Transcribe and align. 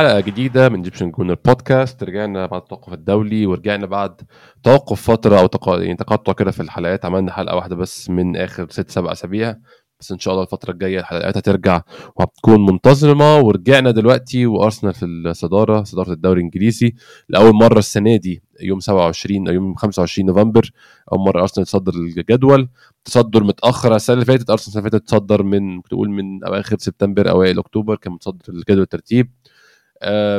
حلقة 0.00 0.20
جديدة 0.20 0.68
من 0.68 0.76
Egyptian 0.76 1.10
Gooner 1.10 1.36
Podcast 1.44 2.02
رجعنا 2.04 2.46
بعد 2.46 2.60
التوقف 2.62 2.92
الدولي 2.92 3.46
ورجعنا 3.46 3.86
بعد 3.86 4.20
توقف 4.62 5.02
فترة 5.10 5.40
أو 5.40 5.46
تق... 5.46 5.68
يعني 5.68 5.96
تقطع 5.96 6.32
كده 6.32 6.50
في 6.50 6.60
الحلقات. 6.62 7.04
عملنا 7.04 7.32
حلقة 7.32 7.56
واحدة 7.56 7.76
بس 7.76 8.10
من 8.10 8.36
آخر 8.36 8.66
ست 8.70 8.90
سبع 8.90 9.12
أسابيع. 9.12 9.56
بس 10.00 10.12
إن 10.12 10.18
شاء 10.18 10.34
الله 10.34 10.44
الفترة 10.44 10.70
الجاية 10.72 10.98
الحلقات 11.00 11.36
هترجع 11.36 11.82
وهتكون 12.16 12.66
منتظمة. 12.66 13.38
ورجعنا 13.40 13.90
دلوقتي 13.90 14.46
وأرسنال 14.46 14.94
في 14.94 15.06
الصدارة 15.06 15.82
صدارة 15.84 16.12
الدوري 16.12 16.38
الإنجليزي. 16.40 16.94
لأول 17.28 17.54
مرة 17.54 17.78
السنة 17.78 18.16
دي 18.16 18.42
يوم 18.62 18.80
27 18.80 19.48
أو 19.48 19.54
يوم 19.54 19.74
25 19.74 20.26
نوفمبر 20.26 20.70
أول 21.12 21.20
مرة 21.20 21.40
أرسنال 21.40 21.66
تصدر 21.66 21.92
الجدول. 21.94 22.68
تصدر 23.04 23.44
متأخر 23.44 23.94
السنة 23.96 24.14
اللي 24.14 24.24
فاتت. 24.26 24.50
أرسنال 24.50 24.68
السنة 24.68 24.80
اللي 24.80 24.90
فاتت 24.90 25.06
تصدر 25.08 25.42
من 25.42 25.82
تقول 25.82 26.10
من 26.10 26.44
أواخر 26.44 26.76
سبتمبر 26.78 27.30
أوائل 27.30 27.58
أكتوبر 27.58 27.96
كان 27.96 28.12
متصدر 28.12 28.44
الجدول 28.48 28.82
الترتيب. 28.82 29.30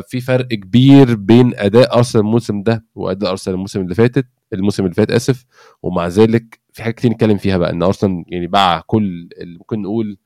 في 0.07 0.21
فرق 0.21 0.47
كبير 0.47 1.15
بين 1.15 1.53
أداء 1.55 1.97
أرسنال 1.97 2.25
الموسم 2.25 2.63
ده 2.63 2.85
وأداء 2.95 3.31
أرسنال 3.31 3.55
الموسم 3.55 3.81
اللي 3.81 3.95
فاتت 3.95 4.25
الموسم 4.53 4.83
اللي 4.83 4.95
فات 4.95 5.11
آسف 5.11 5.45
ومع 5.83 6.07
ذلك 6.07 6.59
في 6.73 6.83
حاجات 6.83 6.95
كتير 6.95 7.11
نتكلم 7.11 7.37
فيها 7.37 7.57
بقى 7.57 7.69
إن 7.71 7.83
أرسنال 7.83 8.23
يعني 8.27 8.47
باع 8.47 8.79
كل 8.87 9.29
اللي 9.37 9.57
ممكن 9.57 9.81
نقول 9.81 10.17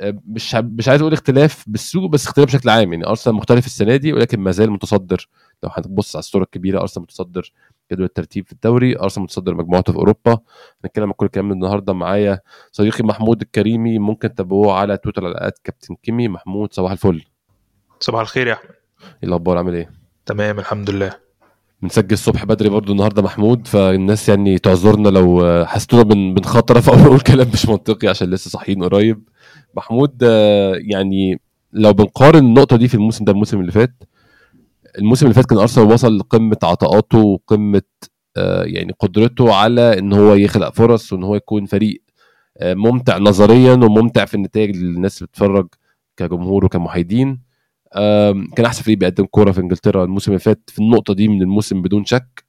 آه، 0.00 0.20
مش 0.26 0.54
مش 0.54 0.88
عايز 0.88 1.00
أقول 1.00 1.12
اختلاف 1.12 1.64
بالسوق 1.66 2.10
بس 2.10 2.26
اختلاف 2.26 2.48
بشكل 2.48 2.68
عام. 2.68 2.92
يعني 2.92 3.06
أرسنال 3.06 3.36
مختلف 3.36 3.66
السنة 3.66 3.96
دي 3.96 4.12
ولكن 4.12 4.40
ما 4.40 4.50
زال 4.50 4.70
متصدر. 4.70 5.28
لو 5.62 5.70
هنبص 5.72 6.16
على 6.16 6.20
الصورة 6.20 6.42
الكبيرة 6.44 6.80
أرسنال 6.80 7.02
متصدر 7.02 7.52
جدول 7.92 8.04
الترتيب 8.06 8.46
في 8.46 8.52
الدوري 8.52 8.98
أرسنال 8.98 9.24
متصدر 9.24 9.54
مجموعته 9.54 9.92
في 9.92 9.98
أوروبا. 9.98 10.38
هنتكلم 10.84 11.04
عن 11.04 11.12
كل 11.12 11.26
الكلام 11.26 11.52
النهارده 11.52 11.92
معايا 11.92 12.40
صديقي 12.72 13.04
محمود 13.04 13.42
الكريمي 13.42 13.98
ممكن 13.98 14.34
تتابعوه 14.34 14.72
على 14.74 14.96
تويتر 14.96 15.26
على 15.26 15.52
كابتن 15.64 15.94
كيمي. 16.02 16.28
محمود 16.28 16.72
صباح 16.72 16.92
الفل. 16.92 17.24
صباح 18.00 18.20
الخير 18.20 18.46
يا 18.46 18.52
أحمد. 18.52 18.70
إيه 19.22 19.28
الأخبار؟ 19.28 19.58
عامل 19.58 19.74
إيه؟ 19.74 19.90
تمام 20.26 20.58
الحمد 20.58 20.90
لله. 20.90 21.12
بنسجل 21.82 22.12
الصبح 22.12 22.44
بدري 22.44 22.68
برضو 22.68 22.92
النهارده 22.92 23.22
محمود 23.22 23.66
فالناس 23.66 24.28
يعني 24.28 24.58
تعذرنا 24.58 25.08
لو 25.08 25.64
حسيتونا 25.66 26.02
بن 26.02 26.34
بنخاطر 26.34 26.80
فأقول 26.80 27.20
كلام 27.32 27.48
مش 27.52 27.68
منطقي 27.68 28.08
عشان 28.08 28.30
لسه 28.30 28.50
صاحيين 28.50 28.84
قريب. 28.84 29.28
محمود 29.76 30.22
يعني 30.90 31.40
لو 31.72 31.92
بنقارن 31.92 32.38
النقطة 32.38 32.76
دي 32.76 32.88
في 32.88 32.94
الموسم 32.94 33.24
ده 33.24 33.32
الموسم 33.32 33.60
اللي 33.60 33.72
فات 33.72 33.94
الموسم 34.98 35.26
اللي 35.26 35.34
فات 35.34 35.46
كان 35.46 35.58
أرسنال 35.58 35.92
وصل 35.92 36.18
لقمة 36.18 36.56
عطاءاته 36.62 37.18
وقمة 37.18 37.82
يعني 38.64 38.92
قدرته 39.00 39.54
على 39.54 39.98
إن 39.98 40.12
هو 40.12 40.34
يخلق 40.34 40.70
فرص 40.70 41.12
وإن 41.12 41.22
هو 41.24 41.34
يكون 41.36 41.66
فريق 41.66 42.02
ممتع 42.62 43.18
نظريا 43.18 43.72
وممتع 43.74 44.24
في 44.24 44.34
النتائج 44.34 44.76
للناس 44.76 45.18
اللي 45.18 45.26
بتتفرج 45.26 45.68
كجمهور 46.16 46.64
وكمحايدين. 46.64 47.45
كان 48.56 48.64
أحسن 48.64 48.82
فريق 48.82 48.98
بيقدم 48.98 49.24
كورة 49.24 49.52
في 49.52 49.60
إنجلترا 49.60 50.04
الموسم 50.04 50.30
اللي 50.32 50.40
فات 50.40 50.70
في 50.72 50.78
النقطة 50.78 51.14
دي 51.14 51.28
من 51.28 51.42
الموسم 51.42 51.82
بدون 51.82 52.04
شك. 52.04 52.44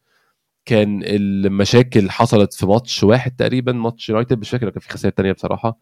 كان 0.66 1.02
المشاكل 1.06 2.10
حصلت 2.12 2.54
في 2.54 2.66
ماتش 2.66 3.04
واحد 3.04 3.36
تقريبا 3.36 3.72
ماتش 3.72 4.10
يونايتد 4.10 4.40
مش 4.40 4.50
فاكر 4.50 4.70
كان 4.70 4.80
في 4.82 4.90
خسائر 4.90 5.14
تانية 5.14 5.32
بصراحة. 5.32 5.78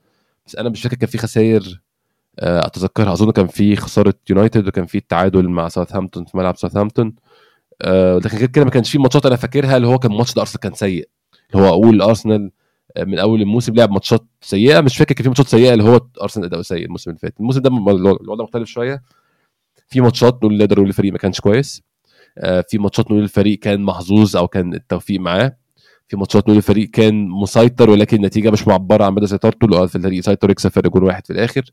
بس 0.48 0.56
أنا 0.56 0.70
مش 0.70 0.82
فاكر 0.84 0.96
كان 0.96 1.10
في 1.10 1.18
خسائر 1.18 1.82
آه، 2.40 2.66
أتذكرها. 2.68 3.14
أظن 3.14 3.32
كان 3.32 3.48
في 3.48 3.76
خسارة 3.76 4.14
يونايتد 4.30 4.68
وكان 4.68 4.86
في 4.86 4.98
التعادل 4.98 5.50
مع 5.50 5.68
ساوثهامبتون 5.68 6.26
في 6.26 6.38
ملعب 6.38 6.58
ساوثهامبتون. 6.58 7.16
آه، 7.82 8.18
لكن 8.18 8.38
غير 8.38 8.48
كده 8.48 8.66
ما 8.66 8.72
كانش 8.72 8.92
في 8.92 8.98
ماتشات 9.00 9.26
أنا 9.26 9.36
فاكرها 9.36 9.78
اللي 9.78 9.88
هو 9.88 10.00
كان 10.00 10.12
ماتش 10.12 10.38
ارسنال 10.38 10.60
كان 10.62 10.74
سيء. 10.74 11.10
اللي 11.54 11.66
هو 11.66 11.70
أقول 11.70 12.02
أرسنال 12.02 12.52
آه، 12.98 13.04
من 13.04 13.20
أول 13.20 13.42
الموسم 13.42 13.74
لعب 13.76 13.92
ماتشات 13.92 14.26
سيئة. 14.42 14.82
مش 14.82 14.98
فاكر 14.98 15.16
كان 15.16 15.24
في 15.24 15.30
ماتشات 15.30 15.48
سيئة 15.48 15.74
اللي 15.74 15.84
هو 15.84 16.02
أرسنال 16.22 16.46
أداؤه 16.46 16.62
سيء 16.64 16.86
الموسم 16.86 17.10
اللي 17.12 17.20
فات. 17.20 17.40
الموسم 17.40 17.62
ده 17.62 17.70
الوضع 17.70 18.44
مختلف 18.44 18.70
شوية. 18.70 19.04
في 19.88 20.02
ماتشات 20.02 20.34
نقول 20.36 20.58
نقدر 20.58 20.76
نقول 20.76 20.90
الفريق 20.90 21.12
ما 21.12 21.18
كانش 21.18 21.40
كويس. 21.42 21.82
آه، 22.38 22.66
في 22.70 22.78
ماتشات 22.78 23.06
نقول 23.12 23.24
الفريق 23.24 23.60
كان 23.60 23.82
محظوظ 23.84 24.38
أو 24.38 24.48
كان 24.48 24.74
التوفيق 24.74 25.20
معاه. 25.20 25.58
في 26.08 26.18
ماتشات 26.18 26.44
نقول 26.44 26.58
الفريق 26.58 26.90
كان 26.90 27.28
مسيطر 27.30 27.90
ولكن 27.90 28.18
النتيجة 28.18 28.52
مش 28.52 28.68
معبرة 28.68 29.04
عن 29.06 29.14
مدى 29.14 29.28
سيطرته. 29.28 29.68
لو 29.68 29.84
الفريق 29.84 30.22
سيطر 30.24 30.50
يكسب 30.50 30.70
فرق 30.70 30.92
جول 30.92 31.04
واحد 31.04 31.26
في 31.28 31.34
الآخر. 31.34 31.64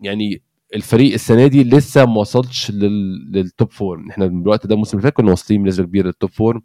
يعني 0.00 0.42
الفريق 0.74 1.12
السنة 1.12 1.46
دي 1.46 1.64
لسه 1.64 2.06
ما 2.06 2.20
وصلش 2.20 2.70
لل 2.70 3.11
top 3.11 3.72
form 3.72 4.10
إحنا 4.10 4.24
الوقت 4.24 4.66
ده 4.66 4.74
الموسم 4.74 4.98
اللي 4.98 5.02
فات 5.10 5.12
كنا 5.12 5.30
واصلين 5.30 5.62
بنسبة 5.62 5.84
كبيرة 5.86 6.06
لل 6.06 6.16
top 6.16 6.30
form 6.30 6.62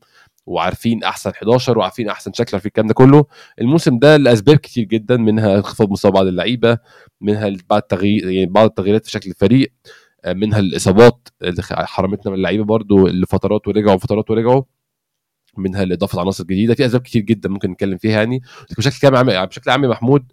وعارفين 0.49 1.03
أحسن 1.03 1.29
11 1.29 1.77
وعارفين 1.77 2.09
أحسن 2.09 2.33
شكل 2.33 2.49
عارفين 2.53 2.69
الكلام 2.69 2.87
ده 2.87 2.93
كله. 2.93 3.25
الموسم 3.61 3.99
ده 3.99 4.17
لأسباب 4.17 4.57
كتير 4.57 4.83
جدا 4.83 5.17
منها 5.17 5.55
انخفاض 5.57 5.91
مستوى 5.91 6.11
بعض 6.11 6.25
اللعيبة 6.27 6.77
منها 7.21 7.49
بعض 7.69 7.81
التغيير 7.81 8.29
يعني 8.29 8.45
بعض 8.45 8.65
التغييرات 8.69 9.05
في 9.05 9.11
شكل 9.11 9.29
الفريق 9.29 9.73
آه، 10.25 10.33
منها 10.33 10.59
الإصابات 10.59 11.27
اللي 11.41 11.63
حرمتنا 11.71 12.31
من 12.31 12.37
اللعيبة 12.37 12.63
برضو 12.63 13.07
لفترات 13.07 13.67
ورجعوا 13.67 13.97
فترات 13.97 14.31
ورجعوا 14.31 14.63
منها 15.57 15.83
اضافه 15.83 16.21
عناصر 16.21 16.43
جديدة. 16.43 16.73
في 16.75 16.85
أسباب 16.85 17.01
كتير 17.01 17.21
جدا 17.21 17.49
ممكن 17.49 17.71
نتكلم 17.71 17.97
فيها 17.97 18.11
يعني. 18.11 18.41
بشكل 18.77 19.15
عام 19.15 19.45
بشكل 19.45 19.71
عام 19.71 19.81
محمود 19.81 20.31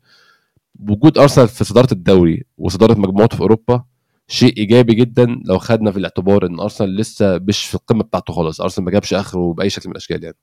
وجود 0.80 1.18
أرسنال 1.18 1.48
في 1.48 1.64
صدارة 1.64 1.92
الدوري 1.92 2.44
وصدارة 2.58 2.94
مجموعته 2.98 3.36
في 3.36 3.42
أوروبا 3.42 3.84
شيء 4.28 4.56
إيجابي 4.56 4.94
جدا 4.94 5.40
لو 5.44 5.58
خدنا 5.58 5.90
في 5.90 5.98
الاعتبار 5.98 6.46
إن 6.46 6.60
أرسنال 6.60 6.96
لسه 6.96 7.38
مش 7.38 7.64
في 7.66 7.74
القمة 7.74 8.02
بتاعته 8.04 8.32
خالص. 8.32 8.60
أرسنال 8.60 8.84
ما 8.84 8.90
جابش 8.90 9.14
آخره 9.14 9.52
بأي 9.52 9.70
شكل 9.70 9.88
من 9.88 9.92
الأشكال 9.92 10.24
يعني. 10.24 10.36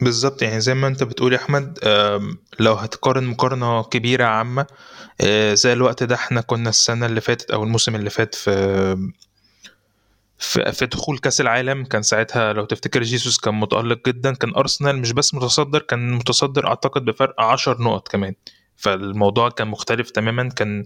بالظبط 0.00 0.42
يعني 0.42 0.60
زي 0.60 0.74
ما 0.74 0.86
أنت 0.86 1.02
بتقول 1.02 1.32
يا 1.32 1.38
أحمد 1.38 1.78
لو 2.60 2.74
هتقارن 2.74 3.24
مقارنة 3.24 3.82
كبيرة 3.82 4.24
عامة 4.24 4.66
آه، 5.20 5.54
زي 5.54 5.72
الوقت 5.72 6.02
ده 6.02 6.14
إحنا 6.14 6.40
كنا 6.40 6.68
السنة 6.68 7.06
اللي 7.06 7.20
فاتت 7.20 7.50
أو 7.50 7.64
الموسم 7.64 7.94
اللي 7.94 8.10
فات 8.10 8.34
في 8.34 9.10
في, 10.38 10.86
دخول 10.86 11.18
كأس 11.18 11.40
العالم 11.40 11.84
كان 11.84 12.02
ساعتها 12.02 12.52
لو 12.52 12.64
تفتكر 12.64 13.02
جيسوس 13.02 13.38
كان 13.38 13.54
متألق 13.54 14.08
جدا. 14.08 14.34
كان 14.34 14.54
أرسنال 14.54 14.98
مش 14.98 15.12
بس 15.12 15.34
متصدر 15.34 15.78
كان 15.78 16.12
متصدر 16.12 16.66
أعتقد 16.66 17.04
بفرق 17.04 17.40
10 17.40 17.82
نقط 17.82 18.08
كمان. 18.08 18.34
فالموضوع 18.76 19.48
كان 19.50 19.68
مختلف 19.68 20.10
تماما. 20.10 20.48
كان 20.48 20.84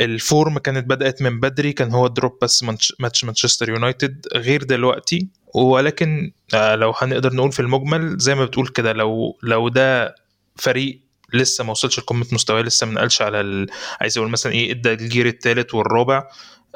ال 0.00 0.12
form 0.12 0.58
كانت 0.58 0.86
بدأت 0.86 1.22
من 1.22 1.40
بدري 1.40 1.72
كان 1.72 1.92
هو 1.92 2.06
drop 2.06 2.38
بس 2.42 2.62
ماتش 3.00 3.24
مانشستر 3.24 3.68
يونايتد 3.68 4.26
غير 4.34 4.62
دلوقتي. 4.62 5.28
ولكن 5.54 6.32
آه، 6.54 6.74
لو 6.74 6.94
هنقدر 6.98 7.34
نقول 7.34 7.52
في 7.52 7.60
المجمل 7.60 8.16
زي 8.18 8.34
ما 8.34 8.44
بتقول 8.44 8.68
كده 8.68 8.92
لو 8.92 9.38
لو 9.42 9.68
ده 9.68 10.14
فريق 10.56 11.00
لسه 11.34 11.64
ما 11.64 11.70
وصلش 11.70 11.98
لقمة 11.98 12.26
مستواه 12.32 12.62
لسه 12.62 12.86
ما 12.86 12.92
نقلش 12.92 13.22
على 13.22 13.40
ال... 13.40 13.66
عايز 14.00 14.18
أقول 14.18 14.30
مثلا 14.30 14.52
إيه 14.52 14.70
إدى 14.70 14.92
الجير 14.92 15.26
الثالث 15.26 15.74
والرابع 15.74 16.28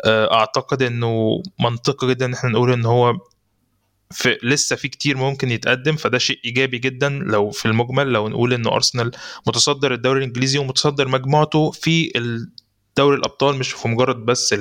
آه، 0.05 0.35
أعتقد 0.35 0.83
إنه 0.83 1.43
منطقي 1.61 2.09
جدا 2.09 2.27
إن 2.27 2.33
إحنا 2.35 2.50
نقول 2.50 2.73
إن 2.73 2.85
هو 2.85 3.15
في 4.11 4.39
لسه 4.43 4.77
في 4.77 4.89
كتير 4.89 5.17
ممكن 5.17 5.51
يتقدم 5.51 5.97
فده 5.97 6.19
شيء 6.19 6.39
إيجابي 6.45 6.79
جدا 6.79 7.09
لو 7.09 7.51
في 7.51 7.67
المجمل 7.67 8.07
لو 8.07 8.29
نقول 8.29 8.53
إن 8.55 8.67
أرسنال 8.67 9.11
متصدر 9.47 9.95
الدوري 9.95 10.19
الإنجليزي 10.19 10.59
ومتصدر 10.59 11.09
مجموعته 11.09 11.71
في 11.71 12.12
دوري 12.97 13.17
الأبطال 13.17 13.56
مش 13.56 13.73
في 13.73 13.88
مجرد 13.88 14.17
بس 14.17 14.55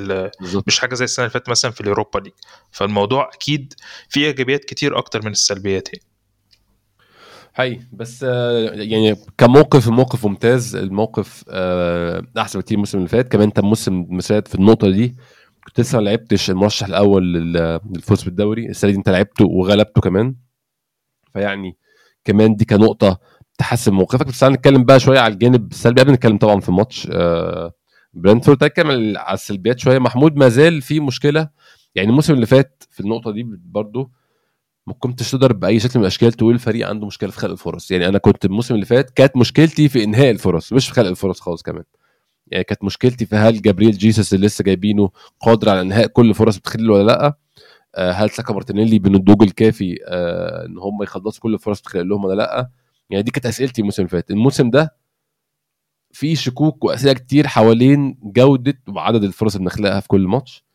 مش 0.67 0.79
حاجة 0.79 0.95
زي 0.95 1.05
السنة 1.05 1.25
اللي 1.25 1.33
فاتت 1.33 1.49
مثلا 1.49 1.71
في 1.71 1.81
اليوروبا 1.81 2.19
ليج. 2.19 2.33
فالموضوع 2.71 3.29
أكيد 3.33 3.73
فيه 4.09 4.25
إيجابيات 4.25 4.65
كتير 4.65 4.97
أكتر 4.97 5.25
من 5.25 5.31
السلبيات 5.31 5.87
يعني. 5.93 6.05
حقيقي 7.53 7.79
بس 7.93 8.25
آه، 8.27 8.69
يعني 8.73 9.15
كموقف 9.37 9.87
الموقف 9.87 10.25
ممتاز 10.25 10.75
الموقف 10.75 11.43
آه، 11.49 12.23
أحسن 12.37 12.59
بكتير 12.59 12.75
الموسم 12.75 12.97
اللي 12.97 13.09
فات. 13.09 13.31
كمان 13.31 13.47
انت 13.47 13.59
الموسم 13.59 14.07
اللي 14.11 14.21
فات 14.21 14.47
في 14.47 14.55
النقطة 14.55 14.89
دي. 14.89 15.15
كنت 15.67 15.79
لسه 15.79 15.97
ما 15.97 16.03
لعبتش 16.03 16.49
المرشح 16.49 16.87
الأول 16.87 17.33
للفوز 17.33 18.23
بالدوري 18.23 18.69
السنة 18.69 18.91
دي 18.91 18.97
أنت 18.97 19.09
لعبته 19.09 19.45
وغلبته 19.45 20.01
كمان. 20.01 20.35
فيعني 21.33 21.77
كمان 22.25 22.55
دي 22.55 22.65
كنقطة 22.65 23.19
تحسن 23.57 23.93
موقفك. 23.93 24.27
بس 24.27 24.43
هنتكلم 24.43 24.83
بقى 24.83 24.99
شوية 24.99 25.19
على 25.19 25.33
الجانب 25.33 25.71
السلبي. 25.71 26.01
قبل 26.01 26.11
نتكلم 26.11 26.37
طبعا 26.37 26.59
في 26.59 26.69
الماتش 26.69 27.07
آه 27.11 27.73
برنتفورد 28.13 28.63
هنتكلم 28.63 29.17
على 29.17 29.33
السلبيات 29.33 29.79
شوية. 29.79 29.99
محمود 29.99 30.35
ما 30.35 30.49
زال 30.49 30.81
في 30.81 30.99
مشكلة. 30.99 31.49
يعني 31.95 32.09
الموسم 32.09 32.33
اللي 32.33 32.45
فات 32.45 32.83
في 32.89 32.99
النقطة 32.99 33.31
دي 33.31 33.43
برضه 33.65 34.11
ما 34.87 34.93
كنتش 34.93 35.31
تقدر 35.31 35.53
بأي 35.53 35.79
شكل 35.79 35.99
من 35.99 36.01
الأشكال 36.01 36.33
تقول 36.33 36.53
الفريق 36.53 36.87
عنده 36.87 37.07
مشكلة 37.07 37.29
في 37.29 37.39
خلق 37.39 37.51
الفرص. 37.51 37.91
يعني 37.91 38.07
أنا 38.07 38.17
كنت 38.17 38.45
الموسم 38.45 38.75
اللي 38.75 38.85
فات 38.85 39.09
كانت 39.09 39.37
مشكلتي 39.37 39.89
في 39.89 40.03
إنهاء 40.03 40.31
الفرص 40.31 40.73
مش 40.73 40.87
في 40.87 40.93
خلق 40.93 41.07
الفرص 41.07 41.39
خالص 41.39 41.61
كمان. 41.61 41.83
يعني 42.51 42.63
كانت 42.63 42.83
مشكلتي 42.83 43.25
في 43.25 43.35
هل 43.35 43.61
جابرييل 43.61 43.97
جيسس 43.97 44.33
اللي 44.33 44.45
لسه 44.47 44.63
جايبينه 44.63 45.09
قادر 45.39 45.69
على 45.69 45.81
إنهاء 45.81 46.07
كل 46.07 46.33
فرص 46.33 46.57
بتخلق 46.57 46.81
له 46.81 46.89
ولا 46.89 47.03
لأ؟ 47.03 47.37
آه، 47.95 48.11
هل 48.11 48.29
ساكا 48.29 48.53
مارتينيلي 48.53 48.99
بالنضوج 48.99 49.43
الكافي 49.43 49.97
آه، 50.07 50.65
إن 50.65 50.77
هم 50.77 51.03
يخلصوا 51.03 51.41
كل 51.41 51.53
الفرص 51.53 51.79
بتخلق 51.81 52.01
لهم 52.01 52.25
ولا 52.25 52.35
لأ؟ 52.35 52.69
يعني 53.09 53.23
دي 53.23 53.31
كانت 53.31 53.45
أسئلتي 53.45 53.81
الموسم 53.81 54.01
اللي 54.01 54.09
فات. 54.09 54.31
الموسم 54.31 54.69
ده 54.69 54.95
في 56.11 56.35
شكوك 56.35 56.83
وأسئلة 56.83 57.13
كتير 57.13 57.47
حوالين 57.47 58.19
جودة 58.23 58.81
وعدد 58.89 59.23
الفرص 59.23 59.55
اللي 59.55 59.65
بنخلقها 59.69 59.99
في 59.99 60.07
كل 60.07 60.27
ماتش. 60.27 60.65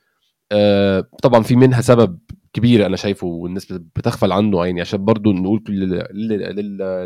طبعا 1.23 1.43
في 1.43 1.57
منها 1.57 1.81
سبب 1.81 2.19
كبير 2.53 2.87
أنا 2.87 2.97
شايفه 2.97 3.27
والناس 3.27 3.73
بتغفل 3.73 4.33
عنه 4.33 4.65
يعني 4.67 4.81
عشان 4.81 5.05
برضو 5.05 5.33
نقول 5.33 5.63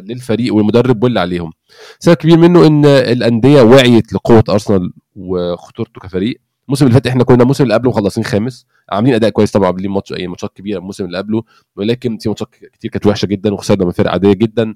للفريق 0.09 0.55
والمدرب 0.55 1.03
واللي 1.05 1.21
عليهم. 1.21 1.53
سبب 1.99 2.15
كبير 2.17 2.37
منه 2.39 2.67
إن 2.67 2.85
الأندية 2.87 3.63
وعيت 3.63 4.13
لقوة 4.13 4.45
أرسنال 4.49 4.93
وخطورته 5.17 6.01
كفريق. 6.01 6.41
الموسم 6.69 6.87
اللي 6.87 6.95
فات 6.95 7.07
إحنا 7.07 7.25
كنا 7.25 7.43
الموسم 7.43 7.65
اللي 7.65 7.75
قبله 7.75 7.91
مخلصين 7.91 8.25
خامس 8.25 8.67
عاملين 8.91 9.15
أداء 9.15 9.31
كويس 9.31 9.51
طبعا 9.51 9.67
عاملين 9.67 9.91
ماتش 9.91 10.13
أي 10.13 10.27
ماتشات 10.27 10.53
كبيرة 10.57 10.79
الموسم 10.79 11.05
اللي 11.05 11.19
قبله 11.19 11.43
ولكن 11.77 12.19
في 12.19 12.29
ماتشات 12.29 12.49
كتير 12.73 12.91
كانت 12.91 13.07
وحشة 13.07 13.27
جدا 13.27 13.55
وخسرنا 13.55 13.85
من 13.85 13.91
فرق 13.91 14.11
عادية 14.11 14.33
جدا. 14.33 14.75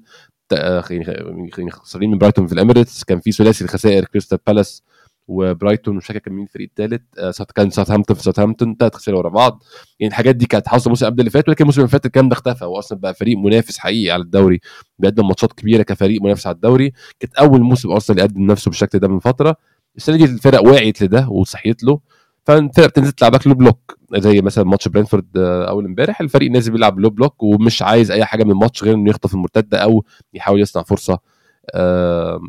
يعني 0.51 1.71
خسرين 1.71 2.11
من 2.11 2.17
برايتون 2.17 2.47
في 2.47 2.53
الإميريتس 2.53 3.03
كان 3.03 3.19
في 3.19 3.31
ثلاثي 3.31 3.63
الخسائر 3.63 4.05
كريستال 4.05 4.39
بالاس 4.47 4.83
وبرايتون 5.31 5.95
مش 5.95 6.05
فاكر 6.05 6.19
كان 6.19 6.33
مين 6.33 6.43
الفريق 6.43 6.69
الثالث 6.69 7.01
آه 7.19 7.45
كان 7.55 7.69
ساوثهامبتون 7.69 8.15
في 8.15 8.23
ساوثهامبتون 8.23 8.75
ثلاث 8.79 8.95
خسائر 8.95 9.17
ورا 9.17 9.29
بعض. 9.29 9.63
يعني 9.99 10.11
الحاجات 10.11 10.35
دي 10.35 10.45
كانت 10.45 10.67
حاصله 10.67 10.85
الموسم 10.85 11.05
قبل 11.05 11.19
اللي 11.19 11.29
فات 11.31 11.47
ولكن 11.49 11.63
الموسم 11.63 11.81
اللي 11.81 11.89
فات 11.91 12.05
الكلام 12.05 12.29
ده 12.29 12.33
اختفى. 12.33 12.65
هو 12.65 12.79
أصلا 12.79 12.97
بقى 12.99 13.13
فريق 13.13 13.37
منافس 13.37 13.77
حقيقي 13.77 14.11
على 14.11 14.23
الدوري 14.23 14.59
بيقدم 14.99 15.27
ماتشات 15.27 15.53
كبيرة 15.53 15.83
كفريق 15.83 16.21
منافس 16.21 16.47
على 16.47 16.55
الدوري. 16.55 16.93
كانت 17.19 17.35
أول 17.35 17.61
موسم 17.61 17.91
ارسنال 17.91 18.19
يقدم 18.19 18.41
نفسه 18.51 18.69
بالشكل 18.69 18.99
ده 18.99 19.07
من 19.07 19.19
فترة. 19.19 19.55
السنة 19.97 20.17
دي 20.17 20.23
الفرق 20.25 20.63
وعيت 20.67 21.03
لده 21.03 21.29
وصحيت 21.29 21.83
له. 21.83 21.99
فالفرق 22.45 22.87
بتنزل 22.87 23.11
تلعبك 23.11 23.47
low 23.47 23.53
block 23.53 23.97
زي 24.17 24.41
مثلا 24.41 24.63
ماتش 24.63 24.87
برنتفورد 24.87 25.25
آه، 25.37 25.69
أول 25.69 25.85
امبارح. 25.85 26.21
الفريق 26.21 26.51
نازل 26.51 26.71
بيلعب 26.71 26.99
low 26.99 27.09
block 27.09 27.43
ومش 27.43 27.81
عايز 27.81 28.11
أي 28.11 28.25
حاجة 28.25 28.43
من 28.43 28.51
الماتش 28.51 28.83
غير 28.83 28.93
إنه 28.93 29.09
يخطف 29.09 29.33
المرتدة 29.33 29.77
أو 29.77 30.05
يحاول 30.33 30.61
يصنع 30.61 30.83
فرصة. 30.83 31.19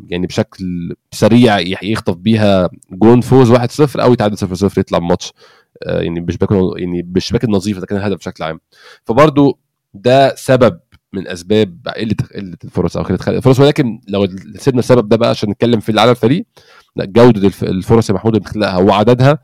يعني 0.07 0.27
بشكل 0.27 0.95
سريع 1.11 1.59
يخطف 1.83 2.15
بيها 2.15 2.69
جون 2.91 3.21
فوز 3.21 3.51
1-0 3.51 3.99
أو 4.01 4.13
يتعادل 4.13 4.37
0-0 4.37 4.77
يطلع 4.77 4.97
الماتش. 4.97 5.33
آه، 5.83 6.01
يعني 6.01 6.19
بشباك 6.19 6.49
يعني 6.77 7.01
بالشباك 7.01 7.43
النظيفه 7.43 7.79
ده 7.79 7.85
كان 7.85 7.97
الهدف 7.97 8.17
بشكل 8.17 8.43
عام. 8.43 8.59
فبرضو 9.05 9.59
ده 9.93 10.35
سبب 10.35 10.79
من 11.13 11.27
أسباب 11.27 11.87
قله 11.97 12.15
قلة 12.35 12.57
الفرص 12.63 12.97
أو 12.97 13.03
قلة 13.03 13.19
الفرص 13.27 13.59
ولكن 13.59 14.01
لو 14.07 14.27
سيبنا 14.55 14.79
السبب 14.79 15.09
ده 15.09 15.17
بقى 15.17 15.29
عشان 15.29 15.49
نتكلم 15.49 15.79
في 15.79 15.99
على 15.99 16.11
الفريق 16.11 16.45
لا 16.95 17.05
جودة 17.05 17.51
الفرص 17.63 18.09
يا 18.09 18.15
محمود 18.15 18.35
اللي 18.35 18.45
بتخلقها 18.45 18.77
وعددها 18.77 19.39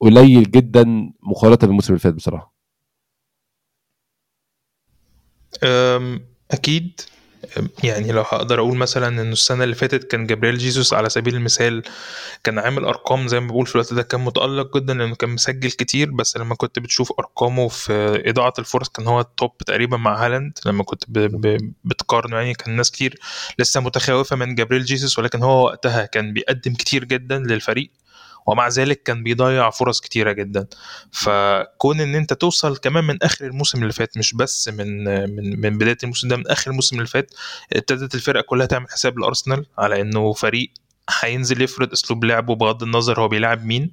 قليل 0.00 0.50
جدا 0.50 1.12
مقارنة 1.22 1.56
بالموسم 1.56 1.88
اللي 1.92 1.98
فات 2.00 2.14
بصراحة. 2.14 2.54
أكيد 6.50 7.00
يعني 7.84 8.12
لو 8.12 8.20
هقدر 8.22 8.58
أقول 8.60 8.76
مثلا 8.76 9.08
ان 9.08 9.32
السنة 9.32 9.64
اللي 9.64 9.74
فاتت 9.74 10.04
كان 10.04 10.26
جابرييل 10.26 10.58
جيسوس 10.58 10.94
على 10.94 11.08
سبيل 11.10 11.34
المثال 11.34 11.82
كان 12.44 12.58
عامل 12.58 12.84
أرقام 12.84 13.28
زي 13.28 13.40
ما 13.40 13.46
بقول 13.48 13.66
في 13.66 13.74
الوقت 13.74 13.94
ده 13.94 14.02
كان 14.02 14.20
متألق 14.20 14.76
جدا 14.76 14.94
لأنه 14.94 15.14
كان 15.14 15.30
مسجل 15.30 15.70
كتير 15.70 16.10
بس 16.10 16.36
لما 16.36 16.54
كنت 16.54 16.78
بتشوف 16.78 17.12
أرقامه 17.18 17.68
في 17.68 18.22
إضاعة 18.26 18.52
الفرص 18.58 18.88
كان 18.88 19.06
هو 19.06 19.20
التوب 19.20 19.58
تقريبا 19.58 19.96
مع 19.96 20.26
هالاند 20.26 20.58
لما 20.66 20.84
كنت 20.84 21.04
بتقارنه 21.84 22.36
يعني 22.36 22.54
كان 22.54 22.76
ناس 22.76 22.90
كتير 22.90 23.18
لسه 23.58 23.80
متخوفه 23.80 24.36
من 24.36 24.54
جابرييل 24.54 24.84
جيسوس 24.84 25.18
ولكن 25.18 25.42
هو 25.42 25.64
وقتها 25.64 26.04
كان 26.06 26.32
بيقدم 26.32 26.74
كتير 26.74 27.04
جدا 27.04 27.38
للفريق. 27.38 27.90
ومع 28.46 28.68
ذلك 28.68 29.02
كان 29.02 29.22
بيضيع 29.22 29.70
فرص 29.70 30.00
كتيرة 30.00 30.32
جدا. 30.32 30.66
فكون 31.12 32.00
إن 32.00 32.14
أنت 32.14 32.32
توصل 32.32 32.76
كمان 32.76 33.04
من 33.04 33.22
آخر 33.22 33.46
الموسم 33.46 33.82
اللي 33.82 33.92
فات 33.92 34.18
مش 34.18 34.34
بس 34.34 34.68
من 34.68 35.04
من 35.36 35.60
من 35.60 35.78
بداية 35.78 35.96
الموسم 36.02 36.28
ده 36.28 36.36
من 36.36 36.46
آخر 36.48 36.70
الموسم 36.70 36.96
اللي 36.96 37.06
فات 37.06 37.30
ابتدت 37.72 38.14
الفرقة 38.14 38.42
كلها 38.42 38.66
تعمل 38.66 38.90
حساب 38.90 39.18
لأرسنال 39.18 39.66
على 39.78 40.00
إنه 40.00 40.32
فريق 40.32 40.70
هينزل 41.20 41.62
يفرض 41.62 41.92
أسلوب 41.92 42.24
لعبه 42.24 42.54
بغض 42.54 42.82
النظر 42.82 43.20
هو 43.20 43.28
بيلعب 43.28 43.64
مين. 43.64 43.92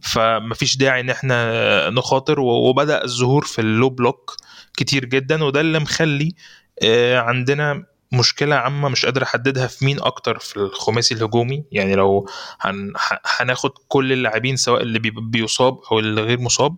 فمفيش 0.00 0.76
داعي 0.76 1.00
إن 1.00 1.10
إحنا 1.10 1.90
نخاطر 1.90 2.40
وبدأ 2.40 3.04
الظهور 3.04 3.44
في 3.44 3.60
ال 3.60 3.67
low 3.67 3.88
block 3.90 4.36
كتير 4.76 5.04
جدا 5.04 5.44
وده 5.44 5.60
اللي 5.60 5.78
مخلي 5.78 6.34
آه، 6.82 7.18
عندنا 7.18 7.84
مشكلة 8.12 8.56
عامة 8.56 8.88
مش 8.88 9.04
قادر 9.04 9.22
أحددها 9.22 9.66
في 9.66 9.84
مين 9.84 10.00
أكتر 10.00 10.38
في 10.38 10.56
الخماسي 10.56 11.14
الهجومي. 11.14 11.64
يعني 11.72 11.94
لو 11.94 12.28
هن... 12.60 12.92
هناخد 13.40 13.70
كل 13.88 14.12
اللاعبين 14.12 14.56
سواء 14.56 14.82
اللي 14.82 14.98
بيصاب 15.20 15.78
أو 15.92 15.98
اللي 15.98 16.22
غير 16.22 16.40
مصاب 16.40 16.76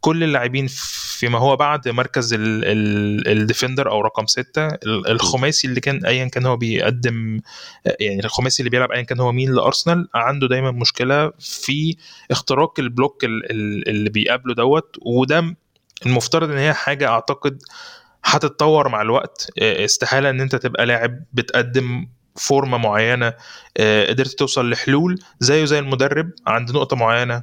كل 0.00 0.24
اللاعبين 0.24 0.66
فيما 1.18 1.38
هو 1.38 1.56
بعد 1.56 1.88
مركز 1.88 2.36
ال 2.38 2.55
defender 2.55 3.90
أو 3.90 4.00
رقم 4.00 4.26
ستة. 4.26 4.68
الخماسي 4.86 5.68
اللي 5.68 5.80
كان 5.80 6.04
ايا 6.06 6.24
كان 6.28 6.46
هو 6.46 6.56
بيقدم 6.56 7.40
يعني 8.00 8.24
الخماسي 8.24 8.60
اللي 8.60 8.70
بيلعب 8.70 8.92
ايا 8.92 9.02
كان 9.02 9.20
هو 9.20 9.32
مين 9.32 9.52
لأرسنال 9.54 10.08
عنده 10.14 10.48
دايما 10.48 10.70
مشكلة 10.70 11.32
في 11.38 11.96
اختراق 12.30 12.80
ال 12.80 12.87
block 12.87 13.24
اللي 13.24 14.10
بيقابله 14.10 14.54
دوت. 14.54 14.96
وده 15.02 15.56
المفترض 16.06 16.50
إن 16.50 16.58
هي 16.58 16.74
حاجة 16.74 17.08
أعتقد 17.08 17.62
هتتطور 18.28 18.88
مع 18.88 19.02
الوقت. 19.02 19.50
استحالة 19.58 20.30
إن 20.30 20.40
أنت 20.40 20.56
تبقى 20.56 20.86
لاعب 20.86 21.24
بتقدم 21.32 22.08
فورمة 22.36 22.78
معينة 22.78 23.32
قدرت 24.08 24.38
توصل 24.38 24.70
لحلول 24.70 25.18
زيه 25.40 25.64
زي 25.64 25.78
المدرب 25.78 26.30
عند 26.46 26.70
نقطة 26.72 26.96
معينة. 26.96 27.42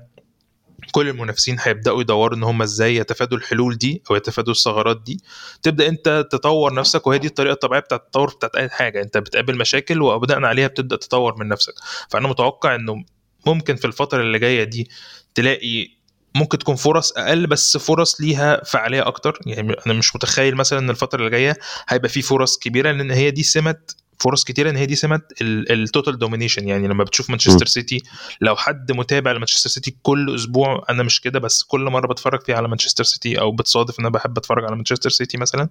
كل 0.92 1.10
المنافسين 1.10 1.58
هيبدأوا 1.62 2.02
يدوروا 2.02 2.38
إن 2.38 2.44
هم 2.44 2.62
إزاي 2.62 2.96
يتفادوا 2.96 3.38
الحلول 3.38 3.78
دي 3.78 4.04
أو 4.12 4.16
يتفادوا 4.16 4.54
الثغرات 4.54 5.02
دي. 5.02 5.20
تبدأ 5.62 5.88
أنت 5.88 6.28
تطور 6.32 6.74
نفسك 6.74 7.08
وهي 7.08 7.18
دي 7.18 7.28
الطريقة 7.28 7.54
الطبيعية 7.54 7.82
بتاعت 7.82 8.02
التطور 8.02 8.30
بتاعت 8.36 8.56
أي 8.56 8.70
حاجة. 8.70 9.02
أنت 9.02 9.18
بتقابل 9.18 9.58
مشاكل 9.58 10.02
وبناء 10.02 10.44
عليها 10.44 10.68
بتبدأ 10.68 10.96
تطور 10.96 11.36
من 11.40 11.48
نفسك. 11.48 11.74
فأنا 12.10 12.28
متوقع 12.28 12.76
إنه 12.76 13.06
ممكن 13.46 13.76
في 13.76 13.86
الفترة 13.86 14.22
اللي 14.22 14.40
جاية 14.40 14.64
دي 14.64 14.90
تلاقي 15.36 15.88
ممكن 16.36 16.58
تكون 16.58 16.76
فرص 16.76 17.12
أقل 17.18 17.48
بس 17.48 17.78
فرص 17.78 18.22
ليها 18.22 18.64
فعالية 18.64 19.08
أكتر. 19.08 19.40
يعني 19.46 19.76
أنا 19.86 19.94
مش 19.94 20.16
متخيل 20.16 20.56
مثلا 20.56 20.80
إن 20.80 20.90
الفترة 20.90 21.20
اللي 21.20 21.30
جاية 21.30 21.58
هيبقى 21.90 22.10
في 22.10 22.22
فرص 22.22 22.58
كبيرة 22.58 22.92
لأن 22.92 23.12
هي 23.12 23.32
دي 23.32 23.44
سمة 23.44 23.76
فرص 24.20 24.44
كتيرة 24.44 24.70
إن 24.70 24.76
هي 24.76 24.86
دي 24.86 24.96
سمة 24.96 25.22
ال 25.42 25.54
total 25.54 26.18
domination 26.20 26.68
يعني 26.68 26.88
لما 26.88 27.04
بتشوف 27.04 27.30
مانشستر 27.30 27.66
سيتي 27.66 28.04
لو 28.42 28.56
حد 28.56 28.92
متابع 28.92 29.32
لمانشستر 29.32 29.70
سيتي 29.70 29.96
كل 30.04 30.36
أسبوع 30.36 30.86
أنا 30.90 31.04
مش 31.04 31.22
كده 31.22 31.40
بس 31.40 31.64
كل 31.64 31.80
مرة 31.82 32.08
بتفرج 32.08 32.42
فيها 32.44 32.56
على 32.56 32.68
مانشستر 32.68 33.04
سيتي 33.04 33.40
أو 33.40 33.52
بتصادف 33.52 34.00
إن 34.00 34.06
أنا 34.06 34.14
بحب 34.14 34.38
أتفرج 34.38 34.64
على 34.66 34.76
مانشستر 34.76 35.10
سيتي 35.10 35.38
مثلا 35.38 35.70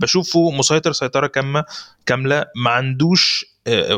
بشوفه 0.00 0.50
مسيطر 0.50 0.92
سيطرة 0.92 1.26
كامله 1.26 1.64
كاملة 2.06 2.44
ما 2.56 2.70
عندوش 2.70 3.44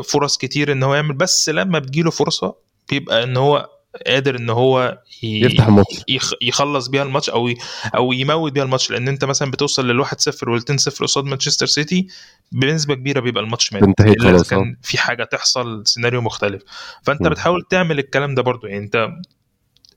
فرص 0.03 0.37
كتير 0.37 0.71
إن 0.71 0.83
هو 0.83 0.95
يعمل 0.95 1.13
بس 1.13 1.49
لما 1.49 1.79
بتجيله 1.79 2.11
فرصة 2.11 2.55
بيبقى 2.89 3.23
إن 3.23 3.37
هو 3.37 3.69
قادر 4.07 4.35
إن 4.35 4.49
هو 4.49 5.01
يفتح 5.23 5.67
الماتش. 5.67 6.03
يخلص 6.41 6.87
بيها 6.87 7.03
الماتش 7.03 7.29
أو 7.29 7.49
أو 7.95 8.13
يموت 8.13 8.51
بيها 8.51 8.63
الماتش 8.63 8.91
لأن 8.91 9.07
أنت 9.07 9.25
مثلا 9.25 9.51
بتوصل 9.51 9.87
لل 9.87 10.05
1-0 10.05 10.47
وال 10.47 10.61
2-0 10.61 11.03
قصاد 11.03 11.25
مانشستر 11.25 11.65
سيتي 11.65 12.07
بنسبة 12.51 12.95
كبيرة 12.95 13.19
بيبقى 13.19 13.43
الماتش 13.43 13.73
مات. 13.73 13.83
انتهى 13.83 14.15
خلاص 14.19 14.49
كان 14.49 14.59
آه. 14.59 14.75
في 14.87 14.97
حاجة 14.97 15.23
تحصل 15.23 15.83
سيناريو 15.85 16.21
مختلف. 16.21 16.63
فأنت 17.03 17.21
م. 17.21 17.29
بتحاول 17.29 17.63
تعمل 17.69 17.99
الكلام 17.99 18.35
ده 18.35 18.41
برضو. 18.41 18.67
يعني 18.67 18.83
أنت 18.85 19.09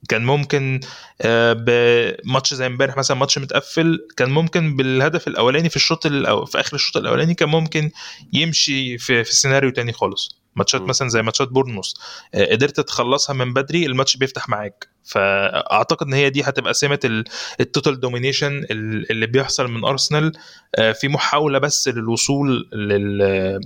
كان 0.08 0.24
ممكن 0.24 0.80
آه، 1.20 1.52
بماتش 1.52 2.54
زي 2.54 2.66
امبارح 2.66 2.96
مثلا 2.96 3.16
ماتش 3.16 3.38
متقفل 3.38 3.98
كان 4.16 4.30
ممكن 4.30 4.76
بالهدف 4.76 5.28
الأولاني 5.28 5.68
في 5.68 5.76
الشوط 5.76 6.06
في 6.06 6.60
آخر 6.60 6.74
الشوط 6.74 6.96
الأولاني 6.96 7.34
كان 7.34 7.48
ممكن 7.48 7.90
يمشي 8.32 8.98
في, 8.98 9.24
في 9.24 9.34
سيناريو 9.34 9.70
تاني 9.70 9.92
خالص. 9.92 10.37
ماتشات 10.58 10.82
مثلا 10.82 11.08
زي 11.08 11.22
ماتشات 11.22 11.48
بورنموث. 11.48 11.92
آه، 12.34 12.52
قدرت 12.52 12.80
تخلصها 12.80 13.34
من 13.34 13.52
بدري 13.52 13.86
الماتش 13.86 14.16
بيفتح 14.16 14.48
معاك. 14.48 14.88
فأعتقد 15.04 16.06
إن 16.06 16.12
هي 16.14 16.30
دي 16.30 16.42
هتبقى 16.42 16.74
سمة 16.74 17.24
ال 17.60 17.67
total 17.67 18.00
domination 18.00 18.66
اللي 19.10 19.26
بيحصل 19.26 19.68
من 19.70 19.84
أرسنال. 19.84 20.32
آه، 20.74 20.92
في 20.92 21.08
محاولة 21.08 21.58
بس 21.58 21.88
للوصول 21.88 22.68
لل 22.72 23.60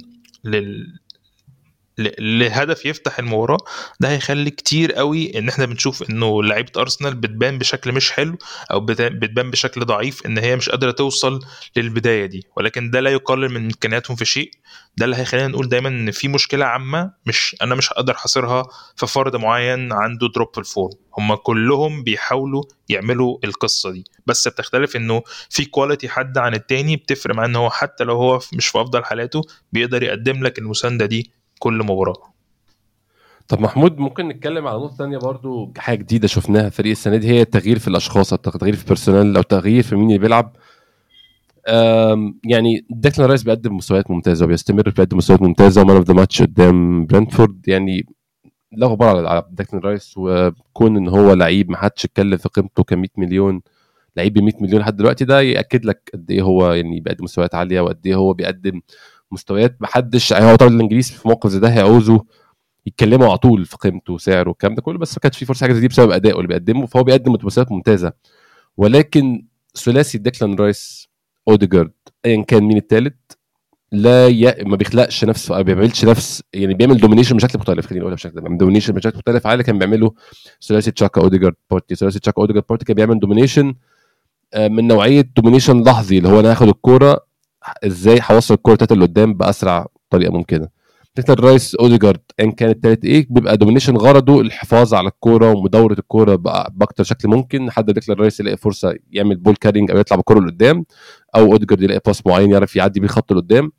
لل 0.45 0.87
لهدف 1.99 2.87
يفتح 2.87 3.19
المباراة 3.19 3.59
ده 4.01 4.11
هيخلي 4.11 4.51
كتير 4.51 4.93
قوي 4.93 5.39
إن 5.39 5.49
إحنا 5.49 5.67
بنشوف 5.67 6.11
إنه 6.11 6.43
لعيبة 6.43 6.71
أرسنال 6.77 7.15
بتبان 7.15 7.59
بشكل 7.59 7.93
مش 7.93 8.13
حلو 8.13 8.39
أو 8.73 8.81
بتبان 8.81 9.51
بشكل 9.51 9.85
ضعيف 9.85 10.27
إن 10.27 10.39
هي 10.39 10.57
مش 10.57 10.69
قادرة 10.69 10.91
توصل 10.91 11.41
للبداية 11.77 12.27
دي. 12.27 12.47
ولكن 12.57 12.91
ده 12.91 13.01
لا 13.01 13.11
يقلل 13.11 13.49
من 13.49 13.65
إمكانياتهم 13.65 14.17
في 14.17 14.25
شيء 14.25 14.51
ده 14.97 15.05
اللي 15.05 15.17
هيخلينا 15.17 15.49
نقول 15.49 15.69
دايما 15.69 15.89
إن 15.89 16.11
في 16.11 16.29
مشكلة 16.29 16.65
عامة 16.65 17.13
مش 17.27 17.57
أنا 17.63 17.75
مش 17.75 17.93
هقدر 17.93 18.15
حاصرها 18.15 18.63
في 18.97 19.07
فرد 19.07 19.37
معين 19.37 19.93
عنده 19.93 20.29
drop 20.35 20.49
في 20.55 20.59
ال 20.61 20.67
form 20.67 20.95
هم 21.19 21.35
كلهم 21.35 22.03
بيحاولوا 22.03 22.63
يعملوا 22.89 23.39
القصة 23.45 23.91
دي. 23.91 24.05
بس 24.27 24.49
بتختلف 24.49 24.97
إنه 24.97 25.23
في 25.51 25.65
quality 25.65 26.09
حد 26.09 26.39
عن 26.39 26.55
التاني 26.55 26.97
بتفرق 26.97 27.35
مع 27.35 27.45
إن 27.45 27.57
هو 27.57 27.71
حتى 27.71 28.05
لو 28.05 28.17
هو 28.17 28.41
مش 28.53 28.67
في 28.67 28.81
أفضل 28.81 29.05
حالاته 29.05 29.43
بيقدر 29.73 30.03
يقدم 30.03 30.45
لك 30.45 30.59
المساندة 30.59 31.07
دي 31.07 31.33
كل 31.63 31.79
مباراة. 31.79 32.33
طب 33.49 33.61
محمود 33.61 33.99
ممكن 33.99 34.29
نتكلم 34.29 34.67
على 34.67 34.79
نقطة 34.79 34.97
ثانية 34.97 35.19
برضو؟ 35.19 35.73
حاجة 35.79 35.99
جديدة 35.99 36.29
شفناها 36.29 36.69
فريق 36.71 36.91
السنة 36.91 37.17
دي 37.17 37.29
هي 37.29 37.43
التغيير 37.43 37.79
في 37.79 37.89
الأشخاص 37.89 38.33
التغيير 38.33 38.77
في 38.77 38.83
ال 38.83 38.88
personnel 38.88 39.37
أو 39.37 39.43
تغيير 39.43 39.83
في 39.83 39.97
مين 39.97 40.07
اللي 40.07 40.19
بيلعب. 40.19 40.57
يعني 42.45 42.87
ديكلان 42.91 43.29
رايس 43.29 43.43
بيقدم 43.43 43.77
مستويات 43.77 44.11
ممتازة 44.11 44.45
وبيستمر 44.45 44.83
بيقدم 44.83 45.17
مستويات 45.17 45.43
ممتازة 45.43 45.81
و 45.81 45.85
man 45.85 45.97
of 45.97 46.07
the 46.07 46.15
match 46.15 46.43
قدام 46.43 47.07
برنتفورد. 47.07 47.69
يعني 47.69 48.07
لا 48.73 48.87
غبار 48.87 49.27
على 49.27 49.47
ديكلان 49.51 49.83
رايس 49.83 50.15
وكون 50.17 50.97
إن 50.97 51.09
هو 51.09 51.33
لعيب 51.33 51.71
ما 51.71 51.77
حدش 51.77 52.05
اتكلم 52.05 52.37
في 52.37 52.49
قيمته 52.49 52.85
ك 52.85 52.93
100 52.93 53.09
مليون 53.17 53.61
لعيب 54.17 54.35
ب 54.35 54.39
100 54.39 54.53
مليون 54.61 54.81
لحد 54.81 54.97
دلوقتي 54.97 55.25
ده 55.25 55.41
يأكد 55.41 55.85
لك 55.85 56.11
قد 56.15 56.31
إيه 56.31 56.43
هو 56.43 56.73
يعني 56.73 57.01
بيقدم 57.01 57.25
مستويات 57.25 57.55
عالية 57.55 57.81
وقد 57.81 58.07
إيه 58.07 58.15
هو 58.15 58.33
بيقدم 58.33 58.81
مستويات 59.33 59.77
محدش 59.81 60.31
يعني 60.31 60.45
هو 60.45 60.57
طبعا 60.57 60.71
الانجليز 60.75 61.11
في 61.11 61.29
موقف 61.29 61.51
زي 61.51 61.59
ده 61.61 61.69
هيعوزوا 61.69 62.19
يتكلموا 62.87 63.29
على 63.29 63.39
طول 63.39 63.65
في 63.67 63.77
قيمته 63.77 64.13
وسعره 64.13 64.49
والكلام 64.49 64.75
ده 64.75 64.83
كله 64.83 64.99
بس 64.99 65.13
ما 65.15 65.21
كانش 65.21 65.39
في 65.39 65.45
فرصة 65.45 65.61
حاجة 65.65 65.73
زي 65.73 65.81
دي 65.81 65.89
بسبب 65.89 66.11
أدائه 66.11 66.37
اللي 66.37 66.49
بيقدمه 66.49 66.87
فهو 66.87 67.03
بيقدم 67.05 67.33
مستويات 67.45 67.73
ممتازة. 67.73 68.13
ولكن 68.77 69.45
ثلاثي 69.77 70.19
ديكلان 70.19 70.55
رايس 70.55 71.09
أوديجارد 71.49 71.93
ايا 72.25 72.43
كان 72.43 72.63
مين 72.63 72.77
الثالث 72.77 73.15
لا 73.93 74.27
ي... 74.29 74.65
ما 74.65 74.77
بيخلقش 74.77 75.25
نفس 75.25 75.51
ما 75.51 75.63
بيعملش 75.63 76.05
نفس 76.05 76.43
يعني 76.55 76.75
بيعمل 76.75 76.97
domination 76.97 77.37
بشكل 77.37 77.59
مختلف 77.59 77.87
خلينا 77.87 78.01
نقولها 78.01 78.17
بشكل 78.17 78.41
بيعمل 78.41 78.59
domination 78.59 78.93
بشكل 78.93 79.17
مختلف 79.17 79.47
على 79.47 79.53
اللي 79.53 79.65
كان 79.65 79.79
بيعمله 79.79 80.15
ثلاثي 80.69 80.91
تشاكا 80.91 81.21
أوديجارد 81.21 81.55
بارتي. 81.71 81.95
ثلاثي 81.95 82.19
تشاكا 82.19 82.41
أوديجارد 82.41 82.65
بارتي 82.69 82.85
كان 82.85 82.97
بيعمل 82.97 83.21
domination 83.21 83.75
من 84.57 84.87
نوعية 84.87 85.29
domination 85.37 85.83
لحظي 85.83 86.19
اللي 86.19 86.29
هو 86.29 86.41
أنا 86.41 86.51
هاخد 86.51 86.69
الكورة 86.69 87.27
إزاي 87.87 88.21
هوصل 88.31 88.55
الكوره 88.55 88.75
بتاعتي 88.75 88.95
اللي 88.95 89.05
قدام 89.07 89.35
بأسرع 89.35 89.87
طريقة 90.11 90.33
ممكنة. 90.33 90.69
ديكلان 91.17 91.39
رايس 91.39 91.75
اوديجارد 91.75 92.21
إن 92.41 92.53
كان 92.53 92.71
التالت 92.71 93.05
إيه 93.05 93.27
بيبقى 93.31 93.57
domination 93.57 93.97
غرضه 93.97 94.41
الحفاظ 94.41 94.95
على 94.95 95.09
الكورة 95.09 95.53
ومداورة 95.53 95.93
الكورة 95.99 96.37
بأكتر 96.71 97.05
شكل 97.05 97.29
ممكن. 97.29 97.67
لحد 97.67 97.91
ديكلان 97.91 98.19
رايس 98.19 98.41
يلاقي 98.41 98.57
فرصة 98.57 98.95
يعمل 99.11 99.37
ball 99.37 99.57
carrying 99.57 99.91
أو 99.91 99.99
يطلع 99.99 100.17
بالكوره 100.17 100.41
لقدام 100.41 100.85
أو 101.37 101.53
اوديجارد 101.53 101.83
يلاقي 101.83 102.01
pass 102.07 102.27
معين 102.27 102.51
يعرف 102.51 102.77
يعدي 102.77 103.01
بيه 103.01 103.07
الخط 103.07 103.33
لقدام. 103.33 103.73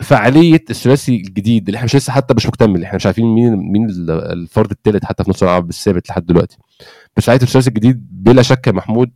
فعالية 0.00 0.64
الثلاثي 0.70 1.16
الجديد 1.16 1.66
اللي 1.68 1.76
إحنا 1.76 1.84
مش 1.84 1.96
لسه 1.96 2.12
حتى 2.12 2.34
مش 2.34 2.46
مكتمل 2.46 2.82
إحنا 2.84 2.96
مش 2.96 3.06
عارفين 3.06 3.26
مين 3.34 3.56
مين 3.56 3.86
الفرد 4.10 4.70
الثالث 4.70 5.04
حتى 5.04 5.24
في 5.24 5.30
نص 5.30 5.42
الملعب 5.42 5.66
بالثابت 5.66 6.08
لحد 6.08 6.26
دلوقتي. 6.26 6.56
بس 7.16 7.24
فعاليه 7.24 7.42
الثلاثي 7.42 7.68
الجديد 7.68 8.08
بلا 8.10 8.42
شك 8.42 8.66
يا 8.66 8.72
محمود 8.72 9.10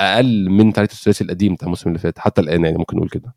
أقل 0.00 0.50
من 0.50 0.72
فعاليه 0.72 0.90
الثلاثي 0.92 1.24
القديم 1.24 1.54
بتاع 1.54 1.64
الموسم 1.66 1.88
اللي 1.88 1.98
فات 1.98 2.18
حتى 2.18 2.40
الآن 2.40 2.64
يعني 2.64 2.78
ممكن 2.78 2.96
نقول 2.96 3.08
كده. 3.08 3.34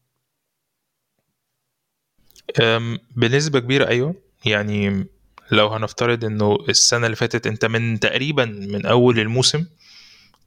بنسبة 3.15 3.59
كبيرة 3.59 3.87
أيوه. 3.87 4.15
يعني 4.45 5.05
لو 5.51 5.67
هنفترض 5.67 6.25
إنه 6.25 6.57
السنة 6.69 7.05
اللي 7.05 7.15
فاتت 7.15 7.47
أنت 7.47 7.65
من 7.65 7.99
تقريبا 7.99 8.45
من 8.45 8.85
أول 8.85 9.19
الموسم 9.19 9.65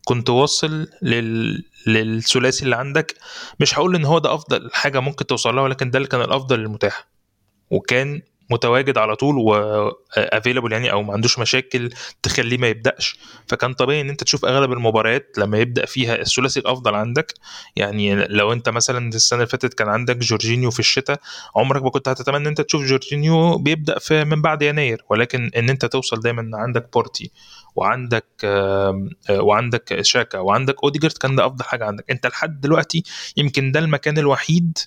كنت 0.04 0.30
واصل 0.30 0.88
لل... 1.02 1.64
للثلاثي 1.86 2.64
اللي 2.64 2.76
عندك 2.76 3.14
مش 3.60 3.78
هقول 3.78 3.94
إن 3.96 4.04
هو 4.04 4.18
ده 4.18 4.34
أفضل 4.34 4.70
حاجة 4.72 5.00
ممكن 5.00 5.26
توصل 5.26 5.54
لها 5.54 5.62
ولكن 5.64 5.90
ده 5.90 5.96
اللي 5.96 6.08
كان 6.08 6.20
الأفضل 6.20 6.60
المتاح 6.60 7.08
وكان 7.70 8.22
متواجد 8.50 8.98
على 8.98 9.16
طول 9.16 9.38
وافيلابل 9.38 10.72
يعني 10.72 10.92
أو 10.92 11.02
ما 11.02 11.12
عندوش 11.12 11.38
مشاكل 11.38 11.90
تخليه 12.22 12.58
ما 12.58 12.68
يبدأش. 12.68 13.18
فكان 13.48 13.74
طبيعي 13.74 14.00
إن 14.00 14.08
أنت 14.08 14.24
تشوف 14.24 14.44
أغلب 14.44 14.72
المباريات 14.72 15.32
لما 15.38 15.58
يبدأ 15.58 15.86
فيها 15.86 16.14
الثلاثي 16.20 16.60
الأفضل 16.60 16.94
عندك. 16.94 17.34
يعني 17.76 18.14
لو 18.14 18.52
أنت 18.52 18.68
مثلا 18.68 19.08
السنة 19.08 19.38
اللي 19.38 19.48
فاتت 19.48 19.74
كان 19.74 19.88
عندك 19.88 20.16
جورجينيو 20.16 20.70
في 20.70 20.80
الشتاء 20.80 21.20
عمرك 21.56 21.82
ما 21.82 21.90
كنت 21.90 22.08
هتتمنى 22.08 22.38
إن 22.38 22.46
أنت 22.46 22.60
تشوف 22.60 22.82
جورجينيو 22.82 23.58
بيبدأ 23.58 23.98
في 23.98 24.24
من 24.24 24.42
بعد 24.42 24.62
يناير. 24.62 25.04
ولكن 25.10 25.50
إن 25.56 25.70
أنت 25.70 25.84
توصل 25.84 26.20
دايما 26.20 26.50
عندك 26.54 26.92
بورتي 26.92 27.30
وعندك 27.76 28.26
وعندك 29.30 30.02
شاكا 30.02 30.38
وعندك 30.38 30.84
أوديجارد 30.84 31.12
كان 31.12 31.36
ده 31.36 31.46
أفضل 31.46 31.64
حاجة 31.64 31.84
عندك. 31.84 32.04
أنت 32.10 32.26
لحد 32.26 32.60
دلوقتي 32.60 33.02
يمكن 33.36 33.72
ده 33.72 33.80
المكان 33.80 34.18
الوحيد 34.18 34.78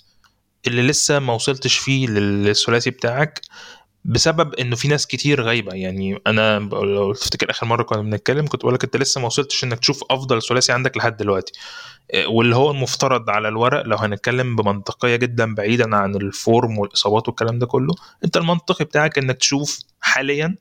اللي 0.67 0.81
لسه 0.81 1.19
ما 1.19 1.33
وصلتش 1.33 1.77
فيه 1.77 2.07
للثلاثي 2.07 2.89
بتاعك 2.89 3.41
بسبب 4.05 4.53
إنه 4.53 4.75
في 4.75 4.87
ناس 4.87 5.07
كتير 5.07 5.41
غايبة. 5.41 5.73
يعني 5.73 6.21
أنا 6.27 6.59
لو 6.59 7.13
تفتكر 7.13 7.49
آخر 7.51 7.65
مرة 7.65 7.83
كنا 7.83 8.01
بنتكلم 8.01 8.47
كنت 8.47 8.61
بقول 8.61 8.73
لك 8.73 8.83
أنت 8.83 8.97
لسه 8.97 9.21
ما 9.21 9.27
وصلتش 9.27 9.63
إنك 9.63 9.79
تشوف 9.79 10.03
أفضل 10.11 10.41
ثلاثي 10.41 10.71
عندك 10.71 10.97
لحد 10.97 11.17
دلوقتي. 11.17 11.53
واللي 12.27 12.55
هو 12.55 12.71
المفترض 12.71 13.29
على 13.29 13.47
الورق 13.47 13.81
لو 13.85 13.97
هنتكلم 13.97 14.55
بمنطقية 14.55 15.15
جدا 15.15 15.55
بعيدا 15.55 15.95
عن 15.95 16.15
ال 16.15 16.28
form 16.28 16.79
والإصابات 16.79 17.27
والكلام 17.27 17.59
ده 17.59 17.65
كله 17.65 17.93
أنت 18.25 18.37
المنطقي 18.37 18.85
بتاعك 18.85 19.17
إنك 19.17 19.37
تشوف 19.37 19.79
حاليا 20.01 20.55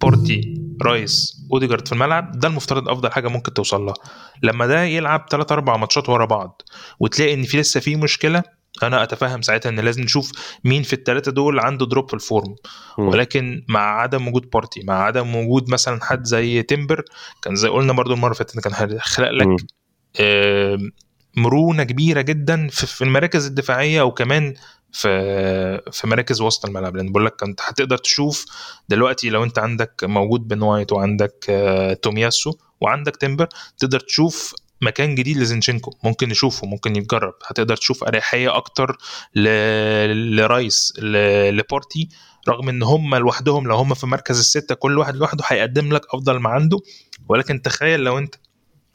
بارتي 0.00 0.54
رايس 0.82 1.42
أوديجارد 1.52 1.86
في 1.86 1.92
الملعب 1.92 2.38
ده 2.38 2.48
المفترض 2.48 2.88
أفضل 2.88 3.12
حاجة 3.12 3.28
ممكن 3.28 3.54
توصل 3.54 3.80
لها. 3.86 3.94
لما 4.42 4.66
ده 4.66 4.82
يلعب 4.82 5.26
3 5.30 5.52
4 5.52 5.76
ماتشات 5.76 6.08
ورا 6.08 6.24
بعض 6.24 6.62
وتلاقي 7.00 7.34
إن 7.34 7.42
في 7.42 7.60
لسه 7.60 7.80
في 7.80 7.96
مشكلة 7.96 8.42
أنا 8.84 9.02
أتفهم 9.02 9.42
ساعتها 9.42 9.70
إن 9.70 9.80
لازم 9.80 10.02
نشوف 10.02 10.32
مين 10.64 10.82
في 10.82 10.92
الثلاثه 10.92 11.32
دول 11.32 11.60
عنده 11.60 11.86
drop 11.86 12.08
في 12.08 12.14
ال 12.14 12.22
form 12.22 12.54
ولكن 12.98 13.64
مع 13.68 14.00
عدم 14.00 14.28
وجود 14.28 14.50
بارتي 14.50 14.82
مع 14.84 15.02
عدم 15.02 15.36
وجود 15.36 15.70
مثلا 15.70 16.04
حد 16.04 16.24
زي 16.24 16.62
تمبر 16.62 17.04
كان 17.42 17.56
زي 17.56 17.68
قلنا 17.68 17.92
برضو 17.92 18.14
المرة 18.14 18.26
اللي 18.26 18.38
فاتت 18.38 18.60
كان 18.60 18.72
هيخلق 18.74 19.30
لك 19.30 19.46
آه 20.20 20.78
مرونة 21.36 21.82
كبيرة 21.84 22.20
جدا 22.20 22.68
في 22.68 23.04
المراكز 23.04 23.46
الدفاعية 23.46 24.02
وكمان 24.02 24.54
في 24.92 25.08
في 25.92 26.06
مراكز 26.06 26.40
وسط 26.40 26.66
الملعب. 26.66 26.96
لأن 26.96 27.12
بقول 27.12 27.26
لك 27.26 27.36
كنت 27.40 27.60
هتقدر 27.62 27.98
تشوف 27.98 28.46
دلوقتي 28.88 29.30
لو 29.30 29.44
أنت 29.44 29.58
عندك 29.58 30.04
موجود 30.04 30.48
بن 30.48 30.62
وايت 30.62 30.92
وعندك 30.92 31.46
آه 31.50 31.92
تومياسو 31.94 32.54
وعندك 32.80 33.16
تمبر 33.16 33.48
تقدر 33.78 34.00
تشوف 34.00 34.54
مكان 34.82 35.14
جديد 35.14 35.36
لزينشينكو. 35.36 35.96
ممكن 36.04 36.28
نشوفه 36.28 36.66
ممكن 36.66 36.96
يتجرب. 36.96 37.34
هتقدر 37.46 37.76
تشوف 37.76 38.04
أريحية 38.04 38.56
أكتر 38.56 38.96
ل... 39.34 39.48
لرايس 40.36 40.92
ل... 40.98 41.12
لبارتي 41.56 42.08
رغم 42.48 42.68
إن 42.68 42.82
هم 42.82 43.14
لوحدهم 43.14 43.66
لو 43.66 43.76
هم 43.76 43.94
في 43.94 44.06
مركز 44.06 44.38
الستة 44.38 44.74
كل 44.74 44.98
واحد 44.98 45.16
لوحده 45.16 45.44
هيقدم 45.46 45.92
لك 45.92 46.02
أفضل 46.14 46.36
ما 46.38 46.50
عنده. 46.50 46.78
ولكن 47.28 47.62
تخيل 47.62 48.00
لو 48.00 48.18
أنت 48.18 48.34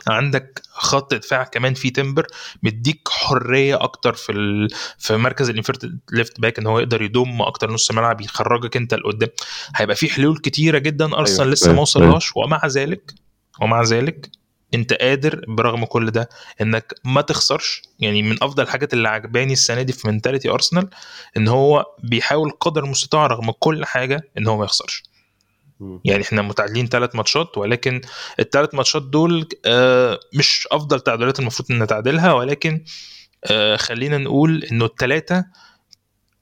عندك 0.08 0.62
خط 0.72 1.14
دفاع 1.14 1.44
كمان 1.44 1.74
في 1.74 1.90
تمبر 1.90 2.28
مديك 2.64 3.10
حرية 3.10 3.84
أكتر 3.84 4.14
في 4.14 4.32
ال... 4.32 4.68
في 4.98 5.18
مركز 5.18 5.50
ال 5.50 5.55
inverted 5.55 6.00
left 6.12 6.40
back 6.40 6.60
إن 6.60 6.68
هو 6.68 6.80
يقدر 6.80 7.02
يضم 7.02 7.42
أكتر 7.42 7.72
نص 7.72 7.92
ملعب 7.92 8.22
يخرجك 8.22 8.78
أنت 8.78 8.94
لقدام. 8.94 9.30
هيبقى 9.76 9.96
في 9.96 10.10
حلول 10.10 10.38
كتيرة 10.38 10.78
جدا. 10.78 11.06
أرسنال 11.06 11.40
أيوة. 11.40 11.54
لسه 11.54 11.74
ما 11.74 11.82
وصلهاش. 11.82 12.32
ومع 12.36 12.68
ذلك 12.68 13.14
ومع 13.62 13.84
ذلك 13.84 14.30
انت 14.74 14.94
قادر 14.94 15.46
برغم 15.48 15.86
كل 15.86 16.12
ده 16.12 16.30
انك 16.62 16.94
ما 17.04 17.22
تخسرش. 17.22 17.82
يعني 18.00 18.24
من 18.24 18.44
افضل 18.44 18.64
الحاجات 18.64 18.94
اللي 18.94 19.10
عجباني 19.10 19.54
السنة 19.54 19.82
دي 19.82 19.94
في 19.94 20.08
mentality 20.08 20.50
ارسنال 20.50 20.90
ان 21.38 21.48
هو 21.48 21.86
بيحاول 22.04 22.52
قدر 22.60 22.84
المستطاع 22.84 23.28
رغم 23.28 23.52
كل 23.52 23.86
حاجة 23.86 24.22
ان 24.38 24.48
هو 24.48 24.58
ما 24.58 24.64
يخسرش. 24.66 25.04
يعني 26.06 26.24
إحنا 26.24 26.42
متعادلين 26.42 26.88
ثلاث 26.88 27.16
ماتشات 27.16 27.58
ولكن 27.58 28.02
الثلاث 28.40 28.76
ماتشات 28.76 29.02
دول 29.04 29.48
آه 29.66 30.20
مش 30.34 30.68
افضل 30.72 31.00
تعادلات 31.00 31.40
المفروض 31.40 31.72
ان 31.72 31.84
نتعادلها 31.84 32.34
ولكن 32.34 32.84
آه 33.52 33.76
خلينا 33.76 34.18
نقول 34.18 34.64
انه 34.72 34.86
الثلاثه 34.86 35.46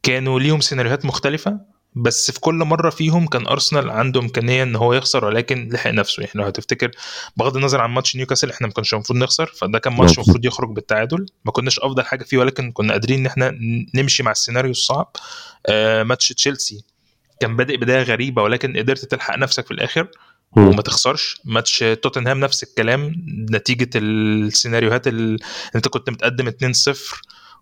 كانوا 0.03 0.39
ليهم 0.39 0.59
سيناريوهات 0.61 1.05
مختلفة. 1.05 1.59
بس 1.95 2.31
في 2.31 2.39
كل 2.39 2.55
مرة 2.55 2.89
فيهم 2.89 3.27
كان 3.27 3.47
أرسنال 3.47 3.89
عنده 3.89 4.19
إمكانية 4.19 4.63
إن 4.63 4.75
هو 4.75 4.93
يخسر 4.93 5.25
ولكن 5.25 5.69
لحق 5.71 5.91
نفسه. 5.91 6.21
يعني 6.21 6.33
لو 6.35 6.43
هتفتكر 6.43 6.91
بغض 7.37 7.57
النظر 7.57 7.81
عن 7.81 7.89
ماتش 7.89 8.15
نيوكاسل 8.15 8.49
إحنا 8.49 8.67
ما 8.67 8.73
كانش 8.73 8.93
المفروض 8.93 9.19
نخسر 9.19 9.45
فده 9.45 9.79
كان 9.79 9.93
ماتش 9.93 10.13
المفروض 10.17 10.45
يخرج 10.45 10.69
بالتعادل. 10.69 11.25
ما 11.45 11.51
كناش 11.51 11.79
أفضل 11.79 12.03
حاجة 12.03 12.23
فيه 12.23 12.37
ولكن 12.37 12.71
كنا 12.71 12.93
قادرين 12.93 13.19
إن 13.19 13.25
إحنا 13.25 13.57
نمشي 13.95 14.23
مع 14.23 14.31
السيناريو 14.31 14.71
الصعب. 14.71 15.15
آه 15.67 16.03
ماتش 16.03 16.29
تشيلسي 16.29 16.83
كان 17.39 17.55
بادئ 17.55 17.77
بداية 17.77 18.03
غريبة 18.03 18.43
ولكن 18.43 18.77
قدرت 18.77 19.05
تلحق 19.05 19.37
نفسك 19.37 19.65
في 19.65 19.71
الآخر 19.71 20.07
وما 20.51 20.81
تخسرش. 20.81 21.41
ماتش 21.45 21.79
توتنهام 21.79 22.39
نفس 22.39 22.63
الكلام 22.63 23.15
نتيجة 23.51 23.89
السيناريوهات 23.95 25.07
اللي 25.07 25.37
أنت 25.75 25.87
كنت 25.87 26.09
متقدم 26.09 26.49
2-0 26.49 26.51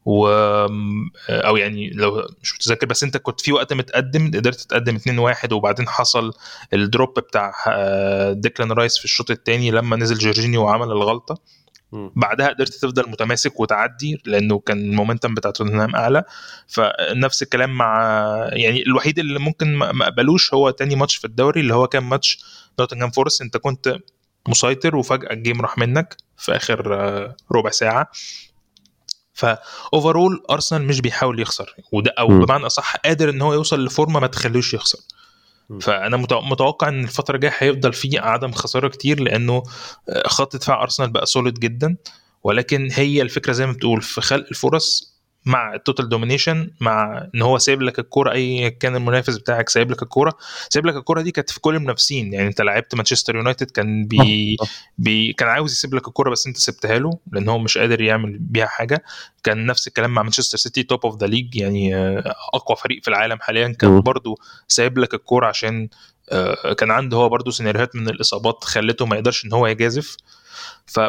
و 0.05 0.27
أو 1.29 1.57
يعني 1.57 1.89
لو 1.89 2.27
مش 2.43 2.55
متذكر 2.55 2.87
بس 2.87 3.03
أنت 3.03 3.17
كنت 3.17 3.41
في 3.41 3.51
وقت 3.51 3.73
متقدم 3.73 4.27
قدرت 4.27 4.55
تتقدم 4.55 4.97
2-1 4.97 5.51
وبعدين 5.51 5.87
حصل 5.87 6.33
ال 6.73 6.83
drop 6.83 7.19
بتاع 7.19 7.53
ديكلان 8.31 8.71
رايس 8.71 8.97
في 8.97 9.05
الشوط 9.05 9.31
الثاني 9.31 9.71
لما 9.71 9.95
نزل 9.95 10.17
جورجينيو 10.17 10.63
وعمل 10.63 10.87
الغلطة. 10.91 11.37
بعدها 11.91 12.47
قدرت 12.47 12.73
تفضل 12.73 13.09
متماسك 13.09 13.59
وتعدي 13.59 14.21
لأنه 14.25 14.59
كان 14.59 14.77
ال 14.77 14.84
momentum 14.84 15.33
بتاع 15.33 15.51
توتنهام 15.51 15.95
أعلى. 15.95 16.23
فنفس 16.67 17.43
الكلام 17.43 17.77
مع 17.77 17.99
يعني 18.51 18.81
الوحيد 18.81 19.19
اللي 19.19 19.39
ممكن 19.39 19.75
ما 19.75 20.05
قبلوش 20.05 20.53
هو 20.53 20.69
تاني 20.69 20.95
ماتش 20.95 21.15
في 21.15 21.25
الدوري 21.25 21.61
اللي 21.61 21.73
هو 21.73 21.87
كان 21.87 22.03
ماتش 22.03 22.39
نوتنغهام 22.79 23.11
فورست. 23.11 23.41
أنت 23.41 23.57
كنت 23.57 23.97
مسيطر 24.47 24.95
وفجأة 24.95 25.33
ال 25.33 25.39
game 25.39 25.61
راح 25.61 25.77
منك 25.77 26.17
في 26.37 26.55
آخر 26.55 26.87
ربع 27.51 27.69
ساعة. 27.69 28.11
ف 29.39 29.52
overall 29.52 30.43
ارسنال 30.51 30.85
مش 30.87 31.01
بيحاول 31.01 31.39
يخسر 31.39 31.75
وده 31.91 32.13
أو. 32.19 32.27
بمعنى 32.45 32.65
أصح 32.65 32.95
قادر 32.97 33.29
إن 33.29 33.41
هو 33.41 33.53
يوصل 33.53 33.85
لفورمة 33.85 34.19
ما 34.19 34.27
تخليهوش 34.27 34.73
يخسر 34.73 34.99
فأنا 35.81 36.17
متوقع 36.17 36.87
إن 36.87 37.03
الفترة 37.03 37.35
الجاية 37.35 37.53
هيفضل 37.57 37.93
في 37.93 38.17
عدم 38.17 38.51
خسارة 38.51 38.87
كتير 38.87 39.19
لأنه 39.19 39.63
خط 40.25 40.55
دفاع 40.55 40.83
ارسنال 40.83 41.09
بقى 41.09 41.25
solid 41.25 41.59
جدا 41.59 41.95
ولكن 42.43 42.89
هي 42.91 43.21
الفكرة 43.21 43.53
زي 43.53 43.65
ما 43.65 43.71
بتقول 43.71 44.01
في 44.01 44.21
خلق 44.21 44.45
الفرص 44.49 45.18
مع 45.49 45.73
ال 45.73 45.79
total 45.79 46.09
domination 46.09 46.71
مع 46.79 47.27
إن 47.35 47.41
هو 47.41 47.57
سايب 47.57 47.81
لك 47.81 47.99
الكورة 47.99 48.31
أي 48.31 48.69
كان 48.69 48.95
المنافس 48.95 49.37
بتاعك 49.37 49.69
سايب 49.69 49.91
لك 49.91 50.03
الكورة. 50.03 50.37
سايب 50.69 50.85
لك 50.85 50.95
الكورة 50.95 51.21
دي 51.21 51.31
كانت 51.31 51.49
في 51.49 51.59
كل 51.59 51.75
المنافسين. 51.75 52.33
يعني 52.33 52.47
أنت 52.47 52.61
لعبت 52.61 52.95
مانشستر 52.95 53.35
يونايتد 53.35 53.71
كان 53.71 54.07
بي, 54.07 54.57
بي 54.97 55.33
كان 55.33 55.49
عاوز 55.49 55.71
يسيب 55.71 55.95
لك 55.95 56.07
الكورة 56.07 56.29
بس 56.29 56.47
أنت 56.47 56.57
سبتها 56.57 56.99
له 56.99 57.19
لأن 57.31 57.49
هو 57.49 57.59
مش 57.59 57.77
قادر 57.77 58.01
يعمل 58.01 58.37
بيها 58.37 58.65
حاجة. 58.65 59.03
كان 59.43 59.65
نفس 59.65 59.87
الكلام 59.87 60.13
مع 60.13 60.21
مانشستر 60.21 60.57
سيتي 60.57 60.83
top 60.83 61.05
of 61.05 61.17
the 61.21 61.27
league 61.27 61.55
يعني 61.55 61.95
أقوى 62.53 62.77
فريق 62.77 63.03
في 63.03 63.07
العالم 63.07 63.39
حاليا. 63.39 63.67
كان 63.67 64.01
برضو 64.01 64.39
سايب 64.67 64.97
لك 64.97 65.13
الكورة 65.13 65.47
عشان 65.47 65.89
كان 66.77 66.91
عنده 66.91 67.17
هو 67.17 67.29
برضو 67.29 67.51
سيناريوهات 67.51 67.95
من 67.95 68.09
الإصابات 68.09 68.63
خلته 68.63 69.05
ما 69.05 69.15
يقدرش 69.15 69.45
إن 69.45 69.53
هو 69.53 69.67
يجازف. 69.67 70.17
ف 70.85 70.99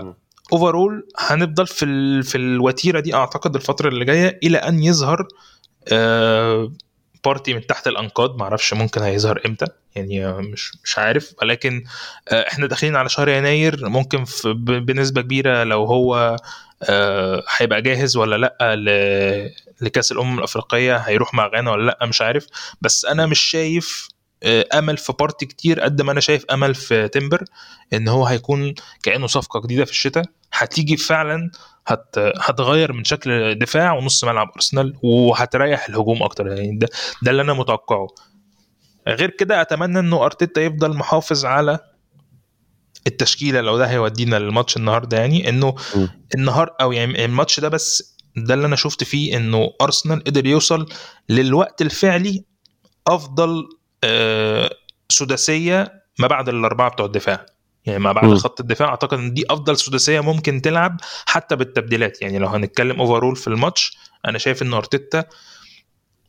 overall 0.52 1.09
هنفضل 1.19 1.66
في 1.66 1.85
ال... 1.85 2.23
في 2.23 2.38
الوتيرة 2.38 3.00
دي 3.00 3.14
أعتقد 3.14 3.54
الفترة 3.57 3.88
اللي 3.88 4.04
جاية 4.04 4.40
إلى 4.42 4.59
أن 4.59 4.83
يظهر 4.83 5.28
آه 5.92 6.73
بارتي 7.25 7.54
من 7.54 7.66
تحت 7.66 7.87
الأنقاض. 7.88 8.37
معرفش 8.38 8.75
ممكن 8.75 9.02
هيظهر 9.02 9.40
إمتى 9.47 9.66
يعني 9.95 10.33
مش 10.33 10.73
مش 10.85 10.99
عارف. 10.99 11.33
ولكن 11.42 11.85
آه 12.28 12.49
إحنا 12.49 12.66
داخلين 12.66 12.97
على 12.97 13.09
شهر 13.09 13.28
يناير. 13.28 13.88
ممكن 13.88 14.25
في 14.25 14.52
بنسبة 14.62 15.21
كبيرة 15.23 15.64
لو 15.64 15.85
هو 15.85 16.37
آه 16.83 17.42
هيبقى 17.57 17.83
جاهز 17.83 18.16
ولا 18.16 18.37
لأ. 18.37 18.76
لكأس 19.80 20.12
الأمم 20.12 20.38
الأفريقية 20.38 20.97
هيروح 20.97 21.35
مع 21.35 21.47
غانا 21.47 21.71
ولا 21.71 21.87
لأ 21.87 22.07
مش 22.07 22.23
عارف. 22.23 22.47
بس 22.80 23.04
أنا 23.04 23.26
مش 23.26 23.40
شايف 23.40 24.09
أمل 24.75 24.97
في 24.97 25.12
بارتي 25.21 25.47
كتير 25.47 25.80
قد 25.80 26.02
ما 26.02 26.12
أنا 26.12 26.21
شايف 26.21 26.45
أمل 26.50 26.75
في 26.75 27.09
تمبر 27.09 27.45
إن 27.92 28.09
هو 28.09 28.26
هيكون 28.26 28.75
كأنه 29.02 29.26
صفقة 29.26 29.61
جديدة 29.61 29.85
في 29.85 29.90
الشتاء. 29.90 30.25
هتيجي 30.52 30.97
فعلا 30.97 31.50
هت 31.87 32.14
هتغير 32.19 32.92
من 32.92 33.04
شكل 33.04 33.59
دفاع 33.59 33.92
ونص 33.92 34.25
ملعب 34.25 34.49
أرسنال 34.57 34.95
وهتريح 35.02 35.88
الهجوم 35.88 36.23
أكتر. 36.23 36.47
يعني 36.47 36.78
ده 36.78 36.88
ده 37.23 37.30
اللي 37.30 37.42
أنا 37.42 37.52
متوقعه. 37.52 38.07
غير 39.09 39.30
كده 39.30 39.61
أتمنى 39.61 39.99
إنه 39.99 40.25
أرتيتا 40.25 40.61
يفضل 40.61 40.97
محافظ 40.97 41.45
على 41.45 41.78
التشكيلة 43.07 43.61
لو 43.61 43.78
ده 43.78 43.87
هيودينا 43.87 44.37
للماتش 44.37 44.76
النهارده 44.76 45.16
يعني 45.19 45.49
إنه 45.49 45.75
النهار 46.35 46.75
أو 46.80 46.92
يعني 46.92 47.25
الماتش 47.25 47.61
ده 47.61 47.69
بس 47.69 48.16
ده 48.37 48.54
اللي 48.54 48.66
أنا 48.66 48.76
شفت 48.76 49.04
فيه 49.04 49.37
إنه 49.37 49.71
أرسنال 49.83 50.25
قدر 50.25 50.47
يوصل 50.47 50.87
للوقت 51.28 51.83
الفعلي 51.83 52.45
أفضل 53.07 53.69
آه 54.04 54.71
سداسية 55.09 56.02
ما 56.19 56.26
بعد 56.26 56.49
الأربعة 56.49 56.90
بتوع 56.90 57.07
الدفاع. 57.07 57.47
يعني 57.87 57.99
ما 57.99 58.12
بعد. 58.12 58.34
خط 58.34 58.60
الدفاع 58.60 58.88
أعتقد 58.88 59.18
إن 59.18 59.34
دي 59.34 59.44
أفضل 59.50 59.76
سداسية 59.76 60.20
ممكن 60.20 60.62
تلعب 60.62 61.00
حتى 61.26 61.56
بالتبديلات. 61.56 62.22
يعني 62.22 62.38
لو 62.38 62.46
هنتكلم 62.46 63.00
اوفرول 63.00 63.37
في 63.37 63.46
الماتش 63.49 63.99
أنا 64.26 64.38
شايف 64.38 64.62
إن 64.62 64.75
أرتيتا 64.75 65.25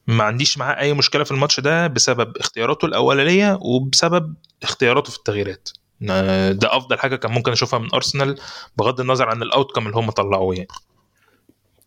ما 0.07 0.23
عنديش 0.23 0.57
معاه 0.57 0.79
أي 0.79 0.93
مشكلة 0.93 1.23
في 1.23 1.31
الماتش 1.31 1.59
ده 1.59 1.87
بسبب 1.87 2.37
اختياراته 2.37 2.85
الأولانية 2.85 3.59
وبسبب 3.61 4.33
اختياراته 4.63 5.11
في 5.11 5.17
التغييرات. 5.17 5.69
ده 6.51 6.77
أفضل 6.77 6.99
حاجة 6.99 7.15
كان 7.15 7.31
ممكن 7.31 7.51
أشوفها 7.51 7.79
من 7.79 7.87
أرسنال 7.93 8.39
بغض 8.77 8.99
النظر 8.99 9.29
عن 9.29 9.41
الاوتكم 9.41 9.85
اللي 9.87 9.97
هم 9.97 10.09
طلعوه 10.11 10.55
يعني. 10.55 10.67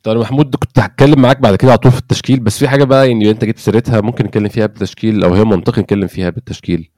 طيب 0.03 0.19
محمود 0.19 0.57
كنت 0.57 0.79
هتكلم 0.79 1.21
معاك 1.23 1.41
بعد 1.41 1.57
كده 1.57 1.71
على 1.71 1.79
طول 1.79 1.93
في 1.93 1.99
التشكيل 1.99 2.41
بس 2.41 2.59
في 2.59 2.69
حاجة 2.69 2.85
بقى 2.85 3.09
يعني 3.09 3.31
أنت 3.31 3.45
جبت 3.45 3.59
سيرتها 3.59 4.01
ممكن 4.01 4.25
نتكلم 4.25 4.49
فيها 4.49 4.67
بالتشكيل 4.67 5.25
أو 5.25 5.35
هي 5.35 5.45
منطقي 5.45 5.83
نتكلم 5.83 6.07
فيها 6.07 6.31
بالتشكيل. 6.31 6.91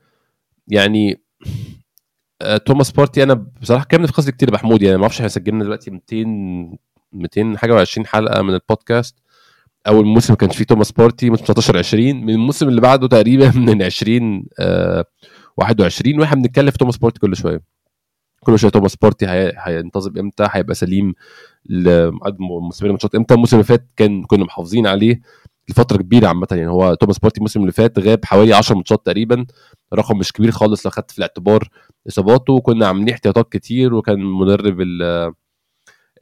يعني 0.68 1.25
توماس 2.66 2.92
بارتي 2.92 3.22
أنا 3.22 3.34
بصراحة 3.34 3.82
اتكلمنا 3.82 4.06
في 4.06 4.12
قصدي 4.12 4.32
كتير 4.32 4.52
محمود 4.52 4.82
يعني 4.82 4.96
ما 4.96 5.02
أعرفش 5.02 5.16
إحنا 5.16 5.28
سجلنا 5.28 5.64
دلوقتي 5.64 5.90
200 5.90 6.76
200 7.12 7.56
حاجة 7.58 7.84
و20 7.84 8.06
حلقة 8.06 8.42
من 8.42 8.54
البودكاست. 8.54 9.16
أول 9.88 10.06
موسم 10.06 10.32
ما 10.32 10.36
كانش 10.36 10.56
فيه 10.56 10.64
توماس 10.64 10.92
بارتي 10.92 11.30
من 11.30 11.36
19 11.36 11.78
20 11.78 12.14
من 12.26 12.30
الموسم 12.30 12.68
اللي 12.68 12.80
بعده 12.80 13.08
تقريبا 13.08 13.50
من 13.68 13.82
20 13.82 14.46
آه 14.60 15.04
21 15.56 16.20
وإحنا 16.20 16.36
بنتكلم 16.42 16.70
في 16.70 16.78
توماس 16.78 16.96
بارتي 16.98 17.20
كل 17.20 17.36
شوية. 17.36 17.62
كل 18.40 18.58
شوية 18.58 18.70
توماس 18.70 18.96
بارتي 18.96 19.26
هينتظم 19.58 20.18
إمتى؟ 20.18 20.48
هيبقى 20.50 20.74
سليم 20.74 21.14
لموسمين 21.66 22.88
الماتشات. 22.90 23.14
إمتى؟ 23.14 23.34
الموسم 23.34 23.56
اللي 23.56 23.64
فات 23.64 23.86
كان 23.96 24.24
كنا 24.24 24.44
محافظين 24.44 24.86
عليه. 24.86 25.20
لفترة 25.68 25.96
كبيرة 25.96 26.28
عامة 26.28 26.46
يعني 26.50 26.70
هو 26.70 26.94
توماس 26.94 27.18
بارتي 27.18 27.36
الموسم 27.38 27.60
اللي 27.60 27.72
فات 27.72 27.98
غاب 27.98 28.24
حوالي 28.24 28.54
10 28.54 28.76
ماتشات 28.76 29.06
تقريبا 29.06 29.46
رقم 29.94 30.18
مش 30.18 30.32
كبير 30.32 30.50
خالص 30.50 30.86
لو 30.86 30.90
خدت 30.92 31.10
في 31.10 31.18
الاعتبار 31.18 31.68
إصاباته 32.08 32.60
كنا 32.60 32.86
عاملين 32.86 33.08
احتياطات 33.10 33.52
كتير 33.52 33.94
وكان 33.94 34.18
مدرب 34.24 34.80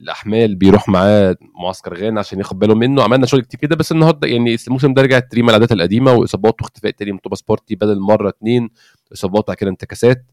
الأحمال 0.00 0.54
بيروح 0.54 0.88
معاه 0.88 1.37
معسكر 1.62 1.94
غانا 1.94 2.20
عشان 2.20 2.38
ياخد 2.38 2.59
باله 2.59 2.74
منه. 2.74 3.02
عملنا 3.02 3.26
شغل 3.26 3.40
كتير 3.42 3.61
كده 3.61 3.76
بس 3.76 3.92
النهارده 3.92 4.28
يعني 4.28 4.57
الموسم 4.66 4.94
ده 4.94 5.02
رجعت 5.02 5.30
ريما 5.33 5.48
العادات 5.50 5.72
القديمة 5.72 6.12
وإصابات 6.12 6.62
واختفاء 6.62 6.90
تاني 6.90 7.12
من 7.12 7.20
توماس 7.20 7.42
بارتي 7.42 7.74
بدل 7.74 8.00
مرة 8.00 8.28
اتنين 8.28 8.70
إصابات 9.12 9.46
بعد 9.48 9.57
كده 9.57 9.70
انتكاسات. 9.70 10.24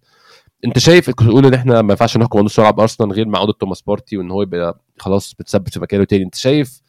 أنت 0.65 0.79
شايف 0.79 1.09
كنت 1.09 1.27
بتقول 1.27 1.45
إن 1.45 1.53
إحنا 1.53 1.81
ما 1.81 1.93
ينفعش 1.93 2.17
نحكم 2.17 2.39
نص 2.39 2.59
ملعب 2.59 2.79
أرسنال 2.79 3.11
غير 3.11 3.27
مع 3.27 3.39
عودة 3.39 3.53
توماس 3.53 3.81
بارتي 3.81 4.17
وإن 4.17 4.31
هو 4.31 4.41
يبقى 4.41 4.79
خلاص 4.99 5.35
متثبت 5.39 5.73
في 5.73 5.79
مكانه 5.79 6.03
تاني. 6.03 6.23
أنت 6.23 6.35
شايف 6.35 6.81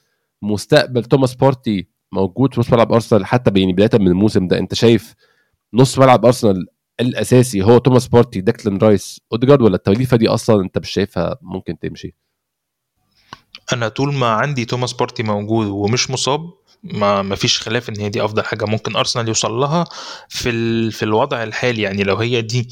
مستقبل 0.43 1.05
توماس 1.05 1.35
بارتي 1.35 1.89
موجود 2.13 2.55
في 2.55 2.61
نص 2.61 2.73
ملعب 2.73 2.93
أرسنال 2.93 3.27
حتى 3.27 3.61
يعني 3.61 3.73
بدايه 3.73 3.91
من 4.03 4.09
الموسم 4.09 4.47
ده. 4.47 4.59
أنت 4.59 4.75
شايف 4.75 5.15
نص 5.75 5.99
ملعب 5.99 6.27
أرسنال 6.27 6.67
الأساسي 7.01 7.63
هو 7.63 7.79
توماس 7.79 8.09
بارتي 8.09 8.41
ديكلان 8.41 8.79
رايس 8.79 9.21
أوديجارد 9.33 9.63
ولا 9.63 9.77
التوليفة 9.77 10.17
دي 10.17 10.29
أصلا 10.29 10.63
أنت 10.63 10.79
مش 10.79 10.91
شايفها 10.91 11.37
ممكن 11.43 11.79
تمشي؟ 11.79 12.15
أنا 13.73 13.89
طول 13.89 14.15
ما 14.15 14.27
عندي 14.27 14.65
توماس 14.65 14.93
بارتي 14.93 15.23
موجود 15.23 15.67
ومش 15.67 16.11
مصاب 16.11 16.41
ما 16.83 17.23
ما 17.23 17.35
فيش 17.37 17.61
خلاف 17.61 17.89
إن 17.89 18.01
هي 18.01 18.09
دي 18.09 18.25
أفضل 18.25 18.45
حاجة 18.45 18.65
ممكن 18.65 18.97
أرسنال 18.97 19.29
يوصل 19.29 19.53
لها 19.53 19.85
في 20.29 20.51
ال... 20.51 20.93
في 20.93 21.03
الوضع 21.03 21.43
الحالي. 21.43 21.83
يعني 21.83 22.03
لو 22.05 22.17
هي 22.17 22.43
دي 22.43 22.69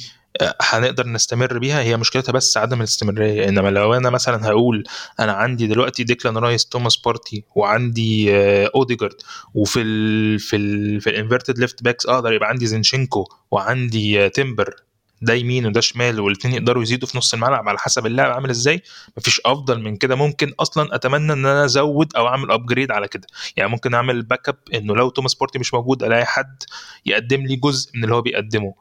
هنقدر 0.60 1.06
نستمر 1.06 1.58
بيها 1.58 1.80
هي 1.82 1.96
مشكلتها 1.96 2.32
بس 2.32 2.56
عدم 2.56 2.78
الاستمرارية. 2.78 3.48
إنما 3.48 3.68
لو 3.68 3.94
أنا 3.94 4.10
مثلا 4.10 4.46
هقول 4.46 4.84
أنا 5.20 5.32
عندي 5.32 5.66
دلوقتي 5.66 6.04
ديكلان 6.04 6.36
رايس 6.38 6.66
توماس 6.66 6.96
بارتي 6.96 7.44
وعندي 7.54 8.30
أوديجارد 8.66 9.16
وفي 9.54 9.80
ال 9.80 10.38
في 10.38 10.56
ال 10.56 11.00
في 11.00 11.10
ال 11.11 11.16
inverted 11.16 11.59
left 11.59 11.83
backs 11.83 12.06
أقدر 12.06 12.32
يبقى 12.32 12.48
عندي 12.48 12.66
زينشينكو 12.66 13.28
وعندي 13.50 14.28
تمبر 14.28 14.74
ده 15.22 15.34
يمين 15.34 15.66
وده 15.66 15.80
شمال 15.80 16.20
والاثنين 16.20 16.54
يقدروا 16.54 16.82
يزيدوا 16.82 17.08
في 17.08 17.18
نص 17.18 17.34
الملعب 17.34 17.68
على 17.68 17.78
حسب 17.78 18.06
اللاعب 18.06 18.30
عامل 18.32 18.50
إزاي. 18.50 18.82
مفيش 19.16 19.40
أفضل 19.46 19.80
من 19.82 19.96
كده. 19.96 20.14
ممكن 20.14 20.52
أصلا 20.60 20.94
أتمنى 20.94 21.32
إن 21.32 21.46
أنا 21.46 21.64
أزود 21.64 22.16
أو 22.16 22.26
أعمل 22.28 22.50
upgrade 22.50 22.90
على 22.90 23.08
كده. 23.08 23.26
يعني 23.56 23.70
ممكن 23.70 23.94
أعمل 23.94 24.22
backup 24.22 24.56
إنه 24.74 24.94
لو 24.96 25.08
توماس 25.08 25.34
بارتي 25.34 25.58
مش 25.58 25.74
موجود 25.74 26.02
ألاقي 26.02 26.24
حد 26.26 26.62
يقدم 27.06 27.40
لي 27.46 27.56
جزء 27.56 27.90
من 27.94 28.04
اللي 28.04 28.14
هو 28.14 28.22
بيقدمه. 28.22 28.74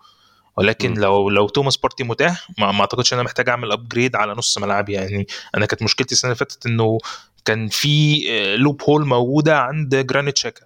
ولكن 0.60 0.92
م. 0.92 1.00
لو 1.00 1.30
لو 1.30 1.48
توماس 1.48 1.78
بارتي 1.78 2.04
متاح 2.04 2.48
ما, 2.58 2.72
ما 2.72 2.82
أعتقدش 2.82 3.14
إن 3.14 3.20
أنا 3.20 3.26
محتاج 3.26 3.50
أعمل 3.50 3.72
upgrade 3.72 4.16
على 4.16 4.34
نص 4.34 4.58
ملعبي 4.58 4.94
يعني. 4.94 5.28
أنا 5.58 5.66
كانت 5.66 5.84
مشكلتي 5.84 6.12
السنة 6.12 6.32
اللي 6.32 6.40
فاتت 6.40 6.66
إنه 6.66 6.98
كان 7.46 7.68
في 7.68 8.22
loophole 8.58 9.06
موجودة 9.06 9.60
عند 9.60 9.96
جرانيت 9.96 10.38
شاكا 10.38 10.62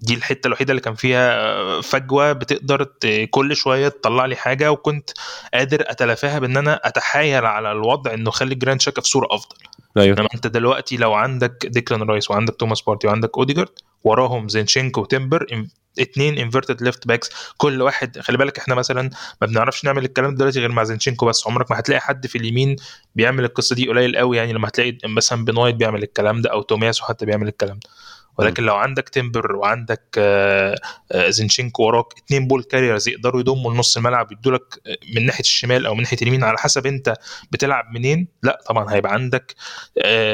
دي 0.00 0.14
الحتة 0.14 0.46
الوحيدة 0.46 0.70
اللي 0.70 0.80
كان 0.80 0.94
فيها 0.94 1.80
فجوة 1.80 2.32
بتقدر 2.32 2.86
كل 3.30 3.56
شوية 3.56 3.88
تطلع 3.88 4.26
لي 4.26 4.36
حاجة 4.36 4.72
وكنت 4.72 5.10
قادر 5.54 5.84
أتلافاها 5.86 6.38
بإن 6.38 6.56
أنا 6.56 6.80
أتحايل 6.84 7.46
على 7.46 7.72
الوضع 7.72 8.14
إنه 8.14 8.30
خلي 8.30 8.54
جرانيت 8.54 8.80
شاكا 8.80 9.02
في 9.02 9.08
صورة 9.08 9.28
أفضل. 9.30 9.56
أيوه. 9.96 10.18
انما 10.18 10.28
أنت 10.34 10.46
دلوقتي 10.46 10.96
لو 10.96 11.14
عندك 11.14 11.66
ديكلان 11.66 12.02
رايس 12.02 12.30
وعندك 12.30 12.56
توماس 12.56 12.82
بارتي 12.82 13.06
وعندك 13.06 13.38
أوديجارد 13.38 13.70
وراهم 14.04 14.48
زينشينكو 14.48 15.00
وتمبر 15.00 15.66
اتنين 15.98 16.38
inverted 16.38 16.82
left 16.82 17.06
backs 17.08 17.30
كل 17.56 17.82
واحد 17.82 18.18
خلي 18.18 18.38
بالك 18.38 18.58
إحنا 18.58 18.74
مثلا 18.74 19.10
ما 19.40 19.46
بنعرفش 19.46 19.84
نعمل 19.84 20.04
الكلام 20.04 20.34
دلوقتي 20.34 20.60
غير 20.60 20.72
مع 20.72 20.84
زينشينكو 20.84 21.26
بس 21.26 21.46
عمرك 21.46 21.70
ما 21.70 21.78
هتلاقي 21.78 22.00
حد 22.00 22.26
في 22.26 22.38
اليمين 22.38 22.76
بيعمل 23.14 23.44
القصة 23.44 23.74
دي 23.76 23.88
قليل 23.88 24.16
قوي 24.16 24.36
يعني 24.36 24.52
لما 24.52 24.68
هتلاقي 24.68 24.98
مثلا 25.04 25.44
بن 25.44 25.56
وايت 25.58 25.74
بيعمل 25.74 26.02
الكلام 26.02 26.42
ده 26.42 26.52
أو 26.52 26.62
تومياسو 26.62 27.04
حتى 27.04 27.26
بيعمل 27.26 27.48
الكلام 27.48 27.78
ده. 27.78 27.90
ولكن 28.38 28.62
لو 28.62 28.74
عندك 28.76 29.08
تمبر 29.08 29.56
وعندك 29.56 30.20
زينشينكو 31.28 31.82
وراك 31.82 32.06
اتنين 32.24 32.46
ball 32.48 32.62
carriers 32.62 33.08
يقدروا 33.08 33.40
يضموا 33.40 33.74
لنص 33.74 33.96
الملعب 33.96 34.32
يدوا 34.32 34.52
لك 34.52 34.80
من 35.16 35.26
ناحية 35.26 35.40
الشمال 35.44 35.86
أو 35.86 35.94
من 35.94 36.02
ناحية 36.02 36.16
اليمين 36.22 36.44
على 36.44 36.58
حسب 36.58 36.86
أنت 36.86 37.14
بتلعب 37.50 37.84
منين 37.94 38.28
لا 38.42 38.58
طبعا 38.68 38.94
هيبقى 38.94 39.12
عندك 39.12 39.54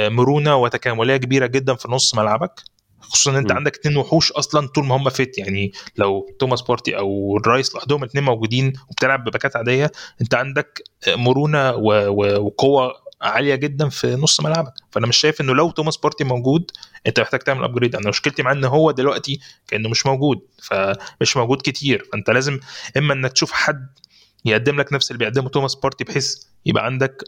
مرونة 0.08 0.56
وتكاملية 0.56 1.16
كبيرة 1.16 1.46
جدا 1.46 1.74
في 1.74 1.88
نص 1.90 2.14
ملعبك 2.14 2.60
خصوصا 3.00 3.30
إن 3.30 3.36
أنت 3.36 3.52
م. 3.52 3.56
عندك 3.56 3.76
اتنين 3.76 3.96
وحوش 3.96 4.32
أصلا 4.32 4.68
طول 4.68 4.84
ما 4.86 4.96
هم 4.96 5.08
fit 5.10 5.38
يعني 5.38 5.72
لو 5.96 6.36
توماس 6.38 6.62
بارتي 6.62 6.96
أو 6.98 7.36
الرايس 7.36 7.74
لوحدهم 7.74 8.04
اتنين 8.04 8.24
موجودين 8.24 8.72
وبتلعب 8.90 9.24
بباكات 9.24 9.56
عادية 9.56 9.92
أنت 10.20 10.34
عندك 10.34 10.82
مرونة 11.08 11.70
وقوة 12.38 12.92
عالية 13.26 13.54
جدا 13.54 13.88
في 13.88 14.16
نص 14.16 14.40
ملعبك 14.40 14.72
فأنا 14.90 15.06
مش 15.06 15.16
شايف 15.16 15.40
إنه 15.40 15.54
لو 15.54 15.70
توماس 15.70 15.96
بارتي 15.96 16.24
موجود 16.24 16.70
أنت 17.06 17.20
محتاج 17.20 17.40
تعمل 17.40 17.64
upgrade 17.64 17.96
أنا 17.96 18.08
مشكلتي 18.08 18.42
معاه 18.42 18.54
إن 18.54 18.64
هو 18.64 18.90
دلوقتي 18.90 19.40
كأنه 19.68 19.88
مش 19.88 20.06
موجود 20.06 20.40
فمش 20.62 21.36
موجود 21.36 21.58
كتير 21.64 22.04
فأنت 22.12 22.30
لازم 22.30 22.60
إما 22.96 23.14
إنك 23.14 23.32
تشوف 23.32 23.52
حد 23.52 23.86
يقدم 24.44 24.80
لك 24.80 24.92
نفس 24.92 25.10
اللي 25.10 25.18
بيقدمه 25.18 25.48
توماس 25.48 25.74
بارتي 25.74 26.04
بحيث 26.04 26.36
يبقى 26.66 26.84
عندك 26.84 27.22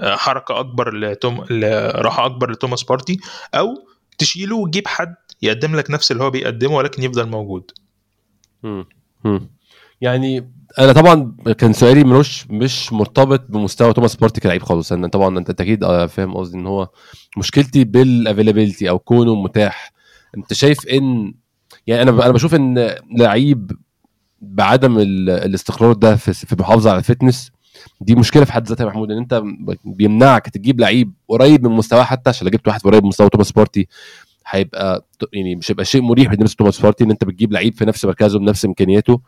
حركة 0.00 0.60
أكبر 0.60 0.94
لتوم 0.94 1.40
راحة 1.94 2.26
أكبر 2.26 2.50
لتوماس 2.50 2.82
بارتي 2.82 3.18
أو 3.54 3.66
تشيله 4.18 4.56
وتجيب 4.56 4.88
حد 4.88 5.14
يقدم 5.42 5.76
لك 5.76 5.90
نفس 5.90 6.12
اللي 6.12 6.24
هو 6.24 6.30
بيقدمه 6.30 6.74
ولكن 6.74 7.02
يفضل 7.02 7.26
موجود 7.28 7.70
مم. 8.62 8.86
مم. 9.24 9.50
يعني 10.00 10.50
أنا 10.78 10.92
طبعا 10.92 11.36
كان 11.58 11.72
سؤالي 11.72 12.04
ملوش 12.04 12.46
مش 12.50 12.92
مرتبط 12.92 13.44
بمستوى 13.48 13.92
توماس 13.92 14.16
بارتي 14.16 14.40
كلاعب 14.40 14.62
خالص. 14.62 14.92
أنا 14.92 15.08
طبعا 15.08 15.38
انت 15.38 15.60
أكيد 15.60 15.84
آه، 15.84 16.06
فاهم 16.06 16.36
قصدي 16.36 16.58
ان 16.58 16.66
هو 16.66 16.88
مشكلتي 17.36 17.84
بال 17.84 17.99
availability 17.99 18.88
أو 18.90 18.98
كونه 18.98 19.34
متاح. 19.34 19.92
انت 20.36 20.52
شايف 20.52 20.86
ان 20.88 21.34
يعني 21.86 22.02
أنا 22.02 22.10
أنا 22.24 22.32
بشوف 22.32 22.54
ان 22.54 22.94
لعيب 23.16 23.72
بعدم 24.40 24.98
ال- 24.98 25.30
الاستقرار 25.30 25.92
ده 25.92 26.16
في 26.16 26.32
في 26.32 26.52
المحافظه 26.52 26.90
على 26.90 26.98
ال 26.98 27.04
fitness 27.04 27.50
دي 28.00 28.14
مشكلة 28.14 28.44
في 28.44 28.52
حد 28.52 28.68
ذاتها 28.68 28.84
يا 28.84 28.88
محمود 28.90 29.10
ان 29.10 29.18
انت 29.18 29.42
بيمنعك 29.84 30.48
تجيب 30.48 30.80
لعيب 30.80 31.12
قريب 31.28 31.66
من 31.66 31.72
مستواه 31.76 32.02
حتى 32.02 32.30
عشان 32.30 32.46
لو 32.46 32.50
جبت 32.50 32.68
واحد 32.68 32.80
قريب 32.80 33.02
من 33.02 33.08
مستوى 33.08 33.28
توماس 33.28 33.52
بارتي 33.52 33.88
هيبقى 34.46 35.06
يعني 35.32 35.56
مش 35.56 35.70
هيبقى 35.70 35.84
شيء 35.84 36.02
مريح 36.02 36.30
بالنسبة 36.30 36.54
لتوماس 36.54 36.80
بارتي 36.80 37.04
ان 37.04 37.10
انت 37.10 37.24
بتجيب 37.24 37.52
لعيب 37.52 37.74
في 37.74 37.84
نفس 37.84 38.04
مركزه 38.04 38.38
بنفس 38.38 38.64
إمكانياته. 38.64 39.20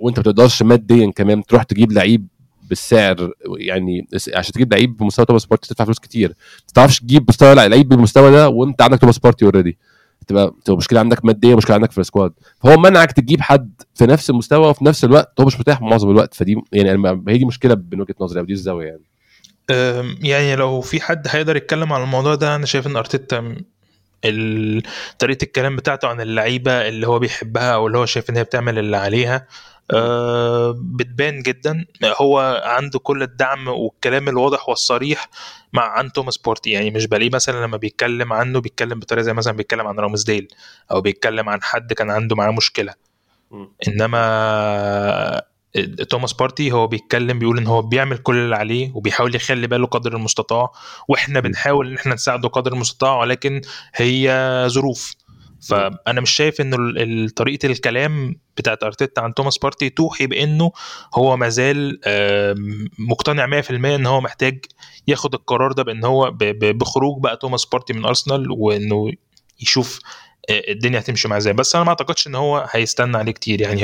وانت 0.00 0.18
ما 0.18 0.22
بتقدرش 0.22 0.62
ماديا 0.62 1.12
كمان 1.16 1.44
تروح 1.44 1.62
تجيب 1.62 1.92
لعيب 1.92 2.26
بالسعر 2.62 3.32
يعني 3.58 4.08
عشان 4.34 4.52
تجيب 4.52 4.72
لعيب 4.72 4.96
بمستوى 4.96 5.26
توماس 5.26 5.46
بارتي 5.46 5.68
تدفع 5.68 5.84
فلوس 5.84 5.98
كتير. 5.98 6.28
ما 6.28 6.72
تعرفش 6.74 7.00
تجيب 7.00 7.24
مستوى 7.28 7.54
لعيب 7.54 7.88
بالمستوى 7.88 8.30
ده 8.30 8.48
وانت 8.48 8.82
عندك 8.82 8.98
توماس 8.98 9.18
بارتي 9.18 9.44
already 9.44 9.78
تبقى 10.26 10.54
تبقى 10.64 10.76
مشكلة 10.76 11.00
عندك 11.00 11.24
مادية 11.24 11.54
مشكلة 11.54 11.74
عندك 11.74 11.92
في 11.92 11.98
السكواد. 11.98 12.32
فهو 12.62 12.76
منعك 12.76 13.12
تجيب 13.12 13.40
حد 13.40 13.82
في 13.94 14.06
نفس 14.06 14.30
المستوى 14.30 14.68
وفي 14.68 14.84
نفس 14.84 15.04
الوقت 15.04 15.40
هو 15.40 15.46
مش 15.46 15.60
متاح 15.60 15.80
معظم 15.80 16.10
الوقت. 16.10 16.34
فدي 16.34 16.56
يعني 16.72 17.20
هي 17.28 17.38
دي 17.38 17.44
مشكلة 17.44 17.82
من 17.92 18.00
وجهة 18.00 18.14
نظري 18.20 18.40
أو 18.40 18.44
دي 18.44 18.52
الزاوية 18.52 18.86
يعني. 18.86 19.02
يعني 20.20 20.56
لو 20.56 20.80
في 20.80 21.00
حد 21.00 21.26
هيقدر 21.30 21.56
يتكلم 21.56 21.92
عن 21.92 22.02
الموضوع 22.02 22.34
ده 22.34 22.56
أنا 22.56 22.66
شايف 22.66 22.86
إن 22.86 22.96
أرتيتا 22.96 23.56
طريقة 25.18 25.44
الكلام 25.44 25.76
بتاعته 25.76 26.08
عن 26.08 26.20
اللعيبة 26.20 26.88
اللي 26.88 27.08
هو 27.08 27.18
بيحبها 27.18 27.74
أو 27.74 27.86
اللي 27.86 27.98
هو 27.98 28.06
شايف 28.06 28.30
إن 28.30 28.36
هي 28.36 28.44
بتعمل 28.44 28.78
اللي 28.78 28.96
عليها 28.96 29.46
بتبان 30.74 31.42
جدا. 31.42 31.84
هو 32.04 32.62
عنده 32.64 32.98
كل 32.98 33.22
الدعم 33.22 33.68
والكلام 33.68 34.28
الواضح 34.28 34.68
والصريح 34.68 35.28
مع 35.72 35.82
عن 35.82 36.12
توماس 36.12 36.38
بارتي. 36.38 36.70
يعني 36.70 36.90
مش 36.90 37.06
بلاقيه 37.06 37.30
مثلا 37.34 37.64
لما 37.66 37.76
بيتكلم 37.76 38.32
عنه 38.32 38.60
بيتكلم 38.60 39.00
بطريقة 39.00 39.24
زي 39.24 39.32
مثلا 39.32 39.52
بيتكلم 39.52 39.86
عن 39.86 39.98
رامزديل 39.98 40.48
أو 40.90 41.00
بيتكلم 41.00 41.48
عن 41.48 41.62
حد 41.62 41.92
كان 41.92 42.10
عنده 42.10 42.36
معاه 42.36 42.50
مشكلة. 42.50 42.94
إنما 43.88 45.42
توماس 46.08 46.32
بارتي 46.32 46.72
هو 46.72 46.86
بيتكلم 46.86 47.38
بيقول 47.38 47.58
إن 47.58 47.66
هو 47.66 47.82
بيعمل 47.82 48.18
كل 48.18 48.36
اللي 48.36 48.56
عليه 48.56 48.92
وبيحاول 48.94 49.34
يخلي 49.34 49.66
باله 49.66 49.86
قدر 49.86 50.16
المستطاع 50.16 50.72
وإحنا 51.08 51.40
بنحاول 51.40 51.88
إن 51.88 51.94
إحنا 51.96 52.14
نساعده 52.14 52.48
قدر 52.48 52.72
المستطاع 52.72 53.16
ولكن 53.20 53.60
هي 53.94 54.64
ظروف. 54.68 55.14
فانا 55.62 56.20
مش 56.20 56.30
شايف 56.30 56.60
ان 56.60 56.74
ال- 56.74 56.98
ال- 57.02 57.30
طريقة 57.30 57.66
الكلام 57.66 58.36
بتاعت 58.56 58.82
أرتيتا 58.82 59.20
عن 59.20 59.34
توماس 59.34 59.58
بارتي 59.58 59.90
توحي 59.90 60.26
بانه 60.26 60.72
هو 61.14 61.36
مازال 61.36 62.00
مقتنع 62.98 63.46
100% 63.62 63.70
إن 63.70 64.06
هو 64.06 64.20
محتاج 64.20 64.64
ياخد 65.08 65.34
القرار 65.34 65.72
ده 65.72 65.82
بإن 65.82 66.04
هو 66.04 66.30
بخروج 66.62 67.22
بقى 67.22 67.36
توماس 67.36 67.64
بارتي 67.64 67.92
من 67.92 68.04
أرسنال 68.04 68.46
وإنه 68.50 69.12
يشوف 69.60 70.00
آه، 70.50 70.62
الدنيا 70.68 70.98
هتمشي 71.00 71.28
معاه 71.28 71.38
إزاي. 71.38 71.52
بس 71.52 71.74
أنا 71.74 71.84
ما 71.84 71.90
أعتقدش 71.90 72.26
إن 72.26 72.34
هو 72.34 72.66
هيستنى 72.70 73.16
عليه 73.16 73.32
كتير 73.32 73.60
يعني. 73.60 73.80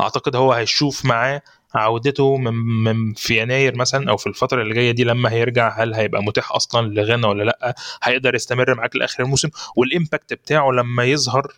أعتقد 0.00 0.36
هو 0.36 0.52
هيشوف 0.52 1.04
معاه 1.04 1.42
عودته 1.74 2.36
من, 2.36 2.54
من 2.84 3.14
في 3.14 3.42
يناير 3.42 3.76
مثلا 3.76 4.10
أو 4.10 4.16
في 4.16 4.26
الفترة 4.26 4.62
اللي 4.62 4.74
جاية 4.74 4.90
دي 4.90 5.04
لما 5.04 5.32
هيرجع 5.32 5.82
هل 5.82 5.94
هيبقى 5.94 6.22
متاح 6.22 6.52
أصلا 6.52 6.88
لغانا 6.94 7.28
ولا 7.28 7.42
لأ؟ 7.42 7.74
هيقدر 8.02 8.34
يستمر 8.34 8.74
معاك 8.74 8.96
لآخر 8.96 9.22
الموسم؟ 9.22 9.48
وال 9.76 9.90
impact 9.90 10.32
بتاعه 10.32 10.70
لما 10.70 11.04
يظهر. 11.04 11.52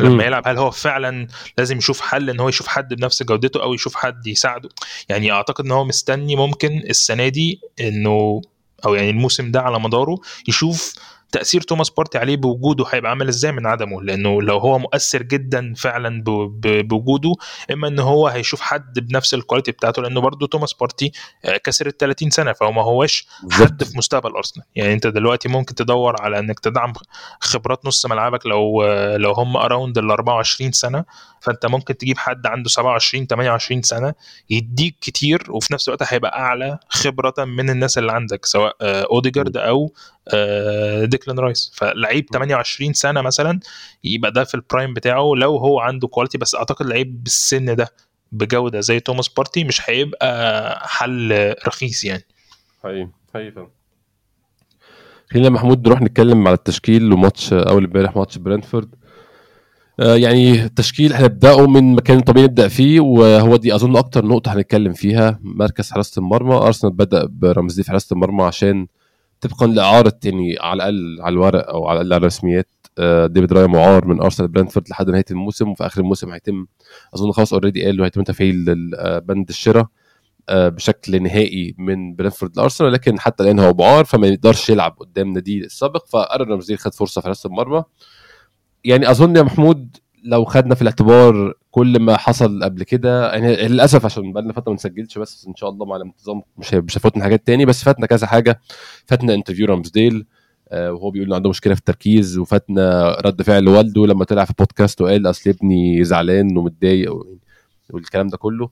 لما 0.00 0.24
يلعب 0.24 0.48
هل 0.48 0.58
هو 0.58 0.70
فعلا 0.70 1.28
لازم 1.58 1.78
يشوف 1.78 2.00
حل 2.00 2.30
إن 2.30 2.40
هو 2.40 2.48
يشوف 2.48 2.66
حد 2.66 2.94
بنفس 2.94 3.22
جودته 3.22 3.62
أو 3.62 3.74
يشوف 3.74 3.94
حد 3.94 4.26
يساعده؟ 4.26 4.68
يعني 5.08 5.32
أعتقد 5.32 5.64
إن 5.64 5.70
هو 5.72 5.84
مستني 5.84 6.36
ممكن 6.36 6.78
السنة 6.90 7.28
دي 7.28 7.60
إنه 7.80 8.40
أو 8.86 8.94
يعني 8.94 9.10
الموسم 9.10 9.50
ده 9.50 9.60
على 9.60 9.80
مداره 9.80 10.18
يشوف 10.48 10.94
تأثير 11.32 11.60
توماس 11.60 11.90
بارتي 11.90 12.18
عليه 12.18 12.36
بوجوده 12.36 12.84
هيبقى 12.90 13.10
عامل 13.10 13.28
إزاي 13.28 13.52
من 13.52 13.66
عدمه؟ 13.66 14.02
لأنه 14.02 14.42
لو 14.42 14.58
هو 14.58 14.78
مؤثر 14.78 15.22
جدا 15.22 15.74
فعلا 15.76 16.22
بوجوده 16.82 17.32
إما 17.72 17.88
إن 17.88 17.98
هو 17.98 18.28
هيشوف 18.28 18.60
حد 18.60 18.98
بنفس 18.98 19.34
ال 19.34 19.39
quality 19.39 19.72
بتاعته 19.72 20.02
لأنه 20.02 20.20
برضه 20.20 20.46
توماس 20.46 20.72
بارتي 20.72 21.12
آه، 21.44 21.56
كسر 21.56 21.86
ال 21.86 21.96
30 21.96 22.30
سنة 22.30 22.52
فهو 22.52 22.72
ما 22.72 22.82
هوش 22.82 23.26
حد 23.50 23.84
في 23.84 23.98
مستقبل 23.98 24.30
أرسنال. 24.30 24.66
يعني 24.76 24.92
أنت 24.92 25.06
دلوقتي 25.06 25.48
ممكن 25.48 25.74
تدور 25.74 26.22
على 26.22 26.38
إنك 26.38 26.60
تدعم 26.60 26.92
خبرات 27.40 27.86
نص 27.86 28.06
ملعبك 28.06 28.46
لو 28.46 28.84
لو 29.16 29.32
هم 29.32 29.56
around 29.56 29.98
ال 29.98 30.10
24 30.10 30.72
سنة 30.72 31.04
فأنت 31.40 31.66
ممكن 31.66 31.96
تجيب 31.96 32.18
حد 32.18 32.46
عنده 32.46 32.68
27 32.68 33.26
28 33.26 33.82
سنة 33.82 34.14
يديك 34.50 34.96
كتير 35.00 35.42
وفي 35.50 35.72
نفس 35.74 35.88
الوقت 35.88 36.12
هيبقى 36.12 36.38
أعلى 36.38 36.78
خبرة 36.88 37.34
من 37.38 37.70
الناس 37.70 37.98
اللي 37.98 38.12
عندك 38.12 38.44
سواء 38.46 38.76
آه، 38.80 39.06
اوديجارد 39.10 39.56
أو 39.56 39.84
آه، 39.84 40.15
ديكلان 41.04 41.38
رايس. 41.38 41.72
فلعيب 41.74 42.26
28 42.32 42.92
سنة 42.92 43.22
مثلا 43.22 43.60
يبقى 44.04 44.32
ده 44.32 44.44
في 44.44 44.54
ال 44.54 44.61
prime 44.61 44.94
بتاعه. 44.94 45.32
لو 45.36 45.56
هو 45.56 45.80
عنده 45.80 46.08
quality 46.08 46.38
بس 46.38 46.54
أعتقد 46.54 46.86
لعيب 46.86 47.22
بالسن 47.24 47.76
ده 47.76 47.88
بجودة 48.32 48.80
زي 48.80 49.00
توماس 49.00 49.28
بارتي 49.28 49.64
مش 49.64 49.90
هيبقى 49.90 50.80
حل 50.88 51.54
رخيص 51.66 52.04
يعني. 52.04 52.24
حقيقي 52.84 53.08
حقيقي 53.34 53.52
فعلا. 53.52 53.68
خلينا 55.32 55.48
محمود 55.48 55.86
نروح 55.88 56.00
نتكلم 56.02 56.46
على 56.48 56.54
التشكيل 56.54 57.12
وماتش 57.12 57.52
أول 57.52 57.84
امبارح 57.84 58.16
ماتش 58.16 58.38
برنتفورد 58.38 58.94
آه، 60.00 60.14
يعني 60.16 60.64
التشكيل 60.64 61.12
هنبدأه 61.12 61.66
من 61.66 61.94
مكان 61.94 62.20
طبيعي 62.20 62.46
نبدأ 62.46 62.68
فيه 62.68 63.00
وهو 63.00 63.56
دي 63.56 63.74
أظن 63.74 63.96
أكتر 63.96 64.24
نقطة 64.26 64.52
هنتكلم 64.54 64.92
فيها. 64.92 65.38
مركز 65.42 65.90
حراسة 65.92 66.20
المرمى. 66.20 66.54
أرسنال 66.54 66.92
بدأ 66.92 67.26
برمزي 67.30 67.82
في 67.82 67.90
حراسة 67.90 68.14
المرمى 68.14 68.42
عشان 68.44 68.86
طبقا 69.46 69.66
لاعاره 69.66 70.18
يعني 70.24 70.56
على 70.60 70.88
الأقل 70.88 71.18
على 71.22 71.32
الورق 71.32 71.68
أو 71.68 71.86
على 71.86 72.00
الأقل 72.00 72.12
على 72.12 72.20
الرسميات. 72.20 72.68
آه، 72.98 73.26
ديفيد 73.26 73.52
رايا 73.52 73.66
معار 73.66 74.06
من 74.06 74.22
أرسنال 74.22 74.48
برنتفورد 74.48 74.88
لحد 74.88 75.10
نهاية 75.10 75.24
الموسم 75.30 75.68
وفي 75.68 75.86
آخر 75.86 76.00
الموسم 76.00 76.32
هيتم 76.32 76.66
أظن 77.14 77.32
خلاص 77.32 77.52
already 77.52 77.84
قالوا 77.84 78.06
هيتم 78.06 78.22
تفعيل 78.22 78.66
آه، 78.98 79.18
بند 79.18 79.48
الشراء 79.48 79.86
آه، 80.48 80.68
بشكل 80.68 81.22
نهائي 81.22 81.74
من 81.78 82.14
برنتفورد 82.16 82.56
لأرسنال 82.56 82.92
لكن 82.92 83.20
حتى 83.20 83.42
الآن 83.42 83.58
هو 83.58 83.74
معار 83.74 84.04
فما 84.04 84.26
يقدرش 84.26 84.70
يلعب 84.70 84.96
قدام 85.00 85.32
ناديه 85.32 85.60
السابق 85.60 86.06
فقرر 86.06 86.48
رمزي 86.48 86.76
خد 86.76 86.94
فرصة 86.94 87.20
في 87.20 87.26
حراسه 87.26 87.46
المرمى. 87.48 87.82
يعني 88.84 89.10
أظن 89.10 89.36
يا 89.36 89.42
محمود 89.42 89.96
لو 90.26 90.44
خدنا 90.44 90.74
في 90.74 90.82
الاعتبار 90.82 91.54
كل 91.70 92.00
ما 92.00 92.16
حصل 92.16 92.64
قبل 92.64 92.82
كده 92.82 93.32
يعني 93.32 93.56
للأسف 93.68 94.04
عشان 94.04 94.32
بقالنا 94.32 94.52
فترة 94.52 94.70
ما 94.70 94.74
نسجلش 94.74 95.18
بس 95.18 95.46
إن 95.48 95.54
شاء 95.56 95.70
الله 95.70 95.86
مع 95.86 95.96
الانتظام 95.96 96.42
مش 96.58 96.74
مش 96.74 96.96
هيفوتنا 96.98 97.24
حاجات 97.24 97.46
تاني. 97.46 97.64
بس 97.64 97.84
فاتنا 97.84 98.06
كذا 98.06 98.26
حاجة. 98.26 98.60
فاتنا 99.06 99.34
interview 99.34 99.66
رامزديل 99.66 100.26
آه، 100.68 100.92
وهو 100.92 101.10
بيقول 101.10 101.26
انه 101.26 101.36
عنده 101.36 101.50
مشكلة 101.50 101.74
في 101.74 101.80
التركيز. 101.80 102.38
وفاتنا 102.38 103.16
رد 103.24 103.42
فعل 103.42 103.68
والده 103.68 104.06
لما 104.06 104.24
طلع 104.24 104.44
في 104.44 104.52
بودكاست 104.58 105.00
وقال 105.00 105.30
أصل 105.30 105.50
ابني 105.50 106.04
زعلان 106.04 106.56
ومتضايق 106.56 107.12
والكلام 107.90 108.28
ده 108.28 108.36
كله. 108.36 108.68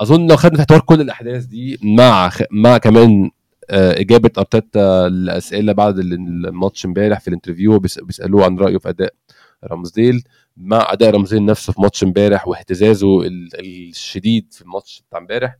أظن 0.00 0.26
لو 0.26 0.36
خدنا 0.36 0.54
في 0.56 0.60
اعتبار 0.60 0.80
كل 0.80 1.00
الأحداث 1.00 1.44
دي 1.44 1.78
مع. 1.82 2.30
مع 2.50 2.78
كمان 2.78 3.30
آه، 3.70 4.00
إجابة 4.00 4.30
أرتيتا 4.38 5.06
الاسئله 5.06 5.72
بعد 5.72 5.98
الماتش 5.98 6.86
امبارح 6.86 7.20
في 7.20 7.28
ال 7.28 7.33
interview 7.33 7.78
بيس- 7.78 7.98
بيسألوه 7.98 8.44
عن 8.44 8.58
رأيه 8.58 8.78
في 8.78 8.88
أداء 8.88 9.14
رامزديل 9.64 10.22
مع 10.60 10.92
أداء 10.92 11.10
رامزديل 11.10 11.44
نفسه 11.44 11.72
في 11.72 11.80
ماتش 11.80 12.02
امبارح 12.04 12.48
واهتزازه 12.48 13.22
ال- 13.22 13.48
الشديد 13.60 14.46
في 14.52 14.62
الماتش 14.62 15.02
بتاع 15.08 15.18
امبارح. 15.18 15.56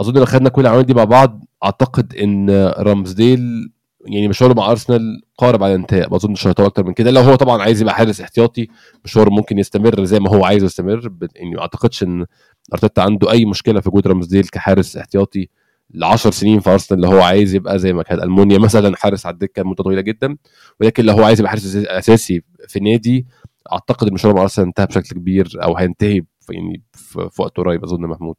أظن 0.00 0.14
لو 0.18 0.24
خدنا 0.24 0.48
كل 0.48 0.60
العوامل 0.62 0.82
دي 0.86 0.94
مع 0.94 1.04
بعض 1.04 1.44
أعتقد 1.64 2.14
إن 2.14 2.50
رامزديل 2.78 3.70
يعني 4.06 4.28
مشواره 4.28 4.52
مع 4.54 4.70
أرسنال 4.70 5.20
قارب 5.38 5.62
على 5.62 5.74
الانتهاء. 5.74 6.10
ما 6.10 6.16
أظنش 6.16 6.46
هيطول 6.46 6.66
أكتر 6.66 6.84
من 6.86 6.92
كده. 6.94 7.10
لو 7.10 7.20
هو 7.20 7.34
طبعا 7.34 7.62
عايز 7.62 7.82
يبقى 7.82 7.94
حارس 7.94 8.20
احتياطي 8.20 8.68
مشواره 9.04 9.30
ممكن 9.30 9.58
يستمر 9.58 10.04
زي 10.04 10.20
ما 10.20 10.30
هو 10.30 10.44
عايز 10.44 10.62
يستمر. 10.64 11.10
يعني 11.36 11.50
ما 11.54 11.60
أعتقدش 11.60 12.02
إن 12.02 12.26
أرتيتا 12.74 13.00
عنده 13.00 13.30
أي 13.30 13.44
مشكلة 13.44 13.80
في 13.80 13.88
وجود 13.88 14.06
رامزديل 14.06 14.44
كحارس 14.44 14.96
احتياطي 14.96 15.48
ل 15.90 16.04
10 16.04 16.30
سنين 16.30 16.60
في 16.60 16.70
أرسنال. 16.70 17.04
اللي 17.04 17.16
هو 17.16 17.20
عايز 17.22 17.54
يبقى 17.54 17.78
زي 17.78 17.92
ما 17.92 18.02
كان 18.02 18.22
ألمونيا 18.22 18.58
مثلا 18.58 18.96
حارس 18.96 19.26
على 19.26 19.32
الدكة 19.34 19.62
مده 19.62 19.84
طويلة 19.84 20.00
جدا. 20.00 20.36
ولكن 20.80 21.04
لو 21.04 21.12
هو 21.14 21.22
عايز 21.24 21.40
يبقى 21.40 21.50
حارس 21.50 21.76
أساسي 21.76 22.42
في 22.68 22.80
نادي 22.80 23.26
أعتقد 23.72 24.08
إن 24.08 24.14
مع 24.14 24.42
أرسنال 24.42 24.66
انتهى 24.66 24.86
بشكل 24.86 25.14
كبير 25.14 25.58
أو 25.62 25.76
هينتهي 25.76 26.22
في 26.40 26.52
يعني 26.52 26.82
في 26.92 27.30
وقت 27.42 27.56
قريب 27.56 27.84
أظن 27.84 28.00
محمود. 28.00 28.36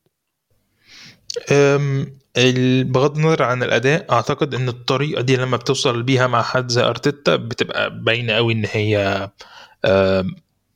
بغض 2.83 3.17
النظر 3.17 3.43
عن 3.43 3.63
الأداء 3.63 4.11
أعتقد 4.11 4.55
إن 4.55 4.67
الطريقة 4.69 5.21
دي 5.21 5.35
لما 5.35 5.57
بتوصل 5.57 6.03
بيها 6.03 6.27
مع 6.27 6.41
حد 6.41 6.69
زي 6.71 6.83
أرتيتا 6.83 7.35
بتبقى 7.35 7.99
باينة 8.03 8.33
قوي 8.33 8.53
إن 8.53 8.65
هي 8.71 9.29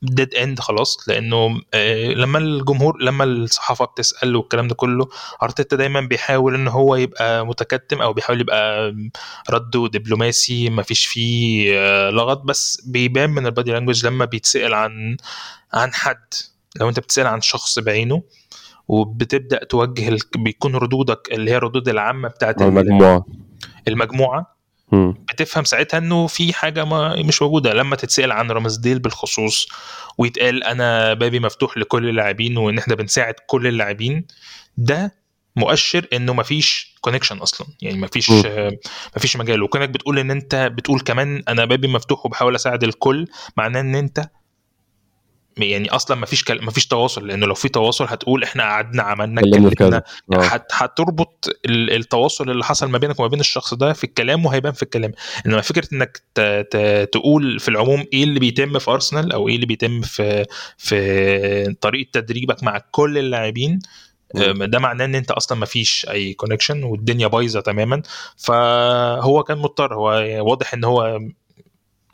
dead 0.02 0.34
end 0.34 0.60
خلاص 0.60 1.08
لأنه 1.08 1.60
آه، 1.74 2.08
لما 2.12 2.38
الجمهور 2.38 3.02
لما 3.02 3.24
الصحافة 3.24 3.84
بتسأل 3.84 4.36
والكلام 4.36 4.68
ده 4.68 4.74
كله 4.74 5.08
أرتيتا 5.42 5.76
دايما 5.76 6.00
بيحاول 6.00 6.54
إن 6.54 6.68
هو 6.68 6.96
يبقى 6.96 7.46
متكتم 7.46 8.02
أو 8.02 8.12
بيحاول 8.12 8.40
يبقى 8.40 8.94
رده 9.50 9.88
دبلوماسي 9.92 10.70
ما 10.70 10.82
فيش 10.82 11.06
فيه 11.06 11.72
آه، 11.78 12.10
لغط 12.10 12.42
بس 12.42 12.82
بيبان 12.86 13.30
من 13.30 13.46
ال 13.46 13.51
body 13.51 13.72
language 13.72 14.06
لما 14.06 14.24
بيتسأل 14.24 14.74
عن 14.74 15.16
عن 15.74 15.92
حد. 15.94 16.34
لو 16.76 16.88
أنت 16.88 17.00
بتسأل 17.00 17.26
عن 17.26 17.40
شخص 17.40 17.78
بعينه 17.78 18.22
وبتبدأ 18.88 19.64
توجه 19.64 20.08
ال... 20.08 20.18
بيكون 20.38 20.76
ردودك 20.76 21.28
اللي 21.32 21.50
هي 21.50 21.56
الردود 21.56 21.88
العامة 21.88 22.28
بتاعت 22.28 22.62
المجموعة. 22.62 23.26
المجموعة 23.88 24.49
بتفهم 24.92 25.64
ساعتها 25.64 25.98
إنه 25.98 26.26
في 26.26 26.52
حاجة 26.52 26.84
ما 26.84 27.22
مش 27.22 27.42
موجودة. 27.42 27.72
لما 27.72 27.96
تتسأل 27.96 28.32
عن 28.32 28.50
رامزديل 28.50 28.98
بالخصوص 28.98 29.68
ويتقال 30.18 30.64
أنا 30.64 31.14
بابي 31.14 31.40
مفتوح 31.40 31.78
لكل 31.78 32.08
اللاعبين 32.08 32.56
وإن 32.56 32.78
إحنا 32.78 32.94
بنساعد 32.94 33.34
كل 33.46 33.66
اللاعبين 33.66 34.26
ده 34.76 35.20
مؤشر 35.56 36.06
إنه 36.12 36.34
مفيش 36.34 36.94
كونكشن 37.00 37.36
أصلا. 37.38 37.66
يعني 37.82 37.98
مفيش. 37.98 38.30
آه، 38.30 38.70
مفيش 39.16 39.36
مجال. 39.36 39.62
وكونك 39.62 39.88
بتقول 39.88 40.18
إن 40.18 40.30
أنت 40.30 40.54
بتقول 40.74 41.00
كمان 41.00 41.42
أنا 41.48 41.64
بابي 41.64 41.88
مفتوح 41.88 42.26
وبحاول 42.26 42.54
أساعد 42.54 42.84
الكل 42.84 43.26
معناه 43.56 43.80
إن 43.80 43.94
أنت 43.94 44.30
يعني 45.56 45.90
أصلا 45.90 46.16
مفيش 46.16 46.44
كل... 46.44 46.64
مفيش 46.64 46.86
تواصل 46.86 47.26
لأنه 47.26 47.46
لو 47.46 47.54
في 47.54 47.68
تواصل 47.68 48.04
هتقول 48.08 48.42
إحنا 48.42 48.62
قعدنا 48.62 49.02
عملنا 49.02 49.40
اتكلمنا 49.40 49.70
كذا 49.70 50.02
آه. 50.32 50.36
هت... 50.36 50.66
هتربط 50.72 51.48
ال- 51.66 51.90
التواصل 51.96 52.50
اللي 52.50 52.64
حصل 52.64 52.90
ما 52.90 52.98
بينك 52.98 53.20
وما 53.20 53.28
بين 53.28 53.40
الشخص 53.40 53.74
ده 53.74 53.92
في 53.92 54.04
الكلام 54.04 54.46
وهيبان 54.46 54.72
في 54.72 54.82
الكلام 54.82 55.12
إنما 55.46 55.60
فكرة 55.60 55.88
إنك 55.92 56.22
ت... 56.34 56.40
ت... 56.40 56.76
تقول 57.12 57.60
في 57.60 57.68
العموم 57.68 58.04
إيه 58.12 58.24
اللي 58.24 58.40
بيتم 58.40 58.78
في 58.78 58.90
أرسنال 58.90 59.32
أو 59.32 59.48
إيه 59.48 59.54
اللي 59.54 59.66
بيتم 59.66 60.00
في 60.00 60.44
في 60.78 61.74
طريقة 61.80 62.08
تدريبك 62.12 62.62
مع 62.62 62.80
كل 62.90 63.18
اللاعبين. 63.18 63.78
أم، 64.36 64.64
ده 64.64 64.78
معناه 64.78 65.04
إن 65.04 65.14
أنت 65.14 65.30
أصلا 65.30 65.58
ما 65.58 65.66
فيش 65.66 66.06
أي 66.10 66.32
كونكشن 66.34 66.82
والدنيا 66.82 67.26
بايظة 67.26 67.60
تماما 67.60 68.02
فهو 68.36 69.42
كان 69.42 69.58
مضطر 69.58 69.94
هو 69.94 70.08
واضح 70.50 70.74
إن 70.74 70.84
هو 70.84 71.20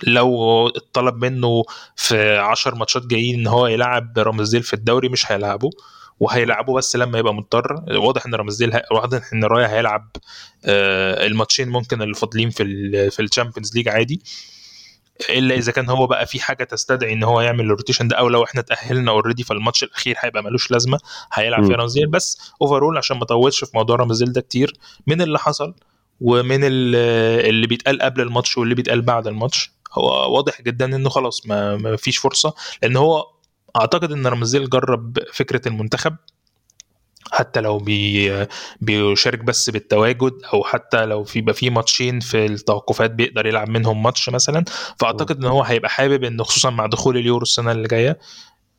لو 0.03 0.67
اتطلب 0.69 1.25
منه 1.25 1.63
في 1.97 2.37
10 2.39 2.75
ماتشات 2.75 3.07
جايين 3.07 3.41
إن 3.41 3.47
هو 3.47 3.67
يلعب 3.67 4.19
رامزديل 4.19 4.63
في 4.63 4.73
الدوري 4.75 5.09
مش 5.09 5.33
هيلعبه 5.33 5.71
وهيلعبه 6.21 6.75
بس 6.75 6.97
لما 6.97 7.19
يبقى 7.19 7.35
مضطر. 7.35 7.85
واضح 7.91 8.27
إن 8.27 8.35
رامزديل 8.35 8.73
هي... 8.73 8.83
واضح 8.93 9.33
إن 9.33 9.45
رايا 9.45 9.69
هيلعب 9.69 10.11
آه، 10.65 11.27
الماتشين 11.27 11.69
ممكن 11.69 12.03
اللي 12.03 12.15
فاضلين 12.15 12.51
في 12.51 12.63
ال 12.63 13.11
في 13.11 13.23
ال 13.23 13.28
Champions 13.28 13.77
League 13.77 13.89
عادي. 13.89 14.23
إلا 15.31 15.55
إذا 15.55 15.73
كان 15.73 15.89
هو 15.89 16.07
بقى 16.07 16.27
في 16.27 16.41
حاجة 16.41 16.65
تستدعي 16.65 17.13
إن 17.13 17.23
هو 17.23 17.41
يعمل 17.41 17.61
ال 17.65 17.70
rotation 17.70 18.09
ده 18.09 18.17
أو 18.17 18.29
لو 18.29 18.45
إحنا 18.45 18.63
تأهلنا 18.63 19.11
already 19.11 19.45
فالماتش 19.45 19.83
الأخير 19.85 20.17
هيبقى 20.19 20.43
ملوش 20.43 20.71
لازمة 20.71 20.99
هيلعب. 21.33 21.61
فيه 21.67 21.75
رامزديل 21.77 22.07
بس 22.07 22.53
overall 22.63 22.97
عشان 22.99 23.17
ما 23.17 23.23
اطولش 23.23 23.65
في 23.65 23.71
موضوع 23.75 23.97
رامزديل 23.97 24.33
ده 24.33 24.41
كتير 24.41 24.77
من 25.07 25.23
اللي 25.23 25.39
حصل 25.39 25.75
ومن 26.21 26.65
ال- 26.65 26.97
اللي 27.49 27.67
بيتقال 27.67 28.03
قبل 28.03 28.21
الماتش 28.21 28.59
واللي 28.59 28.75
بيتقال 28.75 29.03
بعد 29.03 29.27
الماتش 29.27 29.71
هو 29.99 30.35
واضح 30.37 30.63
جدا 30.63 30.85
إنه 30.85 31.09
خلاص 31.09 31.47
ما, 31.47 31.77
ما 31.77 31.97
فيش 31.97 32.17
فرصة 32.19 32.55
لأن 32.83 32.97
هو 32.97 33.25
أعتقد 33.77 34.13
إن 34.13 34.27
رامزديل 34.27 34.71
جرب 34.71 35.19
فكرة 35.33 35.69
المنتخب 35.69 36.17
حتى 37.33 37.61
لو 37.61 37.79
بي 37.79 38.47
بيشارك 38.81 39.39
بس 39.39 39.71
بالتواجد 39.71 40.33
أو 40.55 40.65
حتى 40.65 41.05
لو 41.05 41.25
في 41.25 41.39
يبقى 41.39 41.55
في 41.55 41.71
ماتشين 41.71 42.21
في 42.21 42.47
التوقفات 42.47 43.11
بيقدر 43.11 43.47
يلعب 43.47 43.69
منهم 43.69 44.03
ماتش 44.03 44.29
مثلا. 44.29 44.65
فأعتقد 44.99 45.37
إن 45.39 45.45
هو 45.45 45.63
هيبقى 45.63 45.91
حابب 45.91 46.25
إنه 46.25 46.45
خصوصا 46.45 46.71
مع 46.71 46.87
دخول 46.87 47.17
اليورو 47.17 47.43
السنة 47.43 47.73
اللي 47.73 47.89
جاية 47.89 48.19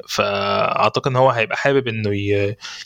فأعتقد 0.09 1.07
إن 1.11 1.15
هو 1.15 1.29
هيبقى 1.29 1.57
حابب 1.57 1.87
إنه 1.87 2.09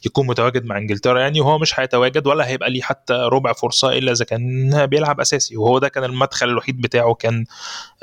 يكون 0.06 0.28
متواجد 0.28 0.66
مع 0.66 0.78
إنجلترا. 0.78 1.20
يعني 1.20 1.42
وهو 1.42 1.58
مش 1.58 1.80
هيتواجد 1.80 2.28
ولا 2.28 2.48
هيبقى 2.48 2.70
ليه 2.70 2.82
حتى 2.82 3.14
ربع 3.14 3.54
فرصة 3.54 3.90
إلا 3.98 4.12
إذا 4.12 4.26
كان 4.26 4.86
بيلعب 4.86 5.20
أساسي. 5.20 5.58
وهو 5.58 5.80
ده 5.80 5.88
كان 5.88 6.04
المدخل 6.04 6.50
الوحيد 6.50 6.82
بتاعه 6.82 7.14
كان 7.14 7.46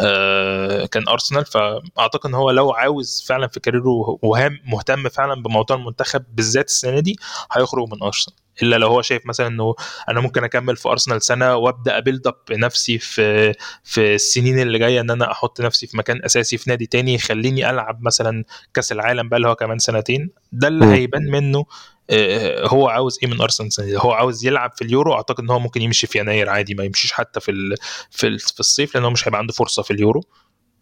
آه 0.01 0.87
كان 0.87 1.09
أرسنال. 1.09 1.45
فأعتقد 1.45 2.27
إن 2.27 2.35
هو 2.35 2.51
لو 2.51 2.73
عاوز 2.73 3.25
فعلا 3.29 3.47
في 3.49 3.61
كاريره 3.61 4.19
وهم 4.23 4.59
مهتم 4.67 5.09
فعلا 5.09 5.43
بموضوع 5.43 5.77
المنتخب 5.77 6.25
بالذات 6.35 6.67
السنة 6.69 7.01
دي 7.01 7.17
هيخرج 7.53 7.89
من 7.93 8.03
أرسنال. 8.03 8.37
إلا 8.63 8.77
لو 8.77 8.89
هو 8.89 9.03
شايف 9.03 9.27
مثلا 9.27 9.47
إنه 9.47 9.75
أنا 10.09 10.21
ممكن 10.21 10.45
أكمل 10.45 10.77
في 10.77 10.89
أرسنال 10.89 11.23
سنة 11.23 11.57
وأبدأ 11.57 11.99
ا 11.99 12.03
build 12.03 12.27
up 12.27 12.37
نفسي 12.51 12.99
في 12.99 13.55
في 13.85 14.15
السنين 14.15 14.59
اللي 14.61 14.79
جاية 14.79 15.01
إن 15.01 15.11
أنا 15.11 15.33
أحط 15.33 15.61
نفسي 15.61 15.87
في 15.87 15.97
مكان 15.97 16.25
أساسي 16.25 16.59
في 16.59 16.71
نادي 16.71 16.87
تاني 16.87 17.15
يخليني 17.15 17.71
ألعب 17.71 18.03
مثلا 18.03 18.45
كأس 18.75 18.93
العالم 18.93 19.29
بقى 19.29 19.37
اللي 19.37 19.49
هو 19.49 19.55
كمان 19.55 19.79
سنتين. 19.79 20.31
ده 20.53 20.69
اللي. 20.69 20.87
هيبان 20.87 21.31
منه 21.31 21.65
آه، 22.11 22.67
هو 22.69 22.89
عاوز 22.89 23.19
إيه 23.23 23.29
من 23.29 23.41
أرسنال 23.41 23.97
هو 23.99 24.13
عاوز 24.13 24.47
يلعب 24.47 24.73
في 24.77 24.85
اليورو 24.85 25.15
أعتقد 25.15 25.41
إن 25.45 25.51
هو 25.51 25.59
ممكن 25.59 25.83
يمشي 25.83 26.07
في 26.07 26.19
يناير 26.19 26.49
عادي 26.49 26.75
ما 26.75 26.85
يمشيش 26.85 27.13
حتى 27.13 27.41
في 27.41 27.75
في 28.11 28.39
في 28.39 28.61
الصيف 28.61 28.95
لأن 28.95 29.05
هو 29.05 29.11
مش 29.11 29.29
هيبقى 29.29 29.39
عنده 29.39 29.53
فرصة 29.53 29.83
في 29.83 29.91
اليورو. 29.91 30.23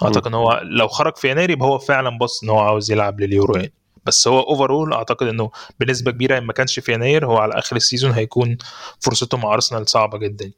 أعتقد 0.03 0.27
إن 0.27 0.35
هو 0.35 0.61
لو 0.65 0.89
خرج 0.89 1.17
في 1.17 1.31
يناير 1.31 1.51
يبقى 1.51 1.69
هو 1.69 1.79
فعلا 1.79 2.19
بص 2.19 2.43
إن 2.43 2.49
هو 2.51 2.59
عاوز 2.59 2.91
يلعب 2.91 3.21
لليورو 3.21 3.57
يعني. 3.57 3.73
بس 4.07 4.29
هو 4.29 4.40
overall 4.40 4.92
أعتقد 4.92 5.27
إنه 5.27 5.51
بنسبة 5.81 6.11
كبيرة 6.11 6.40
ما 6.40 6.53
كانش 6.53 6.79
في 6.79 6.92
يناير 6.92 7.27
هو 7.27 7.37
على 7.37 7.55
آخر 7.55 7.77
ال 7.77 7.81
season 7.81 8.11
هيكون 8.11 8.57
فرصته 9.01 9.38
مع 9.38 9.55
ارسنال 9.55 9.88
صعبة 9.88 10.19
جدا. 10.19 10.53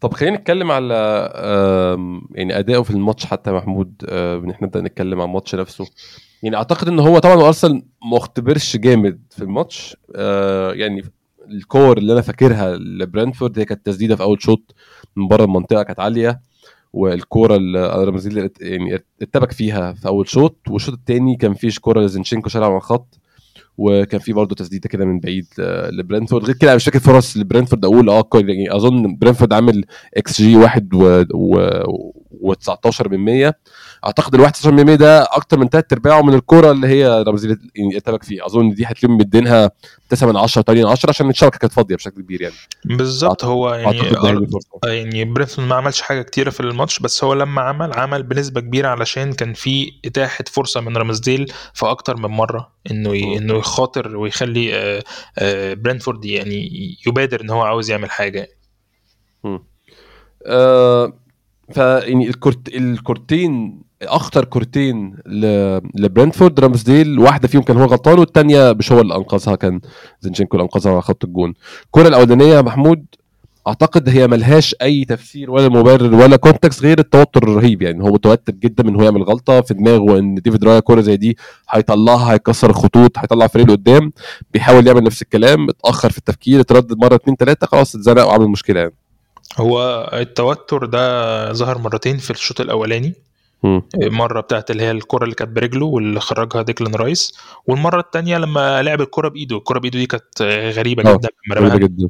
طب 0.00 0.14
خلينا 0.14 0.36
نتكلم 0.36 0.70
على 0.70 0.94
يعني 2.30 2.58
اداؤه 2.58 2.82
في 2.82 2.90
الماتش 2.90 3.26
حتى 3.26 3.52
محمود 3.52 4.04
إن 4.08 4.50
إحنا 4.50 4.66
نبدا 4.66 4.80
نتكلم 4.80 5.20
عن 5.20 5.28
الماتش 5.28 5.54
نفسه. 5.54 5.86
يعني 6.42 6.56
أعتقد 6.56 6.88
ان 6.88 6.98
هو 6.98 7.18
طبعا 7.18 7.34
ارسنال 7.46 7.82
ما 8.10 8.16
اختبرش 8.16 8.76
جامد 8.76 9.20
في 9.30 9.42
الماتش. 9.42 9.96
آه، 10.16 10.72
يعني 10.72 11.04
الكور 11.50 11.98
اللي 11.98 12.12
أنا 12.12 12.20
فاكرها 12.20 12.76
لبرنتفورد 12.76 13.58
هي 13.58 13.64
كانت 13.64 13.86
تسديدة 13.86 14.16
في 14.16 14.22
أول 14.22 14.42
شوط 14.42 14.74
من 15.16 15.28
بره 15.28 15.44
المنطقة 15.44 15.82
كانت 15.82 16.00
عالية. 16.00 16.40
والكورة 16.94 17.56
اللي 17.56 18.04
رامزديل 18.04 18.50
يعني 18.60 19.02
اتبك 19.22 19.52
فيها 19.52 19.92
في 19.92 20.08
أول 20.08 20.28
شوط 20.28 20.56
والشوط 20.70 20.94
الثاني 20.94 21.36
كان 21.36 21.54
فيه 21.54 21.68
كورة 21.80 22.00
لزينشينكو 22.00 22.48
شالها 22.48 22.66
على 22.68 22.76
الخط 22.76 23.18
وكان 23.78 24.20
في 24.20 24.32
برضه 24.32 24.54
تسديدة 24.54 24.88
كده 24.88 25.04
من 25.04 25.20
بعيد 25.20 25.46
ل- 25.58 25.96
لبرنتفورد 26.00 26.44
غير 26.44 26.54
كده 26.56 26.70
أنا 26.70 26.76
مش 26.76 26.84
فاكر 26.84 26.98
فرص 26.98 27.36
لبرنتفورد 27.36 27.84
أقول 27.84 28.08
آه 28.08 28.20
يعني 28.48 28.76
أظن 28.76 29.16
برنتفورد 29.16 29.52
عامل 29.52 29.84
إكس 30.16 30.42
جي 30.42 30.56
1 30.56 30.94
و, 30.94 31.24
و... 31.34 31.68
و19 32.52 33.08
من 33.10 33.18
100 33.18 33.54
أعتقد 34.06 34.34
ال 34.34 34.40
19 34.52 34.72
من 34.72 34.86
100 34.86 34.96
ده 34.96 35.22
أكتر 35.22 35.58
من 35.58 35.68
ثلاث 35.68 35.92
أرباعه 35.92 36.22
من 36.22 36.34
الكورة 36.34 36.70
اللي 36.70 36.86
هي 36.86 37.22
رامزديل 37.28 37.56
اتبك 37.76 38.22
فيها 38.22 38.46
أظن 38.46 38.74
دي 38.74 38.84
هتلاقيهم 38.84 39.18
مدينها 39.18 39.70
9 40.10 40.28
من 40.28 40.36
10 40.36 40.62
8 40.62 40.84
من 40.84 40.90
10 40.90 41.10
عشان 41.10 41.30
الشبكة 41.30 41.58
كانت 41.58 41.72
فاضية 41.72 41.96
بشكل 41.96 42.22
كبير 42.22 42.42
يعني. 42.42 42.54
بالظبط. 42.84 43.44
هو 43.44 43.74
يعني 43.74 44.00
الفرصه 44.00 44.68
يعني 44.84 45.24
برينتفورد 45.24 45.68
ما 45.68 45.74
عملش 45.74 46.00
حاجة 46.00 46.22
كتيرة 46.22 46.50
في 46.50 46.60
الماتش 46.60 46.98
بس 46.98 47.24
هو 47.24 47.34
لما 47.34 47.60
عمل 47.60 47.92
عمل 47.92 48.22
بنسبة 48.22 48.60
كبيرة 48.60 48.88
علشان 48.88 49.32
كان 49.32 49.52
في 49.52 49.92
إتاحة 50.04 50.44
فرصة 50.52 50.80
من 50.80 50.96
رامزديل 50.96 51.52
في 51.74 51.86
أكتر 51.86 52.16
من 52.16 52.30
مرة 52.30 52.72
إنه 52.90 53.16
ي... 53.16 53.38
إنه 53.38 53.54
يخاطر 53.54 54.16
ويخلي 54.16 54.74
آه، 54.74 55.02
آه، 55.38 55.74
برينتفورد 55.74 56.24
يعني 56.24 56.70
يبادر 57.06 57.40
إن 57.40 57.50
هو 57.50 57.62
عاوز 57.62 57.90
يعمل 57.90 58.10
حاجة. 58.10 58.48
آه 60.46 61.12
ف 61.74 61.76
يعني 61.76 62.28
الكورت 62.28 62.68
الكورتين 62.68 63.82
أخطر 64.08 64.44
كورتين. 64.44 65.16
لبرنتفورد 65.94 66.60
رامزديل 66.60 67.18
واحدة 67.18 67.48
فيهم 67.48 67.62
كان 67.62 67.76
هو 67.76 67.84
غلطان 67.84 68.18
والثانيه 68.18 68.72
مش 68.72 68.92
هو 68.92 69.00
اللي 69.00 69.16
انقذها 69.16 69.54
كان 69.56 69.80
زينشينكو 70.20 70.56
اللي 70.56 70.62
أنقذها 70.64 70.92
على 70.92 71.02
خط 71.02 71.24
الجون 71.24 71.54
الكرة 71.86 72.08
الأولانية 72.08 72.60
محمود 72.60 73.04
أعتقد 73.68 74.08
هي 74.08 74.26
ملهاش 74.26 74.74
أي 74.82 75.04
تفسير 75.04 75.50
ولا 75.50 75.68
مبرر 75.68 76.14
ولا 76.14 76.36
context 76.36 76.82
غير 76.82 76.98
التوتر 76.98 77.42
الرهيب 77.42 77.82
يعني 77.82 78.02
هو 78.04 78.06
متوتر 78.12 78.52
جدا 78.52 78.84
من 78.84 78.96
هو 78.96 79.02
يعمل 79.02 79.22
غلطة 79.22 79.60
في 79.60 79.74
دماغه 79.74 80.18
إن 80.18 80.34
ديفيد 80.34 80.64
رايا 80.64 80.80
كوره 80.80 81.00
زي 81.00 81.16
دي 81.16 81.36
هيطلعها 81.70 82.32
هيكسر 82.32 82.70
الخطوط 82.70 83.18
هيطلع 83.18 83.46
فريق 83.46 83.66
لقدام 83.66 84.12
بيحاول 84.52 84.86
يعمل 84.86 85.02
نفس 85.04 85.22
الكلام 85.22 85.68
اتأخر 85.68 86.10
في 86.10 86.18
التفكير 86.18 86.60
اتردد 86.60 86.98
مرة 86.98 87.14
اتنين 87.14 87.36
تلاتة 87.36 87.66
خلاص 87.66 87.94
اتزنق 87.94 88.24
وعمل 88.26 88.48
مشكلة 88.48 88.80
يعني 88.80 88.94
هو 89.58 90.10
التوتر 90.12 90.84
ده 90.86 91.52
ظهر 91.52 91.78
مرتين 91.78 92.16
في 92.18 92.30
الشوط 92.30 92.60
الأولاني 92.60 93.14
مم. 93.64 93.82
مرة 93.96 94.40
بتاعت 94.40 94.70
اللي 94.70 94.82
هي 94.82 94.90
الكرة 94.90 95.24
اللي 95.24 95.34
كانت 95.34 95.50
برجله 95.50 95.86
واللي 95.86 96.20
خرجها 96.20 96.62
ديكلان 96.62 96.94
رايس 96.94 97.34
والمرة 97.66 98.00
الثانية 98.00 98.38
لما 98.38 98.82
لعب 98.82 99.00
الكرة 99.00 99.28
بإيده. 99.28 99.56
الكرة 99.56 99.78
بإيده 99.78 99.98
دي 99.98 100.06
كانت 100.06 100.42
غريبة 100.76 101.10
آه، 101.10 101.16
جدا 101.16 101.28
لما 101.56 101.76
جدا. 101.76 102.08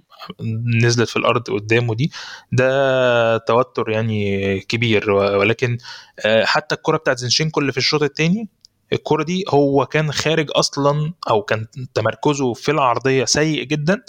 نزلت 0.84 1.08
في 1.08 1.16
الأرض 1.16 1.50
قدامه 1.50 1.94
دي. 1.94 2.12
ده 2.52 3.36
توتر 3.36 3.90
يعني 3.90 4.60
كبير 4.60 5.10
ولكن 5.10 5.78
آه، 6.26 6.44
حتى 6.44 6.74
الكرة 6.74 6.96
بتاعت 6.96 7.18
زينشينكو 7.18 7.60
اللي 7.60 7.72
في 7.72 7.78
الشوط 7.78 8.02
الثاني 8.02 8.48
الكرة 8.92 9.22
دي 9.22 9.44
هو 9.48 9.86
كان 9.86 10.12
خارج 10.12 10.46
أصلا 10.52 11.12
أو 11.30 11.42
كان 11.42 11.66
تمركزه 11.94 12.52
في 12.52 12.70
العرضية 12.70 13.24
سيء 13.24 13.62
جدا 13.64 14.02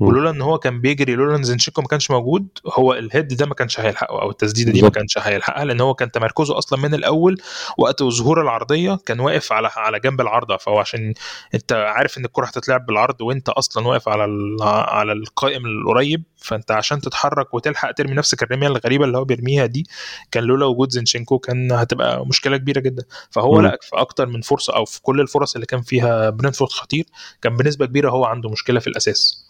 ولولا 0.00 0.30
إن 0.30 0.42
هو 0.42 0.58
كان 0.58 0.80
بيجري 0.80 1.14
لولا 1.14 1.36
إن 1.36 1.42
زينشينكو 1.42 1.82
ما 1.82 1.88
كانش 1.88 2.10
موجود 2.10 2.46
هو 2.66 2.92
ال 2.92 2.99
head 2.99 3.28
ده 3.36 3.46
ما 3.46 3.54
كانش 3.54 3.80
هيلحقه 3.80 4.22
أو 4.22 4.30
التسديدة 4.30 4.72
دي 4.72 4.82
ما 4.82 4.88
كانش 4.88 5.18
هيلحقها 5.18 5.64
لأن 5.64 5.80
هو 5.80 5.94
كان 5.94 6.10
تمركزه 6.10 6.58
أصلا 6.58 6.78
من 6.78 6.94
الأول 6.94 7.36
وقت 7.78 8.02
ظهور 8.02 8.42
العرضية 8.42 8.98
كان 9.06 9.20
واقف 9.20 9.52
على 9.52 9.70
على 9.76 10.00
جنب 10.00 10.20
العارضه 10.20 10.56
فهو 10.56 10.78
عشان 10.78 11.14
أنت 11.54 11.72
عارف 11.72 12.18
إن 12.18 12.24
الكرة 12.24 12.46
هتتلعب 12.46 12.86
بالعرض 12.86 13.20
وأنت 13.20 13.48
أصلا 13.48 13.88
واقف 13.88 14.08
على 14.08 14.26
على 14.62 15.12
القائم 15.12 15.66
القريب 15.66 16.22
فأنت 16.36 16.70
عشان 16.70 17.00
تتحرك 17.00 17.54
وتلحق 17.54 17.92
ترمي 17.92 18.14
نفسك 18.14 18.42
الرميه 18.42 18.66
الغريبة 18.66 19.04
اللي 19.04 19.18
هو 19.18 19.24
بيرميها 19.24 19.66
دي 19.66 19.86
كان 20.30 20.44
لولا 20.44 20.66
وجود 20.66 20.90
زينشينكو 20.90 21.38
كان 21.38 21.72
هتبقى 21.72 22.26
مشكلة 22.26 22.56
كبيرة 22.56 22.80
جدا. 22.80 23.04
فهو 23.30 23.60
لا 23.60 23.78
في 23.82 23.90
أكتر 23.96 24.26
من 24.26 24.40
فرصة 24.40 24.76
أو 24.76 24.84
في 24.84 25.02
كل 25.02 25.20
الفرص 25.20 25.54
اللي 25.54 25.66
كان 25.66 25.82
فيها 25.82 26.30
برينتفورد 26.30 26.70
خطير 26.70 27.04
كان 27.42 27.56
بنسبة 27.56 27.86
كبيرة 27.86 28.10
هو 28.10 28.24
عنده 28.24 28.50
مشكلة 28.50 28.80
في 28.80 28.86
الأساس. 28.86 29.43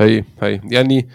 هي 0.00 0.24
هي. 0.42 0.60
يعني 0.64 1.08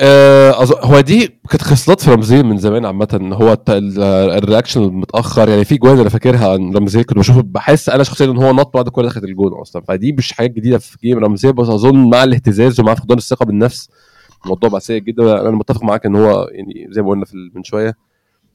آه 0.00 0.52
هو 0.82 1.00
دي 1.00 1.38
كانت 1.50 1.62
خصلات 1.62 2.00
في 2.00 2.10
رامزديل 2.10 2.42
من 2.42 2.58
زمان 2.58 2.84
عامة. 2.86 3.30
هو 3.32 3.56
ال 3.68 3.81
reaction 3.81 4.82
المتأخر 4.82 5.48
يعني 5.48 5.64
في 5.64 5.76
جوان 5.76 5.98
أنا 5.98 6.08
فاكرها 6.08 6.52
عن 6.52 6.76
رامزديل 6.76 7.02
كنت 7.02 7.18
بشوف 7.18 7.36
بحس 7.36 7.88
أنا 7.88 8.02
شخصيا 8.04 8.26
إن 8.26 8.36
هو 8.36 8.52
نط 8.52 8.74
بعد 8.74 8.86
الكوره 8.86 9.06
دخلت 9.06 9.24
الجون 9.24 9.52
أصلا. 9.52 9.82
فدي 9.88 10.12
مش 10.12 10.32
حاجات 10.32 10.50
جديدة 10.50 10.78
في 10.78 10.96
game 11.02 11.18
رامزديل 11.18 11.50
بس 11.50 11.68
أظن 11.68 12.10
مع 12.10 12.24
الاهتزاز 12.24 12.80
ومع 12.80 12.94
فقدان 12.94 13.18
الثقة 13.18 13.44
بالنفس 13.46 13.90
الموضوع 14.44 14.70
بقى 14.70 14.80
سيء 14.80 15.00
جدا. 15.00 15.40
أنا 15.40 15.50
متفق 15.50 15.82
معاك 15.82 16.06
إن 16.06 16.16
هو 16.16 16.48
يعني 16.52 16.86
زي 16.90 17.02
ما 17.02 17.08
قلنا 17.10 17.24
من 17.54 17.64
شوية 17.64 17.94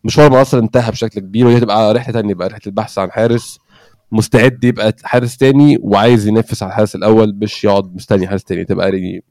مشوار 0.03 0.31
مصر 0.31 0.59
انتهى 0.59 0.91
بشكل 0.91 1.19
كبير 1.19 1.45
وهي 1.47 1.59
تبقى 1.59 1.93
رحلة 1.93 2.13
ثانية 2.13 2.33
بقى 2.33 2.47
رحلة 2.47 2.61
البحث 2.67 2.97
عن 2.99 3.11
حارس. 3.11 3.59
مستعد 4.13 4.63
يبقى 4.63 4.93
حارس 5.03 5.37
تاني 5.37 5.77
وعايز 5.81 6.27
ينافس 6.27 6.63
على 6.63 6.69
الحارس 6.71 6.95
الأول 6.95 7.35
مش 7.41 7.63
يقعد 7.63 7.95
مستني 7.95 8.27
حارس 8.27 8.43
تاني 8.43 8.65
تبقى 8.65 8.89
يعني 8.89 9.23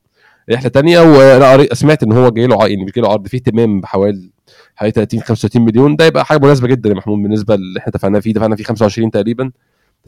رحلة 0.50 0.68
تانية. 0.68 1.00
وأنا 1.00 1.74
سمعت 1.74 2.02
إن 2.02 2.12
هو 2.12 2.28
جاي 2.30 2.46
له 2.46 2.66
يعني 2.66 2.84
جاي 2.84 3.02
له 3.02 3.08
عرض 3.08 3.26
فيه 3.28 3.38
اهتمام 3.38 3.80
بحوالي 3.80 4.30
حوالي 4.76 4.92
30 4.92 5.20
35 5.20 5.62
مليون. 5.64 5.96
ده 5.96 6.04
يبقى 6.06 6.24
حاجة 6.24 6.38
مناسبة 6.38 6.68
جدا 6.68 6.88
يا 6.88 6.94
محمود 6.94 7.18
بالنسبة 7.22 7.54
اللي 7.54 7.80
إحنا 7.80 7.92
دفعناه 7.92 8.20
فيه. 8.20 8.32
دفعنا 8.32 8.56
فيه 8.56 8.64
25 8.64 9.10
تقريبا. 9.10 9.50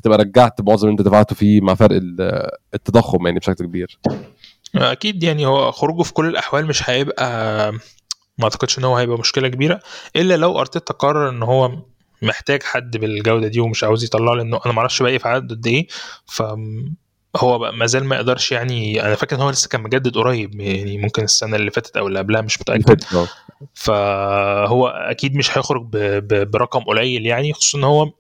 تبقى 0.03 0.19
رجعت 0.19 0.61
معظم 0.61 0.89
اللي 0.89 0.99
أنت 0.99 1.09
دفعته 1.09 1.35
فيه 1.35 1.61
مع 1.61 1.75
فرق 1.75 2.01
التضخم 2.75 3.27
يعني 3.27 3.39
بشكل 3.39 3.65
كبير. 3.67 3.99
أكيد 4.75 5.23
يعني 5.23 5.47
هو 5.47 5.71
خروجه 5.73 6.03
في 6.03 6.13
كل 6.13 6.27
الأحوال 6.29 6.67
مش 6.67 6.91
هيبقى 6.91 7.73
ما 8.39 8.45
أعتقدش 8.45 8.79
إن 8.79 8.85
هو 8.85 8.97
هيبقى 8.97 9.19
مشكلة 9.19 9.49
كبيرة 9.49 9.81
إلا 10.17 10.37
لو 10.37 10.61
أرتيتا 10.61 10.95
قرر 10.95 11.29
إن 11.29 11.43
هو 11.43 11.73
محتاج 12.25 12.63
حد 12.63 12.97
بالجودة 12.97 13.49
دي 13.49 13.61
ومش 13.61 13.85
عاوز 13.85 14.05
يطلع 14.05 14.33
لأنه 14.35 14.61
أنا 14.67 14.75
ما 14.75 14.81
أعرفش 14.81 15.03
باقي 15.03 15.19
في 15.19 15.29
عدد 15.29 15.53
قد 15.53 15.67
إيه. 15.67 15.87
ف 16.27 16.43
هو 17.37 17.59
بقى 17.59 17.73
ما 17.73 17.87
زال 17.87 18.05
ما 18.05 18.17
يقدرش 18.17 18.53
يعني 18.53 19.03
أنا 19.07 19.15
فاكر 19.15 19.37
إن 19.37 19.41
هو 19.41 19.51
لسه 19.51 19.69
كان 19.69 19.81
مجدد 19.81 20.15
قريب 20.17 20.61
يعني 20.61 20.99
ممكن 20.99 21.23
السنة 21.25 21.57
اللي 21.57 21.71
فاتت 21.71 21.97
أو 21.97 22.07
اللي 22.07 22.19
قبلها 22.19 22.41
مش 22.41 22.61
متأكد. 22.61 23.05
فهو 23.75 24.89
أكيد 24.89 25.35
مش 25.37 25.59
هيخرج 25.59 25.89
برقم 26.29 26.81
قليل 26.81 27.27
يعني 27.27 27.53
خصوصا 27.53 27.79
إن 27.79 27.85
هو 27.85 28.11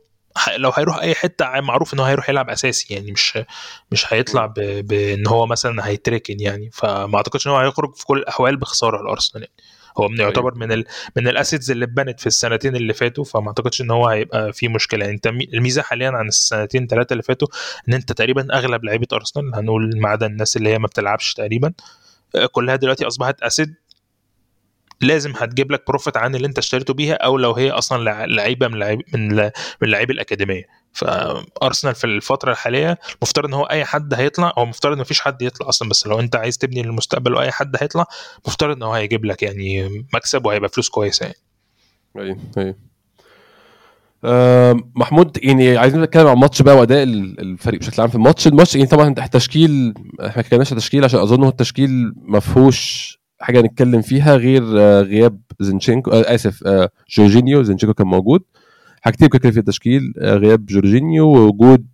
لو 0.56 0.70
هيروح 0.74 0.98
أي 0.98 1.14
حتة 1.14 1.60
معروف 1.60 1.94
إن 1.94 1.98
هو 2.00 2.04
هيروح 2.06 2.28
يلعب 2.28 2.50
أساسي 2.50 2.94
يعني 2.94 3.12
مش 3.12 3.38
مش 3.90 4.12
هيطلع 4.12 4.46
بإن 4.56 5.26
هو 5.26 5.46
مثلا 5.46 5.86
هيتركن 5.86 6.40
يعني. 6.40 6.70
فما 6.72 7.16
أعتقدش 7.16 7.46
إن 7.46 7.52
هو 7.52 7.58
هيخرج 7.58 7.94
في 7.94 8.06
كل 8.06 8.18
الأحوال 8.18 8.56
بخسارة 8.56 9.00
الارسنال 9.02 9.42
يعني. 9.42 9.54
هو 9.98 10.08
من 10.08 10.20
يعتبر 10.20 10.52
أيوة. 10.52 10.66
من 10.66 10.72
ال 10.72 10.84
من 11.16 11.28
ال 11.28 11.34
assets 11.34 11.70
اللي 11.70 11.84
اتبنت 11.84 12.20
في 12.20 12.26
السنتين 12.26 12.76
اللي 12.76 12.92
فاتوا 12.92 13.24
فما 13.24 13.48
أعتقدش 13.48 13.80
إن 13.80 13.90
هو 13.90 14.08
هيبقى 14.08 14.52
في 14.52 14.68
مشكلة 14.68 15.04
يعني 15.04 15.16
أنت 15.16 15.26
الميزة 15.26 15.82
حاليا 15.82 16.10
عن 16.10 16.28
السنتين 16.28 16.86
ثلاثة 16.86 17.12
اللي 17.12 17.22
فاتوا 17.22 17.48
إن 17.88 17.94
أنت 17.94 18.12
تقريبا 18.12 18.54
أغلب 18.54 18.84
لعيبة 18.84 19.06
أرسنال 19.12 19.54
هنقول 19.54 20.00
ما 20.00 20.08
عدا 20.08 20.26
الناس 20.26 20.56
اللي 20.56 20.68
هي 20.68 20.78
ما 20.78 20.86
بتلعبش 20.86 21.34
تقريبا 21.34 21.72
آه، 22.36 22.46
كلها 22.46 22.76
دلوقتي 22.76 23.06
أصبحت 23.06 23.42
asset 23.42 23.74
لازم 25.00 25.32
هتجيب 25.36 25.72
لك 25.72 25.82
profit 25.88 26.16
عن 26.16 26.34
اللي 26.34 26.46
انت 26.46 26.58
اشتريته 26.58 26.94
بيها 26.94 27.14
أو 27.14 27.38
لو 27.38 27.52
هي 27.52 27.70
أصلا 27.70 28.26
لعيبة 28.26 28.68
من 28.68 28.78
لعيب 28.78 29.00
من 29.14 29.50
اللعيبه 29.82 30.14
الأكاديمية. 30.14 30.62
فارسنال 30.92 31.94
في 31.94 32.04
الفترة 32.04 32.52
الحالية 32.52 32.98
مفترض 33.22 33.46
إن 33.46 33.54
هو 33.54 33.64
أي 33.64 33.84
حد 33.84 34.14
هيطلع 34.14 34.52
هو 34.58 34.66
مفترض 34.66 34.92
إن 34.92 35.00
مفيش 35.00 35.20
حد 35.20 35.42
يطلع 35.42 35.68
أصلا 35.68 35.88
بس 35.88 36.06
لو 36.06 36.20
أنت 36.20 36.36
عايز 36.36 36.58
تبني 36.58 36.82
للمستقبل 36.82 37.34
وأي 37.34 37.50
حد 37.50 37.76
هيطلع 37.80 38.06
مفترض 38.46 38.76
إن 38.76 38.82
هو 38.82 38.92
هيجيب 38.92 39.24
لك 39.24 39.42
يعني 39.42 39.88
مكسب 40.14 40.46
وهيبقى 40.46 40.68
فلوس 40.68 40.88
كويسة 40.88 41.26
يعني. 41.26 41.38
أيوه 42.18 42.38
أيوه 42.58 42.74
محمود 44.96 45.38
يعني 45.42 45.76
عايزين 45.76 46.02
نتكلم 46.02 46.26
عن 46.26 46.32
الماتش 46.34 46.62
بقى 46.62 46.76
وأداء 46.76 47.02
الفريق 47.02 47.80
بشكل 47.80 48.02
عام 48.02 48.10
في 48.10 48.14
الماتش. 48.14 48.46
الماتش 48.46 48.74
يعني 48.74 48.86
طبعا 48.86 49.08
التشكيل 49.08 49.94
إحنا 50.20 50.34
ما 50.36 50.40
اتكلمناش 50.40 50.70
تشكيل 50.70 51.04
عشان 51.04 51.20
أظن 51.20 51.42
هو 51.42 51.48
التشكيل 51.48 52.12
ما 52.16 52.40
فيهوش 52.40 53.18
حاجة 53.44 53.60
نتكلم 53.60 54.02
فيها 54.02 54.36
غير 54.36 54.62
آه، 54.80 55.02
غياب 55.02 55.40
زينشينكو 55.60 56.10
آه 56.10 56.34
آسف 56.34 56.66
آه 56.66 56.90
جورجينيو. 57.10 57.62
زينشينكو 57.62 57.94
كان 57.94 58.06
موجود. 58.06 58.40
حاجتين 59.02 59.28
كده 59.28 59.50
في 59.50 59.58
التشكيل 59.58 60.12
غياب 60.22 60.66
جورجينيو 60.66 61.26
ووجود 61.28 61.86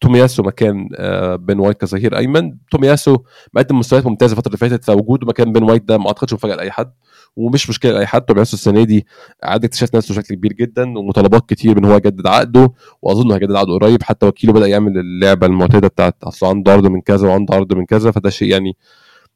تومياسو 0.00 0.42
مكان 0.42 0.88
بن 1.36 1.58
وايت 1.58 1.80
كظهير 1.80 2.16
أيمن. 2.18 2.56
تومياسو 2.70 3.16
مقدم 3.54 3.78
مستويات 3.78 4.06
ممتازة 4.06 4.32
الفترة 4.32 4.48
اللي 4.48 4.58
فاتت 4.58 4.84
فوجوده 4.84 5.26
مكان 5.26 5.52
بن 5.52 5.62
وايت 5.62 5.82
ده 5.84 5.98
ما 5.98 6.06
أعتقدش 6.06 6.32
مفاجأة 6.32 6.54
لأي 6.56 6.70
حد 6.70 6.92
ومش 7.36 7.68
مشكلة 7.70 7.92
لأي 7.92 8.06
حد. 8.06 8.22
تومياسو 8.22 8.56
السنة 8.56 8.84
دي 8.84 9.06
عاد 9.42 9.64
اكتشف 9.64 9.94
نفسه 9.96 10.14
بشكل 10.14 10.34
كبير 10.34 10.52
جدا 10.52 10.98
ومطالبات 10.98 11.48
كتير 11.48 11.78
ان 11.78 11.84
هو 11.84 11.96
يجدد 11.96 12.26
عقده 12.26 12.72
وأظن 13.02 13.32
هيجدد 13.32 13.52
عقده 13.56 13.72
قريب. 13.74 14.02
حتى 14.02 14.26
وكيله 14.26 14.52
بدأ 14.52 14.66
يعمل 14.66 14.98
اللعبة 14.98 15.46
المعتادة 15.46 15.88
بتاعت 15.88 16.16
اصله 16.24 16.48
عنده 16.48 16.72
عرض 16.72 16.86
من 16.86 17.00
كذا 17.00 17.28
وعنده 17.28 17.54
عرض 17.54 17.72
من 17.72 17.86
كذا 17.86 18.10
فده 18.10 18.30
شيء 18.30 18.48
يعني 18.48 18.76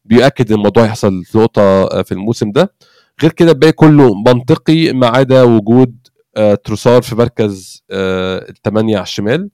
بيؤكد 0.05 0.53
إن 0.53 0.59
الموضوع 0.59 0.85
يحصل 0.85 1.25
في 1.25 1.38
نقطة 1.38 1.62
آه، 1.62 2.03
في 2.03 2.12
الموسم 2.12 2.53
ده. 2.53 2.75
غير 3.23 3.33
كده 3.33 3.51
الباقي 3.53 3.73
كله 3.73 4.14
منطقي 4.14 4.93
ما 4.93 5.07
عدا 5.07 5.43
وجود 5.43 6.09
آه، 6.37 6.55
تروسار 6.55 7.03
في 7.03 7.14
مركز 7.14 7.83
آه، 7.90 8.51
الثمانيه 8.51 8.97
على 8.97 9.03
الشمال. 9.03 9.51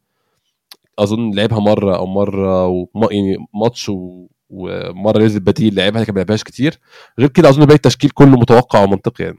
أظن 0.99 1.35
لعبها 1.35 1.61
مرة 1.61 1.97
أو 1.97 2.07
مرة 2.07 2.67
وم... 2.67 2.89
يعني 3.11 3.37
ماتش 3.55 3.89
و... 3.89 4.27
ومرة 4.51 5.19
نزل 5.19 5.41
بديل 5.41 5.75
لعبها 5.75 6.03
لكن 6.03 6.13
ما 6.13 6.19
لعبهاش 6.19 6.45
كتير. 6.45 6.79
غير 7.19 7.29
كده 7.29 7.49
أظن 7.49 7.65
باقي 7.65 7.77
التشكيل 7.77 8.11
كله 8.11 8.37
متوقع 8.37 8.83
ومنطقي 8.83 9.25
يعني. 9.25 9.39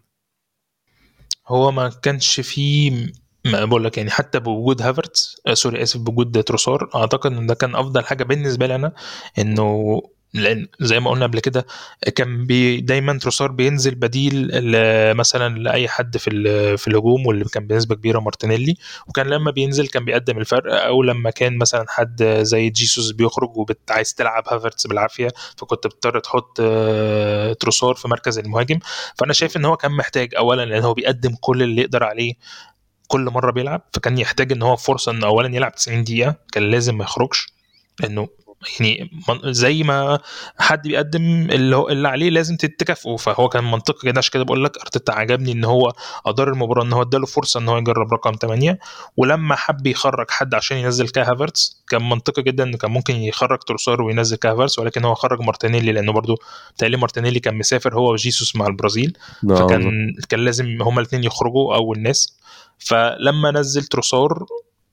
هو 1.48 1.72
ما 1.72 1.90
كانش 1.90 2.40
فيه 2.40 3.12
ما 3.46 3.66
بقول 3.66 3.84
لك 3.84 3.98
يعني 3.98 4.10
حتى 4.10 4.40
بوجود 4.40 4.82
هافرتس 4.82 5.42
سوري 5.54 5.84
آسف 5.84 6.00
بوجود 6.00 6.44
تروسار 6.44 6.90
أعتقد 6.96 7.32
إن 7.32 7.48
ده 7.48 7.54
كان 7.54 7.76
أفضل 7.76 8.06
حاجة 8.06 8.24
بالنسبة 8.24 8.68
لي 8.68 8.76
أنا 8.76 8.94
إنه 9.40 10.02
لأن 10.34 10.68
زي 10.80 11.00
ما 11.00 11.12
قلنا 11.12 11.26
قبل 11.26 11.40
كده 11.40 11.66
كان 12.16 12.46
بي 12.46 12.82
دايما 12.82 13.20
تروسار 13.20 13.52
بينزل 13.52 13.96
بديل 13.96 14.50
مثلا 15.16 15.58
لأي 15.58 15.88
حد 15.88 16.18
في 16.18 16.32
في 16.78 16.88
الهجوم 16.88 17.26
واللي 17.28 17.46
كان 17.46 17.68
بنسبة 17.68 17.96
كبيرة 17.96 18.20
مارتينيلي. 18.20 18.76
وكان 19.08 19.28
لما 19.28 19.52
بينزل 19.52 19.88
كان 19.88 20.06
بيقدم 20.06 20.38
الفرق 20.38 20.86
أو 20.86 21.04
لما 21.04 21.30
كان 21.30 21.58
مثلا 21.58 21.86
حد 21.90 22.24
زي 22.42 22.70
جيسوس 22.70 23.12
بيخرج 23.12 23.50
وعايز 23.58 24.14
تلعب 24.14 24.44
هافرتس 24.48 24.88
بالعافية 24.88 25.28
فكنت 25.58 25.88
بتضطر 25.88 26.20
تحط 26.20 26.58
آه، 26.62 27.54
تروسار 27.54 27.96
في 27.96 28.08
مركز 28.08 28.40
المهاجم. 28.40 28.80
فأنا 29.16 29.34
شايف 29.34 29.58
إن 29.58 29.66
هو 29.66 29.78
كان 29.78 29.92
محتاج 29.92 30.36
اولا 30.36 30.66
لأن 30.66 30.84
هو 30.84 30.94
بيقدم 30.94 31.36
كل 31.42 31.64
اللي 31.64 31.82
يقدر 31.82 32.04
عليه 32.04 32.34
كل 33.08 33.22
مرة 33.22 33.52
بيلعب. 33.52 33.82
فكان 33.94 34.18
يحتاج 34.18 34.52
إن 34.52 34.62
هو 34.62 34.76
فرصة 34.76 35.12
إنه 35.12 35.28
اولا 35.28 35.56
يلعب 35.56 35.76
90 35.76 36.04
دقيقة 36.04 36.36
كان 36.52 36.64
لازم 36.64 36.98
ما 36.98 37.04
يخرجش 37.04 37.48
لأنه 38.00 38.28
يعني 38.80 39.12
زي 39.46 39.84
ما 39.84 40.20
حد 40.58 40.88
بيقدم 40.88 41.50
اللي 41.52 41.76
هو 41.76 41.90
اللي 41.90 42.08
عليه 42.08 42.30
لازم 42.30 42.56
تكافئه 42.56 43.16
فهو 43.16 43.50
كان 43.50 43.72
منطقي 43.72 44.08
جدا 44.08 44.18
عشان 44.18 44.32
كده 44.34 44.44
بقول 44.44 44.64
لك 44.64 44.78
أرتيتا 44.78 45.12
عجبني 45.12 45.52
إن 45.52 45.64
هو 45.64 45.94
أدار 46.26 46.50
المباراة 46.50 46.84
إن 46.84 46.94
هو 46.94 47.02
إداله 47.02 47.26
فرصة 47.26 47.60
إن 47.60 47.70
هو 47.70 47.78
يجرب 47.78 48.14
رقم 48.14 48.34
8 48.42 48.80
ولما 49.18 49.56
حب 49.56 49.88
يخرج 49.88 50.32
حد 50.32 50.54
عشان 50.54 50.78
ينزل 50.78 51.10
كاي 51.10 51.24
هافرتس 51.24 51.84
كان 51.90 52.10
منطقي 52.10 52.42
جدا 52.42 52.64
إن 52.64 52.76
كان 52.76 52.92
ممكن 52.92 53.16
يخرج 53.16 53.60
تروسار 53.60 54.02
وينزل 54.02 54.38
كاي 54.38 54.52
هافرتس 54.52 54.80
ولكن 54.80 55.06
هو 55.06 55.14
خرج 55.14 55.42
مارتينيلي 55.42 55.92
لأنه 55.92 56.12
برده 56.12 56.36
بتهيألي 56.76 56.98
مارتينيلي 56.98 57.40
كان 57.40 57.58
مسافر 57.58 57.96
هو 57.96 58.14
وجيسوس 58.14 58.56
مع 58.56 58.68
البرازيل. 58.68 59.18
نعم. 59.44 59.58
فكان 59.58 60.14
كان 60.30 60.40
لازم 60.40 60.82
هما 60.82 61.02
الاثنين 61.02 61.24
يخرجوا 61.24 61.76
أول 61.76 62.00
ناس. 62.00 62.38
فلما 62.78 63.52
نزل 63.52 63.84
تروسار 63.84 64.46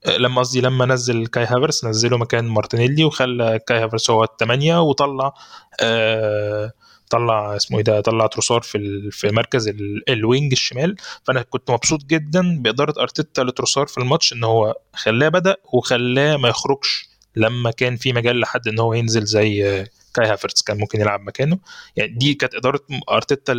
لما 0.07 0.41
قصدي 0.41 0.61
لما 0.61 0.85
نزل 0.85 1.27
كاي 1.27 1.45
هافرتس 1.45 1.85
نزله 1.85 2.17
مكان 2.17 2.47
مارتينيلي 2.47 3.03
وخلى 3.05 3.59
كاي 3.67 3.83
هافرتس 3.83 4.09
هو 4.09 4.23
الثمانيه 4.23 4.81
وطلع 4.81 5.33
آه 5.81 6.71
طلع 7.09 7.55
اسمه 7.55 7.77
إيه 7.77 7.83
ده 7.83 8.01
طلع 8.01 8.27
تروسار 8.27 8.61
في 8.61 9.09
في 9.11 9.27
مركز 9.27 9.67
ال 10.09 10.17
wing 10.17 10.51
الشمال. 10.51 10.95
فأنا 11.23 11.41
كنت 11.41 11.71
مبسوط 11.71 12.05
جدا 12.05 12.61
بإدارة 12.61 13.01
أرتيتا 13.01 13.41
لتروسار 13.41 13.87
في 13.87 13.97
الماتش 13.97 14.33
إن 14.33 14.43
هو 14.43 14.75
خلاه 14.93 15.29
بدأ 15.29 15.55
وخلاه 15.73 16.37
ما 16.37 16.49
يخرجش 16.49 17.09
لما 17.35 17.71
كان 17.71 17.95
في 17.95 18.13
مجال 18.13 18.39
لحد 18.39 18.67
إن 18.67 18.79
هو 18.79 18.93
ينزل 18.93 19.25
زي 19.25 19.85
كاي 20.13 20.25
هافرتس 20.25 20.61
كان 20.61 20.77
ممكن 20.77 21.01
يلعب 21.01 21.21
مكانه. 21.21 21.59
يعني 21.95 22.11
دي 22.11 22.33
كانت 22.33 22.55
إدارة 22.55 22.81
أرتيتا 23.09 23.53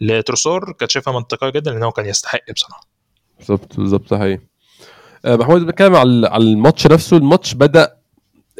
لتروسار 0.00 0.72
كانت 0.72 0.90
شايفها 0.90 1.12
منطقية 1.12 1.50
جدا 1.50 1.70
لأن 1.70 1.82
هو 1.82 1.92
كان 1.92 2.06
يستحق 2.06 2.52
بصراحة. 2.52 2.88
بالظبط 3.38 3.76
بالظبط 3.76 4.12
آه، 4.12 4.38
محمود 5.26 5.60
بنتكلم 5.62 5.94
على 5.96 6.36
الماتش 6.36 6.86
نفسه. 6.86 7.16
الماتش 7.16 7.54
بدأ 7.54 7.98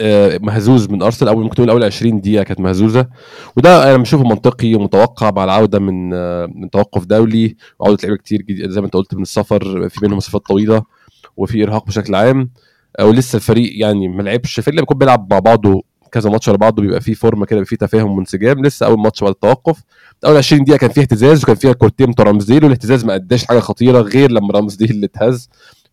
آه، 0.00 0.38
مهزوز 0.42 0.88
من 0.90 1.02
أرسنال. 1.02 1.28
أول 1.32 1.42
ممكن 1.42 1.54
تقول 1.56 1.70
أول 1.70 1.84
20 1.84 2.20
دقيقة 2.20 2.42
كانت 2.42 2.61
مهزوزة. 2.61 3.06
وده 3.56 3.88
أنا 3.94 3.96
بشوفه 4.02 4.24
منطقي 4.24 4.74
ومتوقع 4.74 5.30
مع 5.30 5.44
العودة 5.44 5.78
من 5.78 6.14
آه، 6.14 6.46
من 6.54 6.70
توقف 6.70 7.04
دولي 7.04 7.56
وعودة 7.78 7.98
لعيبة 8.02 8.16
كتير 8.22 8.42
جديد 8.42 8.70
زي 8.70 8.80
ما 8.80 8.86
أنت 8.86 8.94
قلت 8.94 9.14
من 9.14 9.22
السفر 9.22 9.88
في 9.88 9.98
منهم 10.02 10.16
مسافات 10.16 10.42
طويلة 10.46 10.82
وفي 11.36 11.62
إرهاق 11.64 11.86
بشكل 11.86 12.14
عام. 12.14 12.50
آه، 12.98 13.04
ولسه 13.06 13.36
الفريق 13.36 13.72
يعني 13.80 14.09
ما 14.09 14.22
لعبش. 14.22 14.59
الفريق 14.59 14.72
اللي 14.74 14.82
بيكون 14.82 14.98
بيلعب 14.98 15.32
مع 15.32 15.38
بعضه 15.38 15.82
كذا 16.12 16.30
ماتش 16.30 16.48
ورا 16.48 16.56
بعضه 16.56 16.82
بيبقى 16.82 17.00
فيه 17.00 17.14
فورمة 17.14 17.46
كده 17.46 17.56
بيبقى 17.56 17.68
فيه 17.70 17.76
تفاهم 17.76 18.11
وانسجام. 18.18 18.64
لسه 18.64 18.86
أول 18.86 18.98
ماتش 18.98 19.20
بعد 19.22 19.30
التوقف. 19.32 19.82
أول 20.26 20.36
20 20.36 20.64
دقيقة 20.64 20.78
كان 20.78 20.90
فيه 20.90 21.00
اهتزاز 21.02 21.42
وكان 21.42 21.56
فيها 21.56 21.72
كورتين 21.72 22.11
بتوع 22.11 22.26
رامزديل 22.26 22.64
والاهتزاز 22.64 23.04
ما 23.04 23.14
أداش 23.14 23.44
حاجة 23.44 23.59
خطيرة 23.61 24.00
غير 24.00 24.30
لما 24.30 24.52
رامزديل 24.52 24.90
اللي 24.90 25.06
اتهز. 25.14 25.48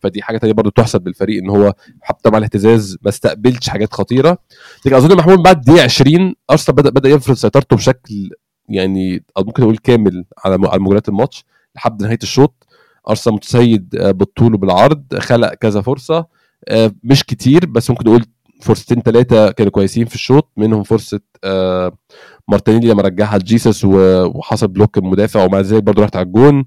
فدي 0.06 0.22
حاجة 0.22 0.38
تانية 0.38 0.54
برضو 0.54 0.70
تحسب 0.70 1.02
بالفريق 1.02 1.44
إن 1.44 1.50
هو 1.50 1.74
حتى 2.02 2.30
مع 2.30 2.38
الاهتزاز 2.38 2.98
ما 3.02 3.10
استقبلش 3.10 3.70
حاجات 3.70 3.94
خطيرة. 3.94 4.38
لكن 4.86 4.96
أظن 4.96 5.18
محمود 5.18 5.40
بعد 5.40 5.62
دقيقه 5.62 5.84
20 5.84 6.36
أرسنال 6.52 6.76
بدا 6.76 6.90
بدأ 6.90 7.10
يفرض 7.10 7.36
سيطرته 7.36 7.76
بشكل 7.76 8.30
يعني 8.70 9.24
ممكن 9.38 9.64
نقول 9.64 9.78
كامل 9.78 10.26
على 10.46 10.68
على 10.68 10.82
مجريات 10.82 11.10
الماتش 11.10 11.46
لحد 11.76 12.04
نهاية 12.04 12.20
الشوط. 12.24 12.68
أرسنال 13.10 13.36
متسيد 13.36 13.96
آه، 13.96 14.12
بالطول 14.12 14.54
وبالعرض 14.54 15.16
خلق 15.20 15.54
كذا 15.54 15.82
فرصة 15.82 16.26
آه، 16.68 16.92
مش 17.04 17.24
كتير 17.24 17.66
بس 17.66 17.90
ممكن 17.90 18.10
نقول 18.10 18.26
فرصتين 18.62 19.02
ثلاثة 19.02 19.52
كانوا 19.52 19.72
كويسين 19.72 20.06
في 20.06 20.16
الشوط 20.16 20.52
منهم 20.58 20.84
فرصة 20.84 21.20
مارتينيلي 22.48 22.88
لما 22.88 23.02
رجعها 23.02 23.38
لجيسوس 23.38 23.86
وحصل 23.86 24.68
block 24.68 24.98
المدافع 24.98 25.44
ومع 25.46 25.60
ذلك 25.60 25.84
برضه 25.84 26.04
رحت 26.04 26.16
على 26.16 26.26
الجون. 26.26 26.66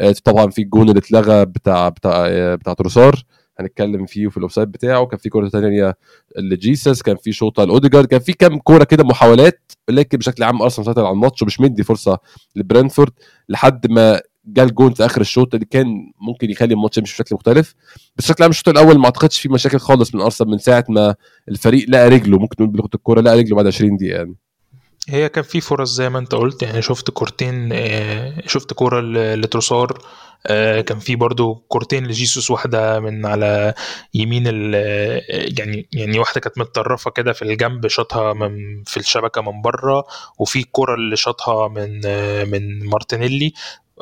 آه، 0.00 0.14
طبعا 0.24 0.50
في 0.50 0.62
الجون 0.62 0.88
اللي 0.88 0.98
اتلغى 0.98 1.44
بتاع 1.44 1.88
بتاع 1.88 2.26
آه، 2.28 2.54
بتاع 2.54 2.72
تروسار. 2.72 3.22
هنتكلم 3.60 4.06
فيه 4.06 4.26
وفي 4.26 4.36
ال 4.36 4.40
offside 4.40 4.68
بتاعه. 4.72 5.06
كان 5.06 5.18
في 5.18 5.28
كورة 5.28 5.48
ثانية 5.48 5.96
لجيسوس 6.38 7.02
كان 7.02 7.16
في 7.16 7.32
شوطه 7.32 7.64
لاوديجارد 7.64 8.06
كان 8.06 8.20
في 8.20 8.32
كام 8.32 8.58
كورة 8.58 8.84
كده 8.84 9.04
محاولات 9.04 9.72
لكن 9.90 10.18
بشكل 10.18 10.42
عام 10.42 10.62
أرسنال 10.62 10.86
مسيطر 10.88 11.04
على 11.04 11.12
الماتش 11.14 11.42
ومش 11.42 11.60
مدي 11.60 11.82
فرصة 11.82 12.18
لبرنتفورد 12.56 13.12
لحد 13.48 13.90
ما 13.90 14.20
جه 14.52 14.62
الجون 14.62 14.94
في 14.94 15.04
آخر 15.06 15.20
الشوط 15.20 15.54
اللي 15.54 15.66
كان 15.70 15.86
ممكن 16.20 16.50
يخلي 16.50 16.74
الماتش 16.74 16.98
يمشي 16.98 17.14
بشكل 17.22 17.34
مختلف. 17.34 17.74
بس 18.16 18.24
بشكل 18.24 18.42
عام 18.42 18.50
الشوط 18.50 18.68
الأول 18.68 18.98
ما 18.98 19.04
أعتقدش 19.04 19.40
فيه 19.40 19.50
مشاكل 19.50 19.78
خالص 19.78 20.14
من 20.14 20.20
أرسنال 20.20 20.50
من 20.50 20.58
ساعة 20.58 20.84
ما 20.88 21.14
الفريق 21.48 21.86
لقى 21.90 22.08
رجله 22.08 22.38
ممكن 22.38 22.56
نقول 22.64 22.72
بلغه 22.76 22.88
الكوره 22.94 23.20
لقى 23.20 23.38
رجله 23.38 23.56
بعد 23.56 23.66
20 23.66 23.96
دقيقة 23.96 24.16
يعني. 24.16 24.34
هي 25.08 25.28
كان 25.28 25.44
في 25.44 25.60
فرص 25.60 25.90
زي 25.94 26.08
ما 26.08 26.18
أنت 26.18 26.34
قلت 26.34 26.62
يعني 26.62 26.82
شفت 26.82 27.10
كورتين 27.10 27.68
آه، 27.72 28.42
شفت 28.46 28.72
كورة 28.72 29.00
ل- 29.00 29.40
لتروسار 29.40 29.98
آه، 30.46 30.80
كان 30.80 30.98
في 30.98 31.16
برضو 31.16 31.54
كورتين 31.54 32.06
لجيسوس 32.06 32.50
واحدة 32.50 33.00
من 33.00 33.26
على 33.26 33.74
يمين 34.14 34.42
ال 34.46 34.74
يعني 35.58 35.88
يعني 35.92 36.18
واحدة 36.18 36.40
كانت 36.40 36.58
متطرفة 36.58 37.10
كده 37.10 37.32
في 37.32 37.42
الجنب 37.42 37.86
شاطها 37.86 38.32
من 38.32 38.82
في 38.86 38.96
الشبكة 38.96 39.42
من 39.42 39.62
بره 39.62 40.04
وفي 40.38 40.58
الكورة 40.58 40.94
اللي 40.94 41.16
شاطها 41.16 41.68
من 41.68 42.00
آه، 42.06 42.44
من 42.44 42.86
مارتينيلي. 42.86 43.52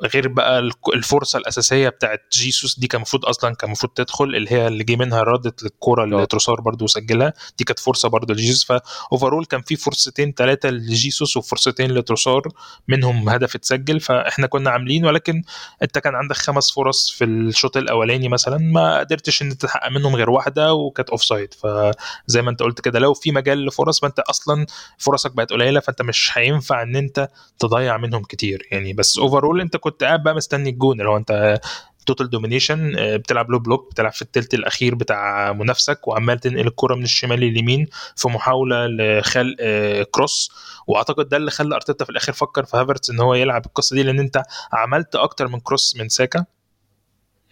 غير 0.05 0.29
بقى 0.29 0.59
الفرصة 0.95 1.39
الأساسية 1.39 1.89
بتاعت 1.89 2.23
جيسوس 2.33 2.79
دي 2.79 2.87
كان 2.87 2.97
المفروض 2.97 3.25
أصلا 3.27 3.55
كان 3.55 3.67
المفروض 3.69 3.93
تدخل 3.93 4.25
اللي 4.25 4.53
هي 4.53 4.67
اللي 4.69 4.85
جه 4.85 4.97
منها 4.97 5.23
ردت 5.23 5.63
للكورة 5.63 6.05
اللي. 6.05 6.27
تروسار 6.27 6.61
برضو 6.61 6.87
سجلها 6.87 7.33
دي 7.59 7.65
كانت 7.65 7.79
فرصة 7.79 8.09
برضو 8.09 8.33
لجيسوس. 8.33 8.65
ف 8.65 8.75
overall 8.75 9.45
كان 9.45 9.63
في 9.63 9.77
فرصتين 9.77 10.33
ثلاثة 10.33 10.71
لجيسوس 10.71 11.37
وفرصتين 11.37 11.91
لتروسار 11.91 12.43
منهم 12.89 13.29
هدف 13.29 13.55
اتسجل. 13.55 14.01
فإحنا 14.01 14.47
كنا 14.47 14.71
عاملين 14.71 15.07
ولكن 15.07 15.43
أنت 15.83 15.99
كان 15.99 16.15
عندك 16.15 16.37
خمس 16.37 16.73
فرص 16.73 17.11
في 17.11 17.25
الشوط 17.25 17.77
الأولاني 17.77 18.29
مثلا 18.29 18.59
ما 18.59 18.99
قدرتش 18.99 19.43
إن 19.43 19.59
تحقق 19.59 19.91
منهم 19.91 20.17
غير 20.17 20.31
واحدة 20.31 20.75
وكانت 20.75 21.11
offside 21.11 21.55
فزي 21.55 22.43
ما 22.43 22.51
أنت 22.51 22.63
قلت 22.63 22.81
كده 22.81 22.99
لو 22.99 23.15
في 23.15 23.33
مجال 23.33 23.67
لفرص 23.67 24.01
فأنت 24.01 24.19
أصلا 24.19 24.67
فرصك 24.99 25.33
بقت 25.33 25.51
قليلة 25.53 25.81
فأنت 25.81 26.03
مش 26.03 26.31
هينفع 26.35 26.83
إن 26.83 26.97
أنت 26.97 27.29
تضيع 27.59 27.97
منهم 27.97 28.23
كتير. 28.23 28.69
يعني 28.73 28.93
بس 28.93 29.19
overall 29.19 29.61
أنت 29.61 29.77
كنت 29.87 30.05
قاعد 30.05 30.23
بقى 30.23 30.35
مستني 30.35 30.71
الجون 30.71 31.01
اللي 31.01 31.11
هو 31.11 31.17
انت 31.17 31.61
total 32.07 32.31
domination 32.31 32.93
بتلعب 33.17 33.51
low 33.51 33.59
block 33.59 33.91
بتلعب 33.91 34.13
في 34.13 34.23
التلت 34.23 34.55
الأخير 34.55 34.95
بتاع 34.95 35.53
منافسك 35.53 36.09
وعمال 36.09 36.39
تنقل 36.41 36.67
الكرة 36.67 36.95
من 36.95 37.03
الشمال 37.03 37.41
لليمين 37.41 37.87
في 38.17 38.29
محاولة 38.29 38.87
لخلق 38.87 39.57
آه، 39.61 40.03
cross 40.11 40.51
وأعتقد 40.87 41.29
ده 41.29 41.37
اللي 41.37 41.51
خلى 41.51 41.75
أرتيتا 41.75 42.05
في 42.05 42.11
الآخر 42.11 42.33
فكر 42.33 42.65
في 42.65 42.77
هافرتس 42.77 43.11
إن 43.11 43.21
هو 43.21 43.35
يلعب 43.35 43.67
القصة 43.67 43.97
دي 43.97 44.03
لأن 44.03 44.19
أنت 44.19 44.43
عملت 44.73 45.15
أكتر 45.17 45.49
من 45.49 45.61
cross 45.61 45.97
من 45.97 46.09
ساكا. 46.09 46.45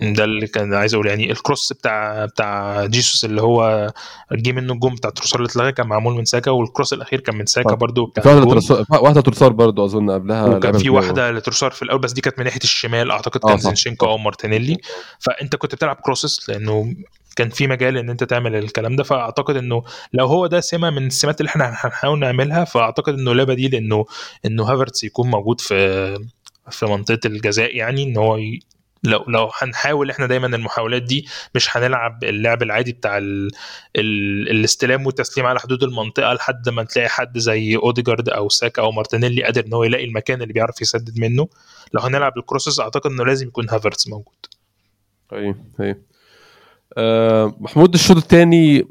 ده 0.01 0.25
اللي 0.25 0.47
كان 0.47 0.75
عايز 0.75 0.95
أقول 0.95 1.07
يعني 1.07 1.31
ال 1.31 1.38
cross 1.38 1.73
بتاع 1.73 2.25
بتاع 2.25 2.85
جيسوس 2.87 3.25
اللي 3.25 3.43
هو 3.43 3.93
جه 4.33 4.53
منه 4.53 4.73
الجون 4.73 4.95
بتاع 4.95 5.11
تروسار 5.11 5.41
اللي 5.41 5.51
اتلغى 5.51 5.73
كان 5.73 5.87
معمول 5.87 6.15
من 6.15 6.25
ساكا 6.25 6.51
وال 6.51 6.63
cross 6.63 6.93
الأخير 6.93 7.21
كان 7.21 7.37
من 7.37 7.47
ساكا 7.47 7.71
آه. 7.71 7.75
برضو 7.75 8.07
بتاع 8.07 8.23
في 8.23 8.29
واحدة 8.29 8.87
واحدة 8.91 9.21
تروسار 9.21 9.53
برضه 9.53 9.85
أظن 9.85 10.11
قبلها 10.11 10.45
وكان 10.45 10.79
في. 10.79 10.91
واحدة 10.91 11.31
لتروسار 11.31 11.71
في 11.71 11.83
الأول 11.83 12.01
بس 12.01 12.13
دي 12.13 12.21
كانت 12.21 12.39
من 12.39 12.45
ناحية 12.45 12.61
الشمال 12.65 13.11
أعتقد 13.11 13.41
آه، 13.45 13.49
كان 13.49 13.59
صح. 13.59 13.65
زينتشينكو 13.65 14.07
أو 14.07 14.19
مارتينيلي 14.19 14.77
فأنت 15.19 15.57
كنت 15.57 15.75
بتلعب 15.75 15.97
crosses 15.97 16.51
لأنه 16.51 16.95
كان 17.37 17.49
في 17.49 17.67
مجال 17.67 17.97
إن 17.99 18.11
أنت 18.11 18.25
تعمل 18.25 18.55
الكلام 18.57 18.97
ده 18.97 19.05
فأعتقد 19.05 19.57
إنه 19.57 19.83
لو 20.13 20.27
هو 20.27 20.47
ده 20.47 20.61
سمة 20.61 20.91
من 20.91 21.07
السمات 21.07 21.41
اللي 21.41 21.49
إحنا 21.49 21.65
هنحاول 21.69 22.19
نعملها 22.19 22.65
فأعتقد 22.65 23.15
إنه 23.15 23.35
لا 23.35 23.45
بديل 23.45 23.75
انه 23.75 24.05
إنه 24.47 24.65
هافرتس 24.65 25.05
يكون 25.05 25.31
موجود 25.31 25.61
في 25.61 26.19
في 26.71 26.87
منطقة 26.87 27.21
الجزاء 27.27 27.77
يعني 27.77 28.03
إن 28.03 28.17
هو. 28.17 28.39
لو 29.05 29.25
لو 29.29 29.51
هنحاول 29.59 30.11
إحنا 30.11 30.27
دايما 30.27 30.47
المحاولات 30.47 31.03
دي 31.03 31.27
مش 31.55 31.77
هنلعب 31.77 32.25
اللعب 32.25 32.63
العادي 32.63 32.93
بتاع 32.93 33.19
ال... 33.19 33.51
ال... 33.97 34.51
الاستلام 34.51 35.07
والتسليم 35.07 35.47
على 35.47 35.61
حدود 35.61 35.83
المنطقة 35.83 36.33
لحد 36.33 36.69
ما 36.69 36.83
تلاقي 36.83 37.09
حد 37.09 37.39
زي 37.39 37.77
أوديجارد 37.77 38.29
أو 38.29 38.49
ساكا 38.49 38.83
أو 38.83 38.93
مارتينيلي 38.93 39.43
قادر 39.43 39.67
إن 39.67 39.73
هو 39.75 39.85
يلاقي 39.85 40.05
المكان 40.05 40.43
اللي 40.43 40.53
بيعرف 40.53 40.81
يسدد 40.83 41.19
منه. 41.19 41.49
لو 41.93 42.01
هنلعب 42.01 42.39
ال 42.39 42.44
crosses 42.44 42.81
أعتقد 42.81 43.11
إنه 43.11 43.25
لازم 43.25 43.47
يكون 43.47 43.71
هافرتس 43.71 44.09
موجود. 44.09 44.47
أيوه 45.33 45.57
أيوه 45.81 45.97
محمود 47.61 47.95
الشوط 47.95 48.17
الثاني 48.17 48.89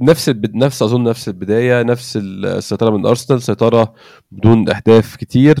نفس 0.00 0.28
البد... 0.28 0.54
نفس 0.54 0.82
أظن 0.82 1.04
نفس 1.04 1.28
البداية 1.28 1.82
نفس 1.82 2.18
السيطرة 2.22 2.96
من 2.96 3.06
أرسنال 3.06 3.42
سيطرة 3.42 3.94
بدون 4.30 4.68
أهداف 4.68 5.16
كتير. 5.16 5.56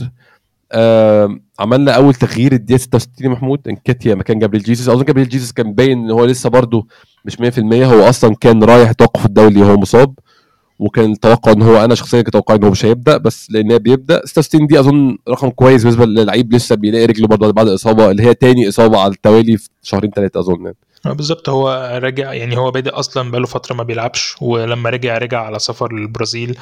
عملنا 1.58 1.92
أول 1.92 2.14
تغيير 2.14 2.52
الدقيقة 2.52 2.78
66 2.78 3.30
محمود. 3.30 3.68
انكاتيا 3.68 4.14
مكان 4.14 4.38
جابريل 4.38 4.62
جيسوس. 4.62 4.88
أظن 4.88 5.04
جابريل 5.04 5.28
جيسوس 5.28 5.52
كان 5.52 5.72
باين 5.74 5.98
إن 5.98 6.10
هو 6.10 6.24
لسه 6.24 6.50
برضه 6.50 6.86
مش 7.24 7.36
100% 7.40 7.58
هو 7.84 8.08
أصلا 8.08 8.34
كان 8.40 8.64
رايح 8.64 8.88
التوقف 8.88 9.26
الدولي 9.26 9.62
وهو 9.62 9.76
مصاب 9.76 10.14
وكان 10.78 11.12
التوقع 11.12 11.52
إن 11.52 11.62
هو 11.62 11.84
أنا 11.84 11.94
شخصيا 11.94 12.22
كنت 12.22 12.28
أتوقع 12.36 12.54
ان 12.54 12.64
هو 12.64 12.70
مش 12.70 12.84
هيبدأ 12.84 13.16
بس 13.16 13.50
لأن 13.50 13.78
بيبدأ. 13.78 14.26
66 14.26 14.66
دي 14.66 14.80
أظن 14.80 15.18
رقم 15.28 15.50
كويس 15.50 15.82
بالنسبة 15.82 16.06
للعيب 16.06 16.54
لسه 16.54 16.74
بيلاقي 16.76 17.06
رجله 17.06 17.26
برضه 17.26 17.50
بعد 17.52 17.68
إصابة 17.68 18.10
اللي 18.10 18.22
هي 18.22 18.34
تاني 18.34 18.68
إصابة 18.68 18.98
على 19.00 19.12
التوالي 19.12 19.56
في 19.56 19.68
شهرين 19.82 20.10
ثلاثة 20.10 20.40
أظن 20.40 20.64
يعني. 20.64 20.76
آه، 21.06 21.12
بالظبط. 21.12 21.48
هو 21.48 21.98
رجع 22.02 22.32
يعني 22.32 22.56
هو 22.56 22.70
بادئ 22.70 22.90
أصلا 22.90 23.30
بقاله 23.30 23.46
فترة 23.46 23.74
ما 23.74 23.82
بيلعبش 23.82 24.36
ولما 24.42 24.90
رجع 24.90 25.18
رجع 25.18 25.42
على 25.42 25.58
سفر 25.58 25.92
للبرازيل 25.92 26.58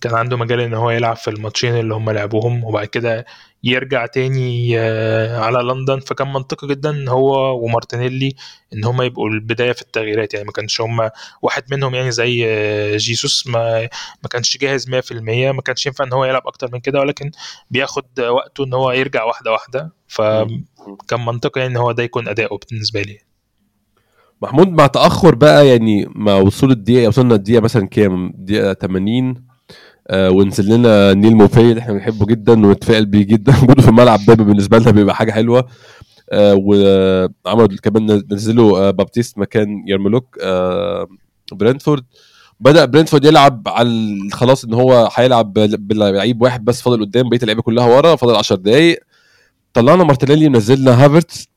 كان 0.00 0.14
عنده 0.14 0.36
مجال 0.36 0.60
إن 0.60 0.74
هو 0.74 0.90
يلعب 0.90 1.16
في 1.16 1.30
الماتشين 1.30 1.76
اللي 1.76 1.94
هم 1.94 2.10
لعبوهم 2.10 2.64
وبعد 2.64 2.86
كده 2.86 3.26
يرجع 3.64 4.06
تاني 4.06 4.78
آه، 4.78 5.38
على 5.40 5.58
لندن. 5.58 6.00
فكان 6.00 6.32
منطقي 6.32 6.66
جدا 6.68 6.90
ان 6.90 7.08
هو 7.08 7.64
ومارتينيلي 7.64 8.34
إن 8.72 8.84
هم 8.84 9.02
يبقوا 9.02 9.28
البداية 9.28 9.72
في 9.72 9.82
التغييرات. 9.82 10.34
يعني 10.34 10.46
ما 10.46 10.52
كانش 10.52 10.80
هم 10.80 11.10
واحد 11.42 11.64
منهم 11.70 11.94
يعني 11.94 12.10
زي 12.10 12.44
آه، 12.46 12.96
جيسوس 12.96 13.46
ما 13.46 13.80
ما 14.22 14.28
كانش 14.30 14.56
جاهز 14.56 14.88
100% 14.88 15.52
ما 15.52 15.62
كانش 15.62 15.86
ينفع 15.86 16.04
إن 16.04 16.12
هو 16.12 16.24
يلعب 16.24 16.46
أكتر 16.46 16.68
من 16.72 16.80
كده 16.80 17.00
ولكن 17.00 17.30
بياخد 17.70 18.20
وقته 18.20 18.64
إن 18.64 18.74
هو 18.74 18.90
يرجع 18.92 19.24
واحدة 19.24 19.52
واحدة. 19.52 19.92
فكان 20.08 21.24
منطقي 21.26 21.60
يعني 21.60 21.72
إن 21.72 21.76
هو 21.76 21.92
ده 21.92 22.02
يكون 22.02 22.28
أداؤه 22.28 22.60
بالنسبة 22.70 23.02
لي. 23.02 23.27
محمود 24.42 24.68
مع 24.68 24.86
تأخر 24.86 25.34
بقى 25.34 25.68
يعني 25.68 26.06
مع 26.14 26.34
وصول 26.36 26.70
الدقيقة 26.70 27.08
وصلنا 27.08 27.34
الدقيقة 27.34 27.60
مثلا 27.60 27.86
كام؟ 27.88 28.32
دقيقة 28.36 28.72
80 28.74 29.34
آه 30.08 30.30
ونزل 30.30 30.74
لنا 30.74 31.14
نيل 31.14 31.36
موباي 31.36 31.60
اللي 31.60 31.80
إحنا 31.80 31.92
بنحبه 31.94 32.26
جدا 32.26 32.52
ونتفائل 32.66 33.06
بيه 33.06 33.22
جدا. 33.22 33.52
وجوده 33.62 33.82
في 33.82 33.88
الملعب 33.88 34.20
دايما 34.26 34.44
بالنسبة 34.44 34.78
لنا 34.78 34.90
بيبقى 34.90 35.14
حاجة 35.14 35.32
حلوة. 35.32 35.66
آه 36.32 36.54
وعملوا 36.54 37.68
كمان 37.82 38.22
نزلوا 38.32 38.78
آه 38.88 38.90
بابتيست 38.90 39.38
مكان 39.38 39.84
يارموليوك 39.86 40.38
آه 40.42 41.08
برنتفورد 41.52 42.04
بدأ 42.60 42.84
برنتفورد 42.84 43.24
يلعب 43.24 43.62
على 43.68 44.14
خلاص 44.32 44.64
إن 44.64 44.74
هو 44.74 45.08
هيلعب 45.14 45.52
بلعيب 45.54 46.42
واحد 46.42 46.64
بس 46.64 46.82
فاضل 46.82 47.00
قدام 47.00 47.28
بقية 47.28 47.38
اللعيبة 47.42 47.62
كلها 47.62 47.86
ورا 47.96 48.16
فاضل 48.16 48.36
10 48.36 48.56
دقائق 48.56 48.98
طلعنا 49.74 50.04
مارتينيلي 50.04 50.46
ونزلنا 50.46 51.04
هافرتز 51.04 51.36
فت- 51.36 51.48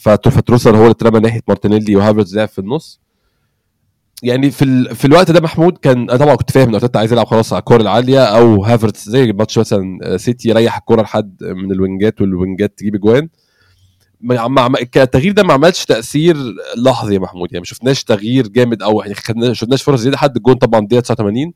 فتروسار 0.00 0.76
هو 0.76 0.80
اللي 0.80 0.90
اترمى 0.90 1.20
ناحية 1.20 1.40
مارتينيلي 1.48 1.96
وهافرتز 1.96 2.36
لعب 2.36 2.48
في 2.48 2.58
النص. 2.58 3.00
يعني 4.22 4.50
في 4.50 4.64
ال... 4.64 4.96
في 4.96 5.04
الوقت 5.04 5.30
ده 5.30 5.40
محمود 5.40 5.78
كان 5.78 6.06
طبعا 6.06 6.34
كنت 6.34 6.50
فاهم 6.50 6.68
إن 6.68 6.74
أرتيتا 6.74 6.98
عايز 6.98 7.12
يلعب 7.12 7.26
خلاص 7.26 7.52
على 7.52 7.60
الكوره 7.60 7.82
العالية 7.82 8.24
أو 8.24 8.64
هافرتز 8.64 9.08
زي 9.08 9.32
ماتش 9.32 9.58
مثلا 9.58 10.16
سيتي 10.16 10.48
يريح 10.48 10.76
الكورة 10.76 11.02
لحد 11.02 11.36
من 11.44 11.72
الوينجات 11.72 12.20
والوينجات 12.20 12.78
تجيب 12.78 12.94
اجوان 12.94 13.28
مع 14.20 14.48
مع 14.48 14.68
التغيير 14.96 15.32
ده 15.32 15.42
ما 15.42 15.52
عملش 15.52 15.84
تأثير 15.84 16.36
لحظي 16.76 17.14
يا 17.14 17.18
محمود. 17.18 17.52
يعني 17.52 17.60
ما 17.60 17.64
شفناش 17.64 18.04
تغيير 18.04 18.48
جامد 18.48 18.82
قوي 18.82 19.02
يعني 19.02 19.14
خدنا 19.14 19.52
شفناش 19.52 19.82
فرص 19.82 20.00
زيادة 20.00 20.16
حد 20.16 20.36
الجون 20.36 20.54
طبعا 20.54 20.86
دقيقه 20.86 21.00
89 21.00 21.52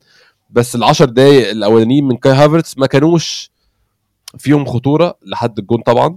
بس 0.51 0.75
ال 0.75 0.85
10 0.85 1.07
دقايق 1.07 1.51
الأولانيين 1.51 2.05
من 2.05 2.17
كاي 2.17 2.33
هافرتس 2.33 2.79
ما 2.79 2.87
كانوش 2.87 3.51
فيهم 4.39 4.65
خطورة 4.65 5.19
لحد 5.27 5.59
الجون 5.59 5.81
طبعا. 5.83 6.17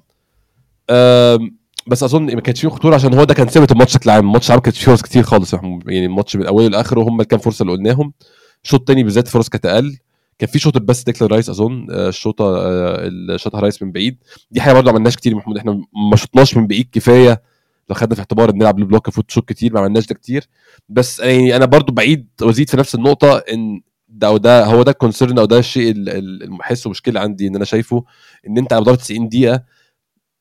أم، 0.89 1.55
بس 1.87 2.03
أظن 2.03 2.35
ما 2.35 2.41
كانش 2.41 2.61
فيه 2.61 2.67
خطورة 2.67 2.95
عشان 2.95 3.13
هو 3.13 3.23
ده 3.23 3.33
كان 3.33 3.47
ثابت 3.47 3.71
الماتش 3.71 3.93
بشكل 3.97 4.09
عام. 4.09 4.25
الماتش 4.25 4.51
عام 4.51 4.59
كانت 4.59 4.75
فيه 4.75 4.85
فرص 4.85 5.01
كتير 5.01 5.23
خالص. 5.23 5.53
يعني 5.53 6.05
الماتش 6.05 6.35
من 6.35 6.45
أوله 6.45 6.67
لآخره 6.67 7.01
هم 7.01 7.21
الكام 7.21 7.39
فرصة 7.39 7.63
اللي 7.63 7.73
قلناهم. 7.73 8.13
الشوط 8.63 8.79
الثاني 8.79 9.03
بالذات 9.03 9.27
فرص 9.27 9.49
كانت 9.49 9.65
أقل. 9.65 9.97
كان 10.39 10.49
في 10.49 10.59
شوط 10.59 10.77
بس 10.77 11.03
ديكلان 11.03 11.31
رايس 11.31 11.49
أظن. 11.49 11.87
آه، 11.91 12.09
الشوطه 12.09 12.45
آه، 12.45 13.07
اللي 13.07 13.37
شاطها 13.37 13.59
رايس 13.59 13.83
من 13.83 13.91
بعيد. 13.91 14.17
دي 14.51 14.61
حاجة 14.61 14.73
برضه 14.73 14.85
ما 14.85 14.91
عملناش 14.91 15.15
كتير 15.15 15.35
محمود. 15.35 15.57
إحنا 15.57 15.81
ما 16.11 16.15
شطناش 16.15 16.57
من 16.57 16.67
بعيد 16.67 16.87
كفاية. 16.91 17.41
لو 17.89 17.95
خدنا 17.95 18.15
في 18.15 18.21
اعتبار 18.21 18.51
نلعب 18.55 18.75
low 18.75 19.09
block 19.09 19.31
فتشوط 19.31 19.49
كتير 19.49 19.73
ما 19.73 19.79
عملناش 19.79 20.07
ده 20.07 20.15
كتير. 20.15 20.47
بس 20.89 21.19
يعني 21.19 21.55
أنا 21.55 21.65
برضه 21.65 21.93
بعيد 21.93 22.27
وأزيد 22.41 22.69
في 22.69 22.77
نفس 22.77 22.95
النقطة 22.95 23.37
إن 23.37 23.81
ده 24.09 24.27
أو 24.27 24.37
ده 24.37 24.65
هو 24.65 24.83
ده 24.83 24.91
ال 24.91 24.97
concern 24.97 25.39
أو 25.39 25.45
ده 25.45 25.57
الشيء 25.59 25.91
ال- 25.91 26.09
ال- 26.09 26.43
المحس 26.43 26.87
ومشكلة 26.87 27.19
عندي 27.19 27.47
إن 27.47 27.55
أنا 27.55 27.65
شايفه 27.65 28.03
إن 28.47 28.57
أنت 28.57 28.73
على 28.73 28.81
مدار 28.81 28.95
90 28.95 29.29
دقيقة 29.29 29.63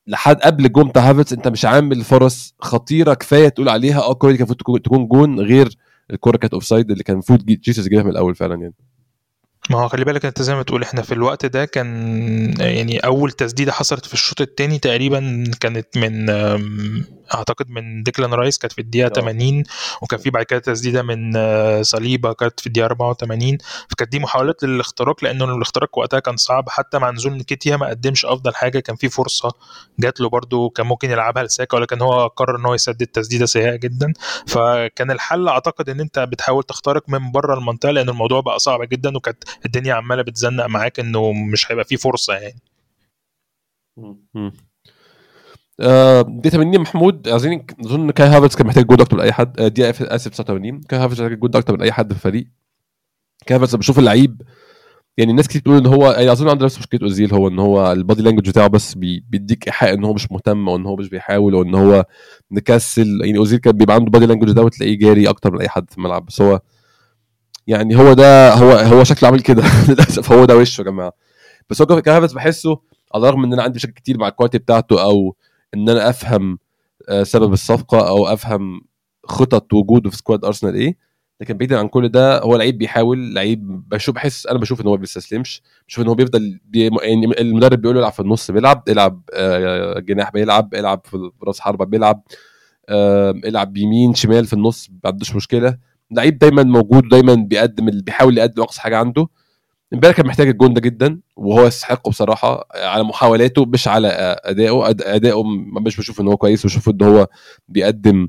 لحد 0.06 0.36
قبل 0.36 0.64
الجون 0.64 0.88
بتاع 0.88 1.10
هافرتس 1.10 1.32
انت 1.32 1.48
مش 1.48 1.64
عامل 1.64 2.04
فرص 2.04 2.54
خطيرة 2.60 3.14
كفاية 3.14 3.48
تقول 3.48 3.68
عليها 3.68 4.00
آه 4.02 4.12
الكوره 4.12 4.32
دي 4.32 4.38
كانت 4.38 4.52
تكون- 4.52 5.08
جون 5.08 5.40
غير 5.40 5.76
الكورة 6.10 6.36
كانت 6.36 6.54
offside 6.54 6.90
اللي 6.90 7.02
كان 7.04 7.14
المفروض 7.14 7.44
جي- 7.44 7.54
جيسوس 7.56 7.86
يجيبها 7.86 8.04
من 8.04 8.10
الأول 8.10 8.34
فعلا 8.34 8.54
يعني. 8.54 8.74
ما 9.70 9.78
هو 9.78 9.88
خلي 9.88 10.04
بالك 10.04 10.24
أنت 10.26 10.42
زي 10.42 10.54
ما 10.54 10.62
تقول 10.62 10.82
إحنا 10.82 11.02
في 11.02 11.14
الوقت 11.14 11.46
ده 11.46 11.64
كان 11.64 12.54
يعني 12.60 12.98
أول 12.98 13.30
تسديدة 13.32 13.72
حصلت 13.72 14.06
في 14.06 14.14
الشوط 14.14 14.40
الثاني 14.40 14.78
تقريبا 14.78 15.44
كانت 15.60 15.96
من 15.96 16.30
أعتقد 17.34 17.70
من 17.70 18.02
ديكلان 18.02 18.34
رايس 18.34 18.58
كانت 18.58 18.72
في 18.72 18.80
الدقيقة 18.80 19.06
آه. 19.06 19.20
80 19.20 19.62
وكان 20.02 20.20
في 20.20 20.30
بعد 20.30 20.44
كده 20.44 20.58
تسديدة 20.58 21.02
من 21.02 21.36
آه، 21.36 21.82
صليبة 21.82 22.32
كانت 22.32 22.60
في 22.60 22.66
الدقيقة 22.66 22.86
84 22.86 23.58
فكانت 23.88 24.12
دي 24.12 24.18
محاولات 24.18 24.62
للاختراق 24.64 25.24
لأنه 25.24 25.44
الاختراق 25.44 25.98
وقتها 25.98 26.20
كان 26.20 26.36
صعب. 26.36 26.68
حتى 26.68 26.98
مع 26.98 27.10
نزول 27.10 27.32
نكيتيا 27.32 27.76
ما 27.76 27.86
قدمش 27.88 28.24
أفضل 28.26 28.54
حاجة. 28.54 28.78
كان 28.80 28.96
في 28.96 29.08
فرصة 29.08 29.52
جات 29.98 30.20
له 30.20 30.28
برده 30.28 30.70
كان 30.74 30.86
ممكن 30.86 31.10
يلعبها 31.10 31.42
لساكا 31.42 31.76
ولكن 31.76 32.00
هو 32.02 32.26
قرر 32.26 32.56
إن 32.56 32.66
هو 32.66 32.74
يسدد 32.74 33.06
تسديدة 33.06 33.46
سيئة 33.46 33.76
جدا. 33.76 34.12
فكان 34.46 35.10
الحل 35.10 35.48
أعتقد 35.48 35.88
إن 35.88 36.00
أنت 36.00 36.18
بتحاول 36.18 36.62
تخترق 36.62 37.02
من 37.08 37.32
بره 37.32 37.54
المنطقة 37.54 37.90
لأن 37.90 38.08
الموضوع 38.08 38.40
بقى 38.40 38.58
صعب 38.58 38.82
جدا 38.88 39.16
وكانت 39.16 39.44
الدنيا 39.66 39.94
عمالة 39.94 40.22
بتزنق 40.22 40.66
معاك 40.66 41.00
إنه 41.00 41.32
مش 41.32 41.72
هيبقى 41.72 41.84
فيه 41.84 41.96
فرصة 41.96 42.34
يعني. 42.34 42.60
آه، 45.80 46.22
دي 46.28 46.50
80 46.50 46.80
محمود. 46.80 47.28
عايزين 47.28 47.66
أظن 47.80 48.10
كاي 48.10 48.26
هافرتس 48.26 48.56
كان 48.56 48.66
محتاج 48.66 48.86
جول 48.86 49.00
أكتر 49.00 49.16
من 49.16 49.22
أي 49.22 49.32
حد. 49.32 49.60
آه، 49.60 49.68
دي 49.68 49.90
آسف 49.90 50.30
89 50.30 50.80
كاي 50.80 50.98
هافرتس 50.98 51.20
محتاج 51.20 51.38
جول 51.38 51.50
أكتر 51.54 51.72
من 51.74 51.82
أي 51.82 51.92
حد 51.92 52.12
في 52.12 52.18
الفريق. 52.18 52.46
كاي 53.46 53.56
هافرتس 53.56 53.74
بشوف 53.74 53.98
اللعيب 53.98 54.42
يعني 55.18 55.30
الناس 55.30 55.48
كتير 55.48 55.60
بتقول 55.60 55.76
إن 55.76 55.86
هو 55.86 56.10
يعني 56.12 56.32
أظن 56.32 56.48
عنده 56.48 56.64
نفس 56.64 56.78
مشكلة 56.78 57.00
أوزيل 57.02 57.34
هو 57.34 57.48
إن 57.48 57.58
هو 57.58 57.92
ال 57.92 57.98
body 57.98 58.22
language 58.22 58.48
بتاعه 58.48 58.66
بس 58.68 58.94
بي 58.94 59.24
بيديك 59.30 59.66
إيحاء 59.66 59.94
إن 59.94 60.04
هو 60.04 60.14
مش 60.14 60.32
مهتم 60.32 60.68
أو 60.68 60.76
إن 60.76 60.86
هو 60.86 60.96
مش 60.96 61.08
بيحاول 61.08 61.54
أو 61.54 61.62
إن 61.62 61.74
هو 61.74 62.04
مكسل. 62.50 63.20
يعني 63.24 63.38
أوزيل 63.38 63.58
كان 63.58 63.72
بيبقى 63.72 63.96
عنده 63.96 64.10
body 64.10 64.26
language 64.26 64.50
ده 64.52 64.62
وتلاقيه 64.62 64.98
جاري 64.98 65.28
أكتر 65.28 65.52
من 65.52 65.60
أي 65.60 65.68
حد 65.68 65.90
في 65.90 65.98
الملعب. 65.98 66.26
بس 66.26 66.40
هو 66.42 66.60
يعني 67.70 67.96
هو 67.96 68.12
ده 68.12 68.54
هو 68.54 68.70
هو 68.72 69.04
شكله 69.04 69.28
عامل 69.28 69.40
كده. 69.40 69.62
للأسف 69.88 70.32
هو 70.32 70.44
ده 70.44 70.56
وشه 70.56 70.80
يا 70.80 70.84
جماعة. 70.86 71.12
بس 71.70 71.82
هو 71.82 71.86
هافرتس 72.06 72.32
بحسه 72.32 72.80
على 73.14 73.28
الرغم 73.28 73.44
إن 73.44 73.52
أنا 73.52 73.62
عندي 73.62 73.76
مشاكل 73.76 73.94
كتير 73.94 74.18
مع 74.18 74.28
ال 74.28 74.32
quality 74.32 74.58
بتاعته 74.58 75.02
أو 75.02 75.36
إن 75.74 75.88
أنا 75.88 76.08
أفهم 76.10 76.58
آه، 77.08 77.22
سبب 77.22 77.52
الصفقة 77.52 78.08
أو 78.08 78.26
أفهم 78.26 78.80
خطط 79.24 79.72
وجوده 79.74 80.10
في 80.10 80.16
squad 80.16 80.44
ارسنال 80.44 80.74
إيه 80.74 80.96
لكن 81.40 81.56
بعيدا 81.58 81.78
عن 81.78 81.88
كل 81.88 82.08
ده 82.08 82.40
هو 82.42 82.56
لعيب 82.56 82.78
بيحاول 82.78 83.34
لعيب 83.34 83.88
بشوف 83.88 84.14
بحس 84.14 84.46
أنا 84.46 84.58
بشوف 84.58 84.80
إن 84.80 84.86
هو 84.86 84.92
ما 84.92 85.00
بيستسلمش 85.00 85.62
بشوف 85.88 86.04
إن 86.04 86.08
هو 86.08 86.14
بيفضل 86.14 86.60
بي 86.64 86.90
يعني 87.02 87.40
المدرب 87.40 87.80
بيقول 87.80 87.96
له 87.96 88.00
العب 88.00 88.12
في 88.12 88.20
النص 88.20 88.50
بيلعب 88.50 88.82
العب 88.88 89.22
آه، 89.32 89.98
جناح 89.98 90.30
بيلعب 90.30 90.74
العب 90.74 91.00
في 91.04 91.30
راس 91.44 91.60
حربة 91.60 91.84
بيلعب 91.84 92.22
العب 93.44 93.76
يمين 93.76 94.14
شمال 94.14 94.46
في 94.46 94.52
النص 94.52 94.90
ما 94.90 95.10
عندوش 95.10 95.36
مشكلة. 95.36 95.78
لعيب 96.10 96.38
دايما 96.38 96.62
موجود 96.62 97.06
ودايما 97.06 97.34
بيقدم 97.34 97.90
بيحاول 98.00 98.38
يقدم 98.38 98.62
أقصى 98.62 98.80
حاجة 98.80 98.96
عنده. 98.98 99.26
امبارح 99.94 100.16
كان 100.16 100.26
محتاج 100.26 100.48
الجون 100.48 100.74
ده 100.74 100.80
جدا 100.80 101.20
وهو 101.36 101.66
يستحقه 101.66 102.08
بصراحة. 102.10 102.68
على 102.74 103.04
محاولاته 103.04 103.64
مش 103.64 103.88
على 103.88 104.08
ادائه 104.44 104.90
ادائه 104.90 105.42
مش 105.80 105.96
بشوف 105.96 106.20
إن 106.20 106.26
هو 106.28 106.36
كويس 106.36 106.66
بشوف 106.66 106.88
إن 106.88 107.02
هو 107.02 107.28
بيقدم 107.68 108.28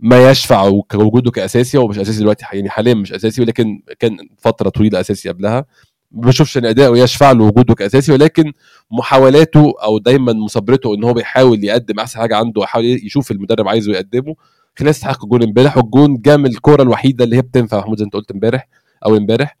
ما 0.00 0.30
يشفع 0.30 0.62
وجوده 0.94 1.30
كأساسي. 1.30 1.78
هو 1.78 1.88
مش 1.88 1.98
أساسي 1.98 2.18
دلوقتي 2.20 2.44
يعني 2.52 2.70
حاليا 2.70 2.94
مش 2.94 3.12
أساسي 3.12 3.42
ولكن 3.42 3.82
كان 3.98 4.16
فترة 4.38 4.68
طويلة 4.68 5.00
أساسي 5.00 5.28
قبلها. 5.28 5.64
ما 6.10 6.28
بشوفش 6.28 6.58
إن 6.58 6.64
أداؤه 6.66 6.98
يشفع 6.98 7.32
له 7.32 7.44
وجوده 7.44 7.74
كأساسي 7.74 8.12
ولكن 8.12 8.52
محاولاته 8.90 9.74
أو 9.82 9.98
دايما 9.98 10.32
مثابرته 10.32 10.94
إن 10.94 11.04
هو 11.04 11.12
بيحاول 11.12 11.64
يقدم 11.64 11.98
أحسن 12.00 12.20
حاجة 12.20 12.36
عنده 12.36 12.60
ويحاول 12.60 12.84
يشوف 12.84 13.30
المدرب 13.30 13.68
عايزه 13.68 13.92
يقدمه 13.92 14.34
خلال 14.78 14.90
يستحق 14.90 15.24
الجون 15.24 15.42
امبارح 15.42 15.76
والجون 15.76 16.16
جه 16.22 16.36
من 16.36 16.46
الكوره 16.46 16.82
الوحيدة 16.82 17.24
اللي 17.24 17.36
هي 17.36 17.42
بتنفع 17.42 17.78
محمود 17.78 17.98
زي 17.98 18.04
انت 18.04 18.14
قلت 18.14 18.30
امبارح 18.30 18.68
أو 19.06 19.16
امبارح. 19.16 19.56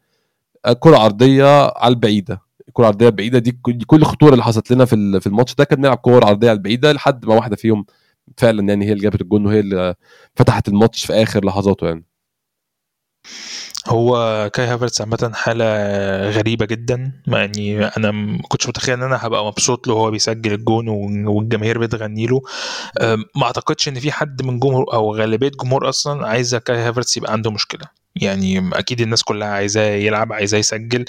كرة 0.80 0.96
عرضية 0.98 1.66
على 1.78 1.94
البعيدة. 1.94 2.42
كرة 2.72 2.86
عرضية 2.86 3.08
بعيدة 3.08 3.38
دي 3.38 3.52
كل 3.86 3.96
الخطورة 4.00 4.32
اللي 4.32 4.44
حصلت 4.44 4.70
لنا 4.72 4.84
في 4.84 5.20
في 5.20 5.26
الماتش 5.26 5.54
ده 5.54 5.64
كان 5.64 5.78
بنلعب 5.78 5.96
كور 5.96 6.26
عرضية 6.26 6.48
على 6.50 6.56
البعيدة 6.56 6.92
لحد 6.92 7.26
ما 7.26 7.34
واحدة 7.34 7.56
فيهم 7.56 7.86
فعلا 8.38 8.68
يعني 8.68 8.84
هي 8.86 8.92
اللي 8.92 9.02
جابت 9.02 9.20
الجون 9.20 9.46
وهي 9.46 9.60
اللي 9.60 9.94
فتحت 10.36 10.68
الماتش 10.68 11.06
في 11.06 11.12
آخر 11.12 11.44
لحظاته 11.44 11.86
يعني. 11.86 12.04
هو 13.88 14.50
كاي 14.54 14.66
هافرتس 14.66 15.00
عامة 15.00 15.30
حالة 15.34 15.64
غريبة 16.30 16.66
جدا. 16.66 17.12
يعني 17.26 17.84
أنا 17.86 18.10
ما 18.10 18.42
كنتش 18.48 18.68
متخيل 18.68 18.94
إن 18.94 19.02
أنا 19.02 19.26
هبقى 19.26 19.46
مبسوط 19.46 19.88
له 19.88 19.94
وهو 19.94 20.10
بيسجل 20.10 20.52
الجون 20.52 20.88
والجماهير 21.28 21.78
بتغني 21.78 22.26
له. 22.26 22.42
ما 23.34 23.44
أعتقدش 23.44 23.88
إن 23.88 24.00
في 24.00 24.12
حد 24.12 24.42
من 24.42 24.58
جمهور 24.60 24.92
أو 24.92 25.14
غالبية 25.16 25.50
جمهور 25.62 25.88
أصلا 25.88 26.26
عايزة 26.26 26.58
كاي 26.58 26.76
هافرتس 26.76 27.16
يبقى 27.16 27.32
عنده 27.32 27.50
مشكلة. 27.50 27.84
يعني 28.16 28.70
أكيد 28.72 29.00
الناس 29.00 29.22
كلها 29.22 29.48
عايزاه 29.48 29.90
يلعب 29.90 30.32
عايزاه 30.32 30.58
يسجل 30.58 31.04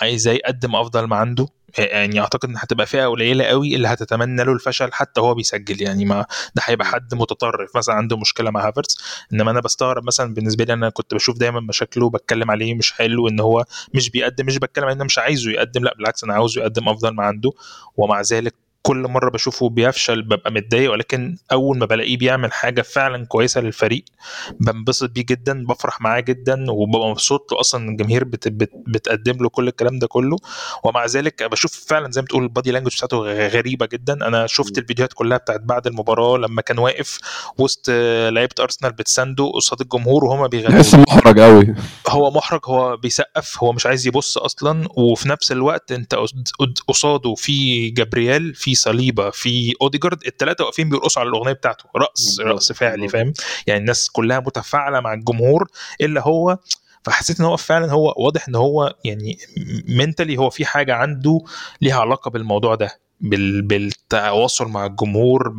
عايزاه 0.00 0.32
يقدم 0.32 0.76
أفضل 0.76 1.04
ما 1.04 1.16
عنده. 1.16 1.46
يعني 1.78 2.20
أعتقد 2.20 2.48
إن 2.48 2.56
هتبقى 2.56 2.86
فئة 2.86 3.06
قليلة 3.06 3.44
قوي 3.44 3.76
اللي 3.76 3.88
هتتمنى 3.88 4.44
له 4.44 4.52
الفشل 4.52 4.92
حتى 4.92 5.20
هو 5.20 5.34
بيسجل. 5.34 5.82
يعني 5.82 6.04
ما 6.04 6.26
ده 6.54 6.62
هيبقى 6.64 6.86
حد 6.86 7.14
متطرف 7.14 7.76
مثلا 7.76 7.94
عنده 7.94 8.16
مشكلة 8.16 8.50
مع 8.50 8.68
هافرتس. 8.68 8.98
إنما 9.32 9.50
أنا 9.50 9.60
بستغرب 9.60 10.04
مثلا 10.04 10.34
بالنسبة 10.34 10.64
لي 10.64 10.72
أنا 10.72 10.88
كنت 10.90 11.14
بشوف 11.14 11.38
دايما 11.38 11.60
مشاكله 11.60 12.10
بتكلم 12.10 12.50
عليه 12.50 12.74
مش 12.74 12.92
حلو 12.92 13.28
إن 13.28 13.40
هو 13.40 13.64
مش 13.94 14.10
بيقدم 14.10 14.46
مش 14.46 14.58
بتكلم 14.58 14.84
إن 14.84 14.92
أنا 14.92 15.04
مش 15.04 15.18
عايزه 15.18 15.50
يقدم 15.50 15.84
لأ 15.84 15.94
بالعكس 15.98 16.24
أنا 16.24 16.34
عاوزه 16.34 16.60
يقدم 16.60 16.88
أفضل 16.88 17.10
ما 17.14 17.22
عنده. 17.24 17.50
ومع 17.96 18.20
ذلك 18.20 18.54
كل 18.82 18.96
مرة 18.96 19.30
بشوفه 19.30 19.68
بيفشل 19.68 20.22
ببقى 20.22 20.52
متضايق 20.52 20.92
ولكن 20.92 21.36
أول 21.52 21.78
ما 21.78 21.86
بلاقيه 21.86 22.16
بيعمل 22.16 22.52
حاجة 22.52 22.82
فعلا 22.82 23.26
كويسة 23.26 23.60
للفريق 23.60 24.04
بنبسط 24.60 25.10
بيه 25.10 25.24
جدا 25.28 25.64
بفرح 25.66 26.00
معاه 26.00 26.20
جدا 26.20 26.70
وببقى 26.70 27.10
مبسوط. 27.10 27.52
له 27.52 27.60
أصلا 27.60 27.88
الجماهير 27.88 28.24
بت 28.24 28.48
بت 28.48 28.70
بتقدم 28.86 29.42
له 29.42 29.48
كل 29.48 29.68
الكلام 29.68 29.98
ده 29.98 30.06
كله. 30.06 30.36
ومع 30.84 31.06
ذلك 31.06 31.42
بشوف 31.42 31.84
فعلا 31.88 32.10
زي 32.10 32.20
ما 32.20 32.26
تقول 32.26 32.42
ال 32.42 32.48
body 32.48 32.70
language 32.70 32.96
بتاعته 32.96 33.16
غريبة 33.48 33.86
جدا. 33.86 34.12
أنا 34.26 34.46
شفت 34.46 34.78
الفيديوهات 34.78 35.12
كلها 35.12 35.38
بتاعت 35.38 35.60
بعد 35.60 35.86
المباراة 35.86 36.38
لما 36.38 36.62
كان 36.62 36.78
واقف 36.78 37.18
وسط 37.58 37.88
لعيبة 38.30 38.54
أرسنال 38.60 38.92
بتسانده 38.92 39.52
قصاد 39.54 39.80
الجمهور 39.80 40.24
وهما 40.24 40.46
بيغنوا. 40.46 40.82
تحس 40.82 40.94
محرج 40.94 41.40
قوي 41.40 41.74
هو 42.08 42.30
محرج 42.30 42.60
هو 42.66 42.96
بيسقف 42.96 43.62
هو 43.62 43.72
مش 43.72 43.86
عايز 43.86 44.06
يبص 44.06 44.38
أصلا. 44.38 44.88
وفي 44.96 45.28
نفس 45.28 45.52
الوقت 45.52 45.92
أنت 45.92 46.14
قصاده 46.88 47.34
في 47.34 47.88
جابرييل 47.90 48.54
في 48.54 48.71
صليبة 48.74 49.30
في 49.30 49.74
أوديجارد 49.82 50.26
الثلاثه 50.26 50.64
واقفين 50.64 50.88
بيرقصوا 50.88 51.22
على 51.22 51.28
الأغنية 51.28 51.52
بتاعته 51.52 51.84
رقص 51.96 52.40
رقص 52.40 52.72
فعلي. 52.72 53.08
فاهم 53.08 53.32
يعني 53.66 53.80
الناس 53.80 54.10
كلها 54.10 54.40
متفاعلة 54.40 55.00
مع 55.00 55.12
الجمهور 55.14 55.68
إلا 56.00 56.20
هو 56.22 56.58
فحسيت 57.04 57.40
إن 57.40 57.46
هو 57.46 57.56
فعلا 57.56 57.92
هو 57.92 58.14
واضح 58.16 58.48
إن 58.48 58.54
هو 58.54 58.94
يعني 59.04 59.38
mentally 59.88 60.36
هو 60.36 60.50
في 60.50 60.64
حاجة 60.64 60.94
عنده 60.94 61.40
ليها 61.80 62.00
علاقة 62.00 62.30
بالموضوع 62.30 62.74
ده 62.74 62.98
بال... 63.20 63.62
بالتواصل 63.62 64.68
مع 64.68 64.86
الجمهور. 64.86 65.54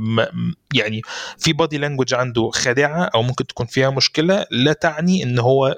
يعني 0.73 1.01
في 1.37 1.53
body 1.53 1.77
language 1.77 2.13
عنده 2.13 2.49
خادعه 2.53 3.03
أو 3.15 3.21
ممكن 3.21 3.47
تكون 3.47 3.65
فيها 3.65 3.89
مشكلة 3.89 4.45
لا 4.51 4.73
تعني 4.73 5.23
إن 5.23 5.39
هو 5.39 5.75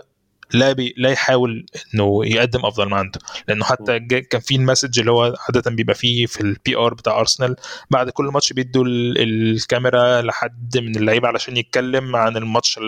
لا 0.53 0.71
بي 0.71 0.93
لا 0.97 1.09
يحاول 1.09 1.65
إنه 1.95 2.25
يقدم 2.25 2.65
أفضل 2.65 2.89
ما 2.89 2.97
عنده. 2.97 3.19
لأنه 3.47 3.65
حتى 3.65 3.99
كان 3.99 4.41
في 4.41 4.55
ال 4.55 4.61
message 4.61 4.99
اللي 4.99 5.11
هو 5.11 5.35
عادة 5.47 5.71
بيبقى 5.71 5.95
فيه 5.95 6.25
في 6.25 6.41
ال 6.41 6.75
PR 6.77 6.93
بتاع 6.93 7.19
ارسنال 7.19 7.55
بعد 7.91 8.09
كل 8.09 8.25
ماتش 8.25 8.53
بيدوا 8.53 8.83
الكاميرا 8.87 10.21
لحد 10.21 10.77
من 10.77 10.95
اللعيبة 10.95 11.27
علشان 11.27 11.57
يتكلم 11.57 12.15
عن 12.15 12.37
الماتش 12.37 12.79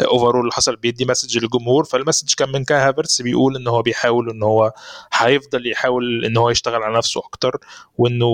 ال 0.00 0.05
overall 0.05 0.40
اللي 0.40 0.52
حصل. 0.52 0.76
بيدي 0.76 1.04
message 1.04 1.38
للجمهور 1.38 1.84
فال 1.84 1.95
message 1.95 2.34
كان 2.34 2.48
من 2.52 2.64
كاي 2.64 2.78
هافرتس 2.78 3.22
بيقول 3.22 3.56
إن 3.56 3.66
هو 3.68 3.82
بيحاول 3.82 4.30
إن 4.30 4.42
هو 4.42 4.72
هيفضل 5.12 5.66
يحاول 5.66 6.24
إن 6.24 6.36
هو 6.36 6.50
يشتغل 6.50 6.82
على 6.82 6.96
نفسه 6.96 7.20
أكتر 7.20 7.56
وإنه 7.98 8.32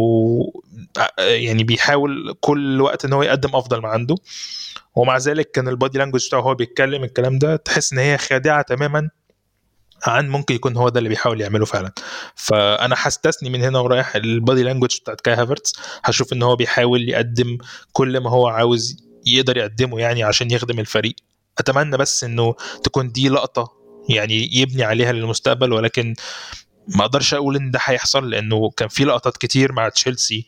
يعني 1.19 1.65
بيحاول 1.65 2.35
كل 2.41 2.81
وقت 2.81 3.05
إن 3.05 3.13
هو 3.13 3.23
يقدم 3.23 3.57
أفضل 3.57 3.81
ما 3.83 3.89
عنده. 3.89 4.15
ومع 4.99 5.17
ذلك 5.17 5.51
كان 5.51 5.69
ال 5.69 5.75
body 5.75 5.99
language 5.99 6.27
بتاعه 6.27 6.41
هو 6.41 6.55
بيتكلم 6.55 7.05
الكلام 7.05 7.39
ده 7.39 7.57
تحس 7.57 7.93
إن 7.93 7.99
هي 7.99 8.19
خادعة 8.19 8.63
تماما 8.63 9.11
عن 10.07 10.29
ممكن 10.29 10.55
يكون 10.55 10.77
هو 10.77 10.89
ده 10.89 10.99
اللي 10.99 11.09
بيحاول 11.09 11.41
يعمله 11.41 11.65
فعلا. 11.65 11.93
فأنا 12.35 12.95
هستثني 12.99 13.51
من 13.51 13.63
هنا 13.63 13.79
ورايح 13.79 14.17
ال 14.17 14.26
body 14.26 14.63
language 14.63 14.99
بتاعت 15.01 15.21
كاي 15.21 15.35
هافرتس 15.35 15.73
هشوف 16.05 16.33
إن 16.33 16.43
هو 16.43 16.57
بيحاول 16.57 17.09
يقدم 17.09 17.59
كل 17.93 18.21
ما 18.21 18.31
هو 18.31 18.49
عاوز 18.49 18.97
يقدر 19.27 19.57
يقدمه 19.57 20.01
يعني 20.01 20.23
عشان 20.23 20.51
يخدم 20.51 20.79
الفريق. 20.79 21.15
أتمنى 21.59 21.97
بس 21.97 22.25
إنه 22.25 22.55
تكون 22.85 23.13
دي 23.13 23.29
لقطة 23.29 23.73
يعني 24.09 24.57
يبني 24.57 24.83
عليها 24.85 25.13
للمستقبل 25.13 25.73
ولكن 25.73 26.15
ما 26.89 27.01
أقدرش 27.05 27.35
أقول 27.35 27.57
إن 27.57 27.71
ده 27.71 27.79
هيحصل 27.83 28.31
لأنه 28.31 28.71
كان 28.71 28.89
في 28.89 29.05
لقطات 29.05 29.37
كتير 29.37 29.73
مع 29.73 29.89
تشيلسي 29.89 30.47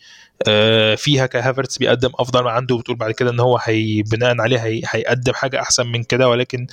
فيها 0.97 1.26
كاي 1.26 1.41
هافرتس 1.41 1.78
بيقدم 1.78 2.11
أفضل 2.18 2.45
ما 2.45 2.51
عنده 2.51 2.74
وبتقول 2.74 2.97
بعد 2.97 3.11
كده 3.11 3.30
إن 3.30 3.41
هو 3.41 3.59
هي 3.62 4.03
بناء 4.03 4.41
عليه 4.41 4.59
هي 4.59 4.82
هيقدم 4.91 5.32
حاجة 5.32 5.61
أحسن 5.61 5.86
من 5.86 6.03
كده 6.05 6.28
ولكن 6.28 6.66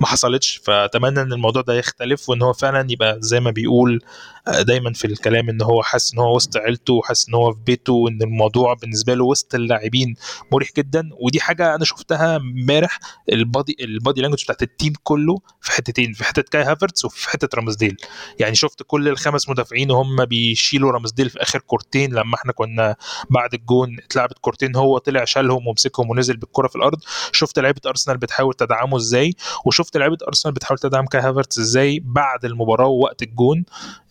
ما 0.00 0.06
حصلتش. 0.06 0.60
فأتمنى 0.64 1.20
إن 1.22 1.32
الموضوع 1.32 1.62
ده 1.62 1.74
يختلف 1.74 2.28
وإن 2.28 2.42
هو 2.42 2.52
فعلا 2.52 2.86
يبقى 2.90 3.16
زي 3.20 3.40
ما 3.40 3.50
بيقول 3.50 4.00
آه، 4.48 4.62
دايما 4.62 4.92
في 4.92 5.04
الكلام 5.06 5.48
إن 5.48 5.62
هو 5.62 5.82
حاسس 5.82 6.12
إن 6.14 6.18
هو 6.18 6.36
وسط 6.36 6.56
عيلته 6.56 6.92
وحاسس 6.94 7.28
إن 7.28 7.34
هو 7.34 7.52
في 7.52 7.58
بيته 7.66 7.92
وإن 7.92 8.22
الموضوع 8.22 8.74
بالنسبة 8.74 9.14
له 9.14 9.24
وسط 9.24 9.54
اللاعبين 9.54 10.14
مريح 10.52 10.68
جدا. 10.76 11.10
ودي 11.20 11.40
حاجة 11.40 11.74
أنا 11.74 11.84
شفتها 11.84 12.36
امبارح 12.36 12.98
ال 13.32 13.41
body 13.41 13.76
ال 13.80 13.88
body 13.88 14.20
language 14.20 14.44
بتاعت 14.44 14.62
ال 14.62 14.68
team 14.68 14.92
كله 15.02 15.38
في 15.60 15.72
حتتين 15.72 16.12
في 16.12 16.24
حتة 16.24 16.42
كاي 16.42 16.62
هافرتس 16.62 17.04
وفي 17.04 17.30
حتة 17.30 17.48
رامزديل 17.56 17.96
يعني 18.38 18.54
شفت 18.54 18.82
كل 18.86 19.08
الخمس 19.08 19.48
مدافعين 19.48 19.90
وهم 19.90 20.24
بيشيلوا 20.24 20.92
رامزديل 20.92 21.30
في 21.30 21.42
آخر 21.42 21.58
كورتين 21.58 22.14
لما 22.14 22.34
إحنا 22.34 22.52
كنا 22.52 22.96
بعد 23.30 23.54
الجون 23.54 23.96
اتلعبت 23.98 24.38
كورتين 24.38 24.76
هو 24.76 24.98
طلع 24.98 25.24
شالهم 25.24 25.66
ومسكهم 25.66 26.10
ونزل 26.10 26.36
بالكرة 26.36 26.68
في 26.68 26.76
الأرض. 26.76 26.98
شفت 27.32 27.58
لعيبة 27.58 27.80
أرسنال 27.86 28.16
بتحاول 28.16 28.54
تدعمه 28.54 28.96
إزاي؟ 28.96 29.34
وشفت 29.66 29.96
لعيبة 29.96 30.18
أرسنال 30.28 30.54
بتحاول 30.54 30.78
تدعم 30.78 31.06
كاي 31.06 31.20
هافرتس 31.20 31.58
إزاي 31.58 32.00
بعد 32.04 32.44
المباراة 32.44 32.86
ووقت 32.86 33.22
الجون؟ 33.22 33.64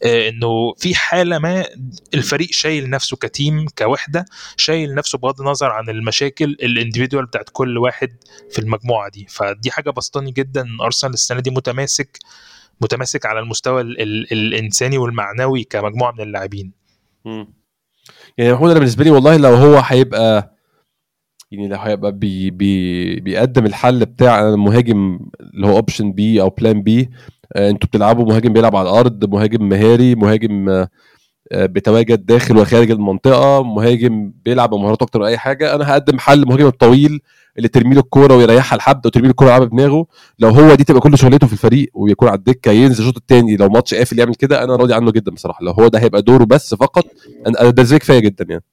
آه 0.03 0.29
إنه 0.29 0.73
في 0.77 0.95
حالة 0.95 1.39
ما 1.39 1.65
الفريق 2.13 2.47
شايل 2.51 2.89
نفسه 2.89 3.17
ك 3.17 3.27
team 3.27 3.65
كوحدة 3.77 4.25
شايل 4.57 4.95
نفسه 4.95 5.17
بغض 5.17 5.41
النظر 5.41 5.69
عن 5.69 5.89
المشاكل 5.89 6.45
ال 6.45 6.52
individual 6.52 7.25
بتاعت 7.25 7.49
كل 7.53 7.77
واحد 7.77 8.17
في 8.51 8.59
المجموعة 8.59 9.09
دي. 9.09 9.27
فدي 9.29 9.71
حاجة 9.71 9.89
بسطاني 9.89 10.31
جدا 10.31 10.61
إن 10.61 10.81
أرسنال 10.81 11.13
السنة 11.13 11.39
دي 11.39 11.49
متماسك 11.49 12.19
متماسك 12.81 13.25
على 13.25 13.39
المستوى 13.39 13.81
ال 13.81 14.01
ال 14.01 14.31
الإنساني 14.31 14.97
والمعنوي 14.97 15.63
كمجموعة 15.63 16.11
من 16.11 16.21
اللاعبين. 16.21 16.71
يعني 18.37 18.53
محمود 18.53 18.69
أنا 18.69 18.79
بالنسبة 18.79 19.03
لي 19.03 19.09
والله 19.09 19.37
لو 19.37 19.55
هو 19.55 19.81
هيبقى 19.85 20.55
يعني 21.51 21.67
لو 21.67 21.77
هيبقى 21.77 22.11
بي 22.11 22.51
بي 22.51 23.19
بيقدم 23.19 23.65
الحل 23.65 24.05
بتاع 24.05 24.55
مهاجم 24.55 25.19
اللي 25.41 25.67
هو 25.67 25.75
option 25.75 26.11
B 26.11 26.41
أو 26.41 26.49
plan 26.49 26.81
B 26.81 27.09
آه، 27.55 27.69
أنتوا 27.69 27.87
بتلعبوا 27.89 28.25
مهاجم 28.25 28.53
بيلعب 28.53 28.75
على 28.75 28.89
الأرض 28.89 29.29
مهاجم 29.33 29.69
مهاري 29.69 30.15
مهاجم 30.15 30.69
آه، 30.69 30.89
بيتواجد 31.51 32.25
داخل 32.25 32.57
وخارج 32.57 32.91
المنطقة 32.91 33.63
مهاجم 33.63 34.31
بيلعب 34.45 34.69
بمهاراته 34.69 35.03
أكتر 35.03 35.19
من 35.19 35.25
أي 35.25 35.37
حاجة. 35.37 35.75
أنا 35.75 35.91
هقدم 35.91 36.19
حل 36.19 36.45
مهاجم 36.47 36.67
الطويل 36.67 37.21
اللي 37.57 37.67
ترمي 37.67 37.95
له 37.95 38.01
الكورة 38.01 38.35
ويريحها 38.35 38.77
لحد 38.77 39.05
وترمي 39.05 39.25
له 39.25 39.31
الكورة 39.31 39.51
على 39.51 39.65
دماغه. 39.65 40.05
لو 40.39 40.49
هو 40.49 40.75
دي 40.75 40.83
تبقى 40.83 41.01
كل 41.01 41.17
شغلته 41.17 41.47
في 41.47 41.53
الفريق 41.53 41.89
ويكون 41.93 42.27
على 42.27 42.37
الدكة 42.37 42.71
ينزل 42.71 42.99
الشوط 43.03 43.17
الثاني 43.17 43.55
لو 43.55 43.69
ماتش 43.69 43.93
قافل 43.93 44.19
يعمل 44.19 44.35
كده 44.35 44.63
أنا 44.63 44.75
راضي 44.75 44.93
عنه 44.93 45.11
جدا 45.11 45.31
بصراحة. 45.31 45.63
لو 45.63 45.71
هو 45.71 45.87
ده 45.87 45.99
هيبقى 45.99 46.21
دوره 46.21 46.43
بس 46.43 46.75
فقط 46.75 47.05
أنا 47.47 47.69
ده 47.69 47.97
كفاية 47.97 48.19
جدا 48.19 48.45
يعني. 48.49 48.63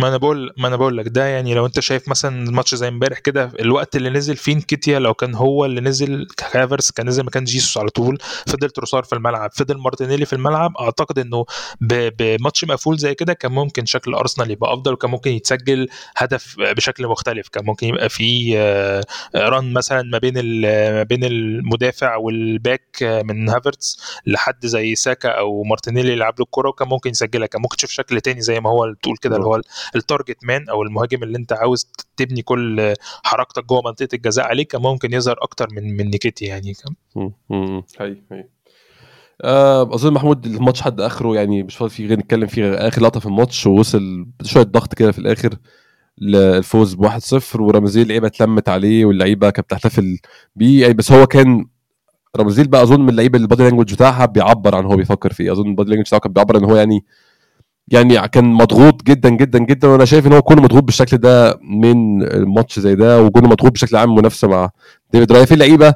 ما 0.00 0.08
أنا 0.08 0.16
بقول 0.16 0.52
ما 0.58 0.68
أنا 0.68 0.76
بقول 0.76 0.98
لك 0.98 1.08
ده 1.08 1.24
يعني 1.26 1.54
لو 1.54 1.66
أنت 1.66 1.80
شايف 1.80 2.08
مثلا 2.08 2.44
الماتش 2.48 2.74
زي 2.74 2.88
امبارح 2.88 3.18
كده 3.18 3.52
الوقت 3.60 3.96
اللي 3.96 4.10
نزل 4.10 4.36
فيه 4.36 4.54
نكيتيا 4.54 4.98
لو 4.98 5.14
كان 5.14 5.34
هو 5.34 5.64
اللي 5.64 5.80
نزل 5.80 6.26
هافرتس 6.36 6.90
كان 6.90 7.08
نزل 7.08 7.24
مكان 7.24 7.44
جيسوس 7.44 7.78
على 7.78 7.88
طول 7.88 8.18
فضل 8.46 8.70
تروسار 8.70 9.02
في 9.02 9.12
الملعب 9.12 9.50
فضل 9.52 9.78
مارتينيلي 9.78 10.24
في 10.24 10.32
الملعب 10.32 10.76
أعتقد 10.80 11.18
إنه 11.18 11.44
بماتش 11.80 12.64
مقفول 12.64 12.98
زي 12.98 13.14
كده 13.14 13.32
كان 13.32 13.52
ممكن 13.52 13.86
شكل 13.86 14.14
أرسنال 14.14 14.50
يبقى 14.50 14.72
أفضل 14.72 14.92
وكان 14.92 15.10
ممكن 15.10 15.30
يتسجل 15.30 15.88
هدف 16.16 16.56
بشكل 16.58 17.06
مختلف 17.06 17.48
كان 17.48 17.64
ممكن 17.64 17.86
يبقى 17.86 18.08
في 18.08 18.56
run 19.34 19.68
آه، 19.68 19.72
مثلا 19.72 20.02
ما 20.02 20.18
بين 20.18 20.34
ما 20.92 21.02
بين 21.02 21.24
المدافع 21.24 22.16
وال 22.16 22.45
back 22.45 23.02
آه، 23.02 23.22
من 23.22 23.48
هافرتس 23.48 24.00
لحد 24.26 24.66
زي 24.66 24.94
ساكا 24.94 25.28
أو 25.28 25.62
مارتينيلي 25.62 26.12
يلعب 26.12 26.34
له 26.38 26.44
الكوره 26.44 26.68
وكان 26.68 26.88
ممكن 26.88 27.10
يسجلها 27.10 27.46
كان 27.46 27.62
ممكن 27.62 27.76
تشوف 27.76 27.90
شكل 27.90 28.20
تاني 28.20 28.40
زي 28.40 28.60
ما 28.60 28.70
هو 28.70 28.94
تقول 29.02 29.16
كده 29.16 29.36
اللي 29.36 29.46
هو 29.46 29.60
ال 29.96 30.03
target 30.03 30.44
man 30.44 30.68
أو 30.68 30.82
المهاجم 30.82 31.22
اللي 31.22 31.38
أنت 31.38 31.52
عاوز 31.52 31.92
تبني 32.16 32.42
كل 32.42 32.94
حركتك 33.24 33.64
جوه 33.64 33.82
منطقة 33.84 34.08
الجزاء 34.14 34.46
عليه 34.46 34.64
كان 34.64 34.82
ممكن 34.82 35.12
يظهر 35.12 35.36
أكتر 35.42 35.68
من 35.72 35.96
من 35.96 36.10
نكيتيا 36.10 36.44
يعني. 36.44 36.72
هي 37.16 38.16
هي 38.32 38.44
آه 39.42 39.94
أظن 39.94 40.12
محمود 40.12 40.46
الماتش 40.46 40.82
حد 40.82 41.00
آخره 41.00 41.34
يعني 41.34 41.62
مش 41.62 41.76
فاضي 41.76 41.90
فيه 41.90 42.06
غير 42.06 42.18
نتكلم 42.18 42.46
فيه 42.46 42.74
آخر 42.74 43.02
لقطة 43.02 43.20
في 43.20 43.26
الماتش 43.26 43.66
ووصل 43.66 44.26
شوية 44.44 44.64
ضغط 44.64 44.94
كده 44.94 45.12
في 45.12 45.18
الآخر 45.18 45.54
للفوز 46.18 46.94
ب 46.94 47.08
1-0 47.08 47.60
ورامسديل 47.60 48.02
اللعيبه 48.02 48.26
اتلمت 48.26 48.68
عليه 48.68 49.04
واللعيبة 49.04 49.50
كانت 49.50 49.66
بتحتفل 49.66 50.18
بيه. 50.56 50.82
يعني 50.82 50.94
بس 50.94 51.12
هو 51.12 51.26
كان 51.26 51.66
رامسديل 52.36 52.68
بقى 52.68 52.82
أظن 52.82 53.00
من 53.00 53.08
اللعيبة 53.08 53.36
اللي 53.36 53.44
ال 53.44 53.48
body 53.48 53.62
language 53.62 53.94
بتاعها 53.94 54.26
بيعبر 54.26 54.74
عن 54.76 54.84
هو 54.84 54.96
بيفكر 54.96 55.32
فيه. 55.32 55.52
أظن 55.52 55.70
ال 55.70 55.74
body 55.74 55.90
language 55.90 56.06
بتاعه 56.06 56.20
كان 56.20 56.32
بيعبر 56.32 56.56
إن 56.58 56.64
هو 56.64 56.76
يعني 56.76 57.04
يعني 57.90 58.28
كان 58.28 58.44
مضغوط 58.44 59.02
جدا 59.02 59.28
جدا 59.28 59.58
جدا 59.58 59.88
وأنا 59.88 60.04
شايف 60.04 60.26
إن 60.26 60.32
هو 60.32 60.42
كونه 60.42 60.62
مضغوط 60.62 60.82
بالشكل 60.82 61.16
ده 61.16 61.58
من 61.62 62.18
ماتش 62.54 62.78
زي 62.78 62.94
ده 62.94 63.22
وكونه 63.22 63.48
مضغوط 63.48 63.72
بشكل 63.72 63.96
عام 63.96 64.14
منافسة 64.14 64.48
مع 64.48 64.70
ديفيد 65.12 65.32
رايا 65.32 65.46
في 65.46 65.56
لعيبة 65.56 65.94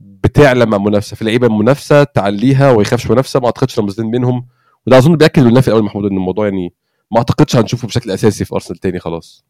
بتعلى 0.00 0.66
مع 0.66 0.78
منافسة 0.78 1.16
في 1.16 1.24
لعيبة 1.24 1.48
منافسة 1.48 2.04
تعليها 2.04 2.70
وما 2.70 2.82
يخافش 2.82 3.10
منافسة 3.10 3.40
ما 3.40 3.46
أعتقدش 3.46 3.78
رامسديل 3.78 4.06
منهم. 4.06 4.46
وده 4.86 4.98
أظن 4.98 5.16
بيأكد 5.16 5.42
لله 5.42 5.60
في 5.60 5.68
الأول 5.68 5.82
محمود 5.84 6.04
إن 6.04 6.16
الموضوع 6.16 6.44
يعني 6.44 6.74
ما 7.10 7.18
أعتقدش 7.18 7.56
هنشوفه 7.56 7.88
بشكل 7.88 8.10
أساسي 8.10 8.44
في 8.44 8.54
أرسنال 8.54 8.78
تاني 8.78 8.98
خلاص. 8.98 9.44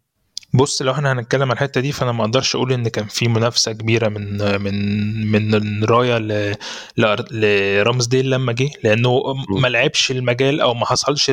بص 0.55 0.83
لو 0.83 0.93
إحنا 0.93 1.13
هنتكلم 1.13 1.43
عن 1.43 1.51
الحتة 1.53 1.81
دي 1.81 1.93
فأنا 1.93 2.13
ما 2.13 2.25
أقدرش 2.25 2.57
أقول 2.57 2.73
إن 2.73 2.89
كان 2.89 3.07
في 3.07 3.29
منافسة 3.29 3.73
كبيرة 3.73 4.09
من 4.09 4.39
من 4.63 5.31
من 5.33 5.85
رايا 5.85 6.19
لرامسديل 6.19 8.31
لما 8.31 8.53
جه 8.53 8.71
لأنه 8.85 9.23
ما 9.51 9.69
لعبش 9.69 10.11
المجال 10.11 10.61
أو 10.61 10.75
ما 10.75 10.87
حصلش 10.87 11.31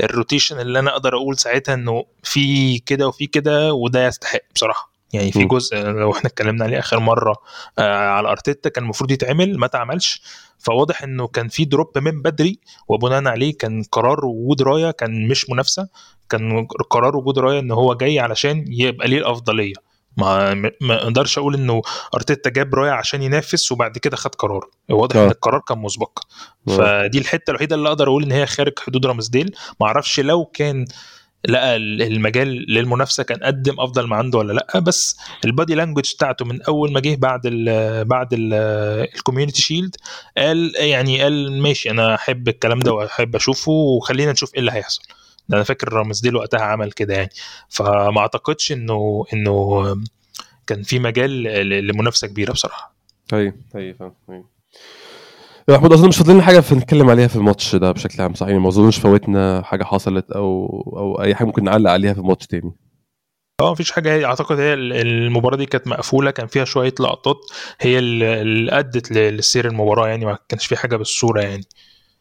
ال 0.00 0.07
rotation 0.07 0.60
اللي 0.60 0.78
أنا 0.78 0.90
أقدر 0.90 1.16
أقول 1.16 1.38
ساعتها 1.38 1.74
إنه 1.74 2.04
في 2.22 2.78
كده 2.78 3.08
وفي 3.08 3.26
كده 3.26 3.72
وده 3.72 4.06
يستحق 4.06 4.40
بصراحة. 4.54 4.87
يعني 5.12 5.32
في 5.32 5.44
جزء 5.44 5.76
لو 5.76 6.12
إحنا 6.12 6.28
اتكلمنا 6.30 6.64
عليه 6.64 6.78
آخر 6.78 7.00
مرة 7.00 7.36
آه 7.78 7.96
على 8.08 8.28
أرتيتا 8.28 8.68
كان 8.68 8.84
المفروض 8.84 9.10
يتعمل 9.10 9.58
ما 9.58 9.66
اتعملش. 9.66 10.22
فواضح 10.58 11.02
إنه 11.02 11.26
كان 11.26 11.48
في 11.48 11.64
drop 11.64 11.98
من 11.98 12.22
بدري 12.22 12.58
وبناء 12.88 13.28
عليه 13.28 13.58
كان 13.58 13.82
قرار 13.92 14.24
وجود 14.24 14.62
رايا 14.62 14.90
كان 14.90 15.28
مش 15.28 15.50
منافسة. 15.50 15.88
كان 16.30 16.66
قرار 16.66 17.16
وجود 17.16 17.38
رايا 17.38 17.60
إن 17.60 17.70
هو 17.70 17.94
جاي 17.94 18.18
علشان 18.20 18.64
يبقى 18.68 19.08
ليه 19.08 19.18
الأفضلية. 19.18 19.74
ما 20.16 20.54
ما 20.80 21.02
أقدرش 21.02 21.38
أقول 21.38 21.54
إنه 21.54 21.82
أرتيتا 22.14 22.50
جاب 22.50 22.74
رايا 22.74 22.92
عشان 22.92 23.22
ينافس 23.22 23.72
وبعد 23.72 23.98
كده 23.98 24.16
خد 24.16 24.34
قرار. 24.34 24.68
واضح 24.90 25.16
إن 25.16 25.22
آه. 25.22 25.28
القرار 25.28 25.60
كان 25.60 25.78
مسبق. 25.78 26.18
آه. 26.68 26.76
فدي 26.76 27.18
الحتة 27.18 27.50
الوحيدة 27.50 27.76
اللي 27.76 27.88
أقدر 27.88 28.08
أقول 28.08 28.22
إن 28.22 28.32
هي 28.32 28.46
خارج 28.46 28.78
حدود 28.78 29.06
رامسديل 29.06 29.54
ما 29.80 29.86
أعرفش 29.86 30.20
لو 30.20 30.44
كان 30.44 30.84
لقى 31.48 31.76
المجال 31.76 32.48
للمنافسة 32.72 33.22
كان 33.22 33.38
قدم 33.38 33.80
أفضل 33.80 34.06
ما 34.06 34.16
عنده 34.16 34.38
ولا 34.38 34.52
لأ 34.52 34.78
بس 34.78 35.16
ال 35.44 35.50
body 35.50 35.74
language 35.74 36.14
بتاعته 36.14 36.44
من 36.44 36.62
أول 36.62 36.92
ما 36.92 37.00
جه 37.00 37.16
بعد 37.16 37.40
ال 37.44 38.04
بعد 38.04 38.28
ال 38.32 38.45
Community 38.45 39.62
Shield 39.62 39.96
قال 40.38 40.72
يعني 40.76 41.22
قال 41.22 41.62
ماشي 41.62 41.90
أنا 41.90 42.14
أحب 42.14 42.48
الكلام 42.48 42.78
ده 42.78 42.92
وأحب 42.92 43.36
أشوفه 43.36 43.72
وخلينا 43.72 44.32
نشوف 44.32 44.54
إيه 44.54 44.60
اللي 44.60 44.72
هيحصل. 44.72 45.02
ده 45.48 45.56
أنا 45.56 45.64
فاكر 45.64 45.92
رامز 45.92 46.20
ديل 46.20 46.36
وقتها 46.36 46.60
عمل 46.60 46.92
كده 46.92 47.14
يعني. 47.14 47.30
فما 47.68 48.18
أعتقدش 48.20 48.72
إنه 48.72 49.24
إنه 49.32 49.84
كان 50.66 50.82
في 50.82 50.98
مجال 50.98 51.42
لمنافسة 51.86 52.26
كبيرة 52.26 52.52
بصراحة. 52.52 52.94
طيب 53.28 53.54
طيب 53.72 54.12
طيب 54.28 54.44
محمود 55.70 55.92
أظن 55.92 56.08
مش 56.08 56.16
فاضلين 56.16 56.42
حاجة 56.42 56.64
نتكلم 56.72 57.10
عليها 57.10 57.26
في 57.26 57.36
الماتش 57.36 57.76
ده 57.76 57.92
بشكل 57.92 58.22
عام 58.22 58.34
صحيح؟ 58.34 58.56
ما 58.56 58.68
أظنش 58.68 58.98
فوتنا 58.98 59.62
حاجة 59.62 59.84
حصلت 59.84 60.30
أو 60.30 60.66
أو 60.96 61.22
أي 61.22 61.34
حاجة 61.34 61.46
ممكن 61.46 61.64
نعلق 61.64 61.90
عليها 61.90 62.12
في 62.12 62.20
الماتش 62.20 62.46
تاني. 62.46 62.72
آه 63.60 63.72
مفيش 63.72 63.90
حاجة. 63.92 64.26
أعتقد 64.26 64.60
هي 64.60 64.74
المباراة 64.74 65.56
دي 65.56 65.66
كانت 65.66 65.86
مقفولة 65.86 66.30
كان 66.30 66.46
فيها 66.46 66.64
شوية 66.64 66.94
لقطات 67.00 67.36
هي 67.80 67.98
اللي 67.98 68.78
أدت 68.78 69.12
لسير 69.12 69.68
المباراة 69.68 70.08
يعني 70.08 70.24
ما 70.24 70.38
كانش 70.48 70.66
في 70.66 70.76
حاجة 70.76 70.96
بالصورة 70.96 71.40
يعني. 71.40 71.64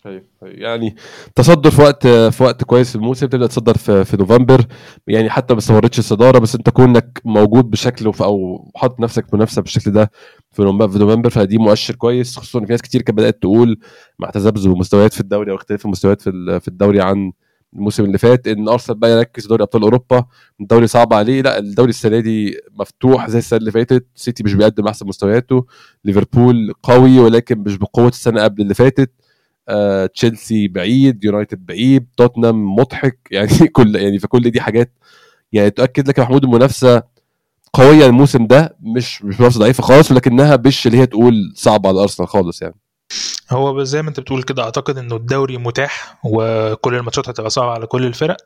طيب 0.03 0.23
يعني 0.41 0.95
تصدر 1.35 1.71
في 1.71 1.81
وقت 1.81 2.07
في 2.07 2.43
وقت 2.43 2.63
كويس 2.63 2.89
في 2.89 2.95
الموسم 2.95 3.27
تبدأ 3.27 3.47
تصدر 3.47 3.77
في, 3.77 4.05
في 4.05 4.17
نوفمبر. 4.17 4.65
يعني 5.07 5.29
حتى 5.29 5.53
ما 5.53 5.57
استمرتش 5.59 5.99
الصدارة 5.99 6.39
بس 6.39 6.55
انت 6.55 6.69
كونك 6.69 7.21
موجود 7.25 7.69
بشكل 7.69 8.05
أو 8.21 8.71
حاطط 8.75 8.99
نفسك 8.99 9.33
منافسة 9.33 9.61
بالشكل 9.61 9.91
ده 9.91 10.11
في 10.51 10.61
نوفمبر 10.63 11.29
فدي 11.29 11.57
مؤشر 11.57 11.95
كويس. 11.95 12.37
خصوصا 12.37 12.65
في 12.65 12.71
ناس 12.71 12.81
كتير 12.81 13.01
كانت 13.01 13.17
بدأت 13.17 13.41
تقول 13.41 13.79
مع 14.19 14.29
تذبذب 14.29 14.71
المستويات 14.71 15.13
في 15.13 15.21
الدوري 15.21 15.51
أو 15.51 15.55
اختلاف 15.55 15.85
المستويات 15.85 16.21
في 16.21 16.59
في 16.59 16.67
الدوري 16.67 17.01
عن 17.01 17.31
الموسم 17.73 18.03
اللي 18.03 18.17
فات 18.17 18.47
إن 18.47 18.69
أرسنال 18.69 18.97
بقى 18.99 19.11
يركز 19.11 19.47
دوري 19.47 19.63
أبطال 19.63 19.81
أوروبا. 19.81 20.25
الدوري 20.61 20.87
صعب 20.87 21.13
عليه. 21.13 21.41
لا 21.41 21.57
الدوري 21.59 21.89
السنة 21.89 22.19
دي 22.19 22.57
مفتوح 22.79 23.29
زي 23.29 23.37
السنة 23.37 23.59
اللي 23.59 23.71
فاتت. 23.71 24.05
سيتي 24.15 24.43
مش 24.43 24.53
بيقدم 24.53 24.87
أحسن 24.87 25.07
مستوياته. 25.07 25.65
ليفربول 26.05 26.73
قوي 26.83 27.19
ولكن 27.19 27.59
مش 27.59 27.77
بقوة 27.77 28.07
السنة 28.07 28.43
قبل 28.43 28.61
اللي 28.61 28.73
فاتت. 28.73 29.11
آه، 29.70 30.05
تشيلسي 30.05 30.68
بعيد 30.68 31.24
يونايتد 31.24 31.65
بعيد 31.65 32.07
توتنهام 32.18 32.76
مضحك. 32.76 33.20
يعني 33.32 33.68
كل 33.68 33.95
يعني 33.95 34.20
فكل 34.20 34.51
دي 34.51 34.61
حاجات 34.61 34.93
يعني 35.53 35.70
تؤكد 35.70 36.07
لك 36.07 36.18
يا 36.18 36.24
محمود 36.24 36.43
المنافسة 36.43 37.03
قوية 37.74 38.05
الموسم 38.05 38.47
ده 38.47 38.76
مش 38.82 39.24
مش 39.24 39.39
منافسة 39.39 39.59
ضعيفة 39.59 39.84
خالص 39.84 40.11
ولكنها 40.11 40.57
مش 40.65 40.88
اللي 40.88 40.97
هي 40.97 41.05
تقول 41.05 41.53
صعبة 41.55 41.89
على 41.89 42.01
ارسنال 42.01 42.30
خالص 42.30 42.61
يعني. 42.61 42.76
هو 43.51 43.84
زي 43.84 44.01
ما 44.01 44.09
انت 44.09 44.20
بتقول 44.20 44.43
كده 44.43 44.63
أعتقد 44.63 44.97
إنه 44.97 45.15
الدوري 45.15 45.57
متاح 45.57 46.20
وكل 46.24 46.95
الماتشات 46.95 47.30
هتبقى 47.30 47.49
صعبة 47.49 47.72
على 47.72 47.88
كل 47.88 48.05
الفرق. 48.05 48.38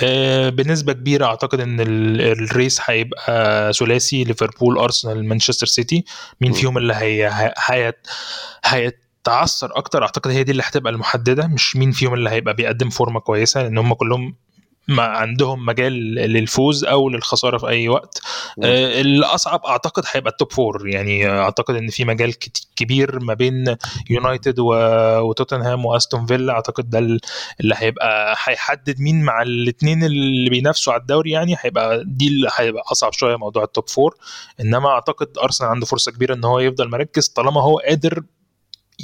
آه، 0.00 0.48
بنسبة 0.48 0.92
كبيرة 0.92 1.26
أعتقد 1.26 1.60
إن 1.60 1.76
ال 2.20 2.32
race 2.32 2.80
هيبقى 2.84 3.72
ثلاثي 3.72 4.24
ليفربول 4.24 4.78
أرسنال 4.78 5.24
مانشستر 5.24 5.66
سيتي. 5.66 6.04
مين 6.40 6.52
فيهم 6.52 6.78
اللي 6.78 6.94
هي 6.94 7.30
هي 7.68 7.92
هي 8.64 8.92
تعثر 9.24 9.76
أكتر. 9.76 10.02
أعتقد 10.02 10.30
هي 10.30 10.42
دي 10.42 10.52
اللي 10.52 10.62
هتبقى 10.66 10.92
المحددة 10.92 11.46
مش 11.46 11.76
مين 11.76 11.90
فيهم 11.92 12.14
اللي 12.14 12.30
هيبقى 12.30 12.54
بيقدم 12.54 12.90
form 12.90 13.14
ة 13.14 13.20
كويسة 13.20 13.62
لأن 13.62 13.78
هم 13.78 13.94
كلهم 13.94 14.34
ما 14.88 15.02
عندهم 15.02 15.66
مجال 15.66 15.92
للفوز 16.14 16.84
أو 16.84 17.08
للخسارة 17.08 17.58
في 17.58 17.68
أي 17.68 17.88
وقت. 17.88 18.20
آه 18.64 19.00
الأصعب 19.00 19.60
أعتقد 19.66 20.02
هيبقى 20.12 20.30
ال 20.30 20.36
top 20.36 20.52
four 20.52 20.88
يعني 20.88 21.28
أعتقد 21.28 21.74
إن 21.74 21.88
في 21.88 22.04
مجال 22.04 22.34
كبير 22.76 23.20
ما 23.20 23.34
بين 23.34 23.76
يونايتد 24.10 24.54
وتوتنهام 24.58 25.84
وأستون 25.84 26.26
فيلا 26.26 26.52
أعتقد 26.52 26.90
ده 26.90 26.98
اللي 26.98 27.74
هيبقى 27.76 28.36
هيحدد 28.44 29.00
مين 29.00 29.22
مع 29.22 29.42
الاثنين 29.42 30.04
اللي 30.04 30.50
بينافسوا 30.50 30.92
على 30.92 31.00
الدوري 31.00 31.30
يعني. 31.30 31.56
هيبقى 31.60 32.04
دي 32.06 32.28
اللي 32.28 32.48
هيبقى 32.56 32.82
أصعب 32.92 33.12
شوية 33.12 33.36
موضوع 33.36 33.64
ال 33.64 33.70
top 33.70 33.88
four 33.88 34.14
إنما 34.60 34.88
أعتقد 34.88 35.38
ارسنال 35.42 35.70
عنده 35.70 35.86
فرصة 35.86 36.12
كبيرة 36.12 36.34
إن 36.34 36.44
هو 36.44 36.58
يفضل 36.60 36.88
مركز 36.90 37.28
طالما 37.28 37.62
هو 37.62 37.78
قادر 37.78 38.22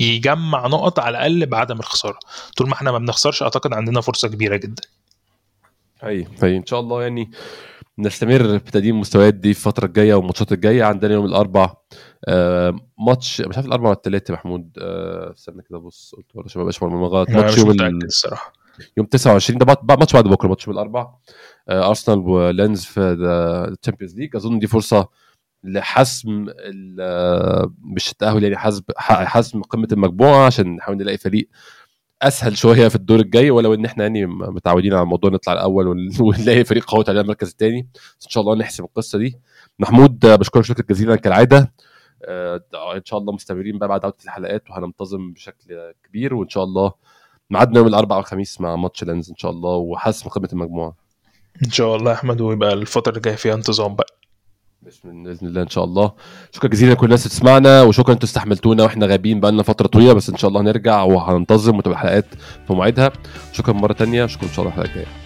يجمع 0.00 0.66
نقط 0.66 0.98
على 0.98 1.18
الأقل 1.18 1.46
بعدم 1.46 1.78
الخسارة. 1.78 2.18
طول 2.56 2.68
ما 2.68 2.74
إحنا 2.74 2.92
ما 2.92 2.98
بنخسرش 2.98 3.42
أعتقد 3.42 3.72
عندنا 3.72 4.00
فرصة 4.00 4.28
كبيرة 4.28 4.56
جدا. 4.56 4.82
اي 6.04 6.26
اي 6.42 6.56
إن 6.56 6.66
شاء 6.66 6.80
الله 6.80 7.02
يعني 7.02 7.30
نستمر 7.98 8.58
في 8.58 8.70
تقديم 8.70 8.94
المستويات 8.94 9.34
دي 9.34 9.54
في 9.54 9.66
الفترة 9.66 9.86
الجاية 9.86 10.14
والماتشات 10.14 10.52
الجاية. 10.52 10.84
عندنا 10.84 11.14
يوم 11.14 11.24
الأربع 11.24 11.74
آه 12.24 12.76
ماتش 12.98 13.40
مش 13.40 13.56
عارف 13.56 13.66
الاربع 13.66 13.88
ولا 13.88 13.96
الثلاث 13.96 14.30
محمود. 14.30 14.70
آه 14.78 15.32
استنى 15.32 15.62
كده 15.62 15.78
بص 15.78 16.14
قلت 16.16 16.26
ولا 16.36 16.44
عشان 16.44 16.60
ما 16.60 16.62
ابقاش 16.62 16.82
غلط 16.82 17.30
ماتش 17.30 17.58
يوم 17.58 18.00
الصراحة. 18.04 18.52
يوم 18.96 19.06
29 19.06 19.58
ده 19.58 19.66
ماتش 19.96 20.12
بعد 20.12 20.24
بكرة 20.24 20.48
ماتش 20.48 20.66
يوم 20.66 20.76
الأربع. 20.76 21.08
آه 21.68 21.88
أرسنال 21.88 22.18
ولانس 22.18 22.84
في 22.84 23.00
ال 23.00 23.12
Champions 23.12 24.16
League. 24.16 24.36
أظن 24.36 24.58
دي 24.58 24.66
فرصة 24.66 25.08
لحسم 25.64 26.46
مش 27.82 28.12
التأهل 28.12 28.42
يعني 28.42 28.56
حسم 28.56 28.82
حسم 28.98 29.62
قمة 29.62 29.88
المجموعة 29.92 30.46
عشان 30.46 30.76
نحاول 30.76 30.96
نلاقي 30.96 31.18
فريق 31.18 31.48
أسهل 32.22 32.56
شوية 32.56 32.88
في 32.88 32.96
الدور 32.96 33.20
الجاي 33.20 33.50
ولو 33.50 33.74
إن 33.74 33.84
إحنا 33.84 34.04
يعني 34.04 34.26
متعودين 34.26 34.92
على 34.92 35.02
الموضوع 35.02 35.30
نطلع 35.30 35.52
الأول 35.52 35.86
ونلاقي 36.20 36.64
فريق 36.64 36.84
قوي 36.84 37.04
على 37.08 37.20
المركز 37.20 37.48
الثاني 37.48 37.80
إن 38.24 38.28
شاء 38.28 38.42
الله 38.42 38.54
نحسم 38.54 38.84
القصة 38.84 39.18
دي. 39.18 39.38
محمود 39.78 40.18
بشكرك 40.26 40.64
شكرا 40.64 40.86
جزيلا 40.90 41.16
كالعادة. 41.16 41.72
آه، 42.24 42.60
إن 42.96 43.04
شاء 43.04 43.18
الله 43.18 43.32
مستمرين 43.32 43.78
بقى 43.78 43.88
بعد 43.88 44.04
عودة 44.04 44.16
الحلقات 44.24 44.70
وهننتظم 44.70 45.32
بشكل 45.32 45.92
كبير 46.04 46.34
وإن 46.34 46.48
شاء 46.48 46.64
الله 46.64 46.92
ميعادنا 47.50 47.78
يوم 47.78 47.86
الأربعاء 47.86 48.20
والخميس 48.20 48.60
مع 48.60 48.76
ماتش 48.76 49.04
لينز 49.04 49.30
إن 49.30 49.36
شاء 49.36 49.50
الله 49.50 49.70
وحسم 49.70 50.28
قمة 50.28 50.48
المجموعة. 50.52 50.96
إن 51.66 51.70
شاء 51.70 51.96
الله 51.96 52.10
يا 52.10 52.16
أحمد 52.16 52.40
ويبقى 52.40 52.72
الفترة 52.72 53.10
اللي 53.10 53.20
جاية 53.20 53.34
فيها 53.34 53.54
انتظام 53.54 53.96
بقى. 53.96 54.15
بإذن 55.04 55.48
الله 55.48 55.62
إن 55.62 55.68
شاء 55.68 55.84
الله. 55.84 56.12
شكرا 56.52 56.70
جزيلا 56.70 56.92
لكل 56.92 57.06
الناس 57.06 57.26
اللي 57.26 57.36
تسمعنا 57.36 57.82
وشكرا 57.82 58.14
إنتوا 58.14 58.28
استحملتونا 58.28 58.82
وإحنا 58.82 59.06
غايبين 59.06 59.40
بقالنا 59.40 59.62
فترة 59.62 59.86
طويلة 59.86 60.12
بس 60.12 60.30
إن 60.30 60.36
شاء 60.36 60.48
الله 60.48 60.60
هنرجع 60.60 61.02
وهننتظم 61.02 61.78
وتبقى 61.78 61.92
الحلقات 61.96 62.26
في 62.66 62.72
مواعيدها. 62.72 63.12
شكرا 63.52 63.74
مرة 63.74 63.92
ثانية 63.92 64.26
شكرا 64.26 64.48
إن 64.48 64.52
شاء 64.52 64.64
الله 64.64 64.76
الحلقة 64.76 64.90
الجاية. 64.90 65.25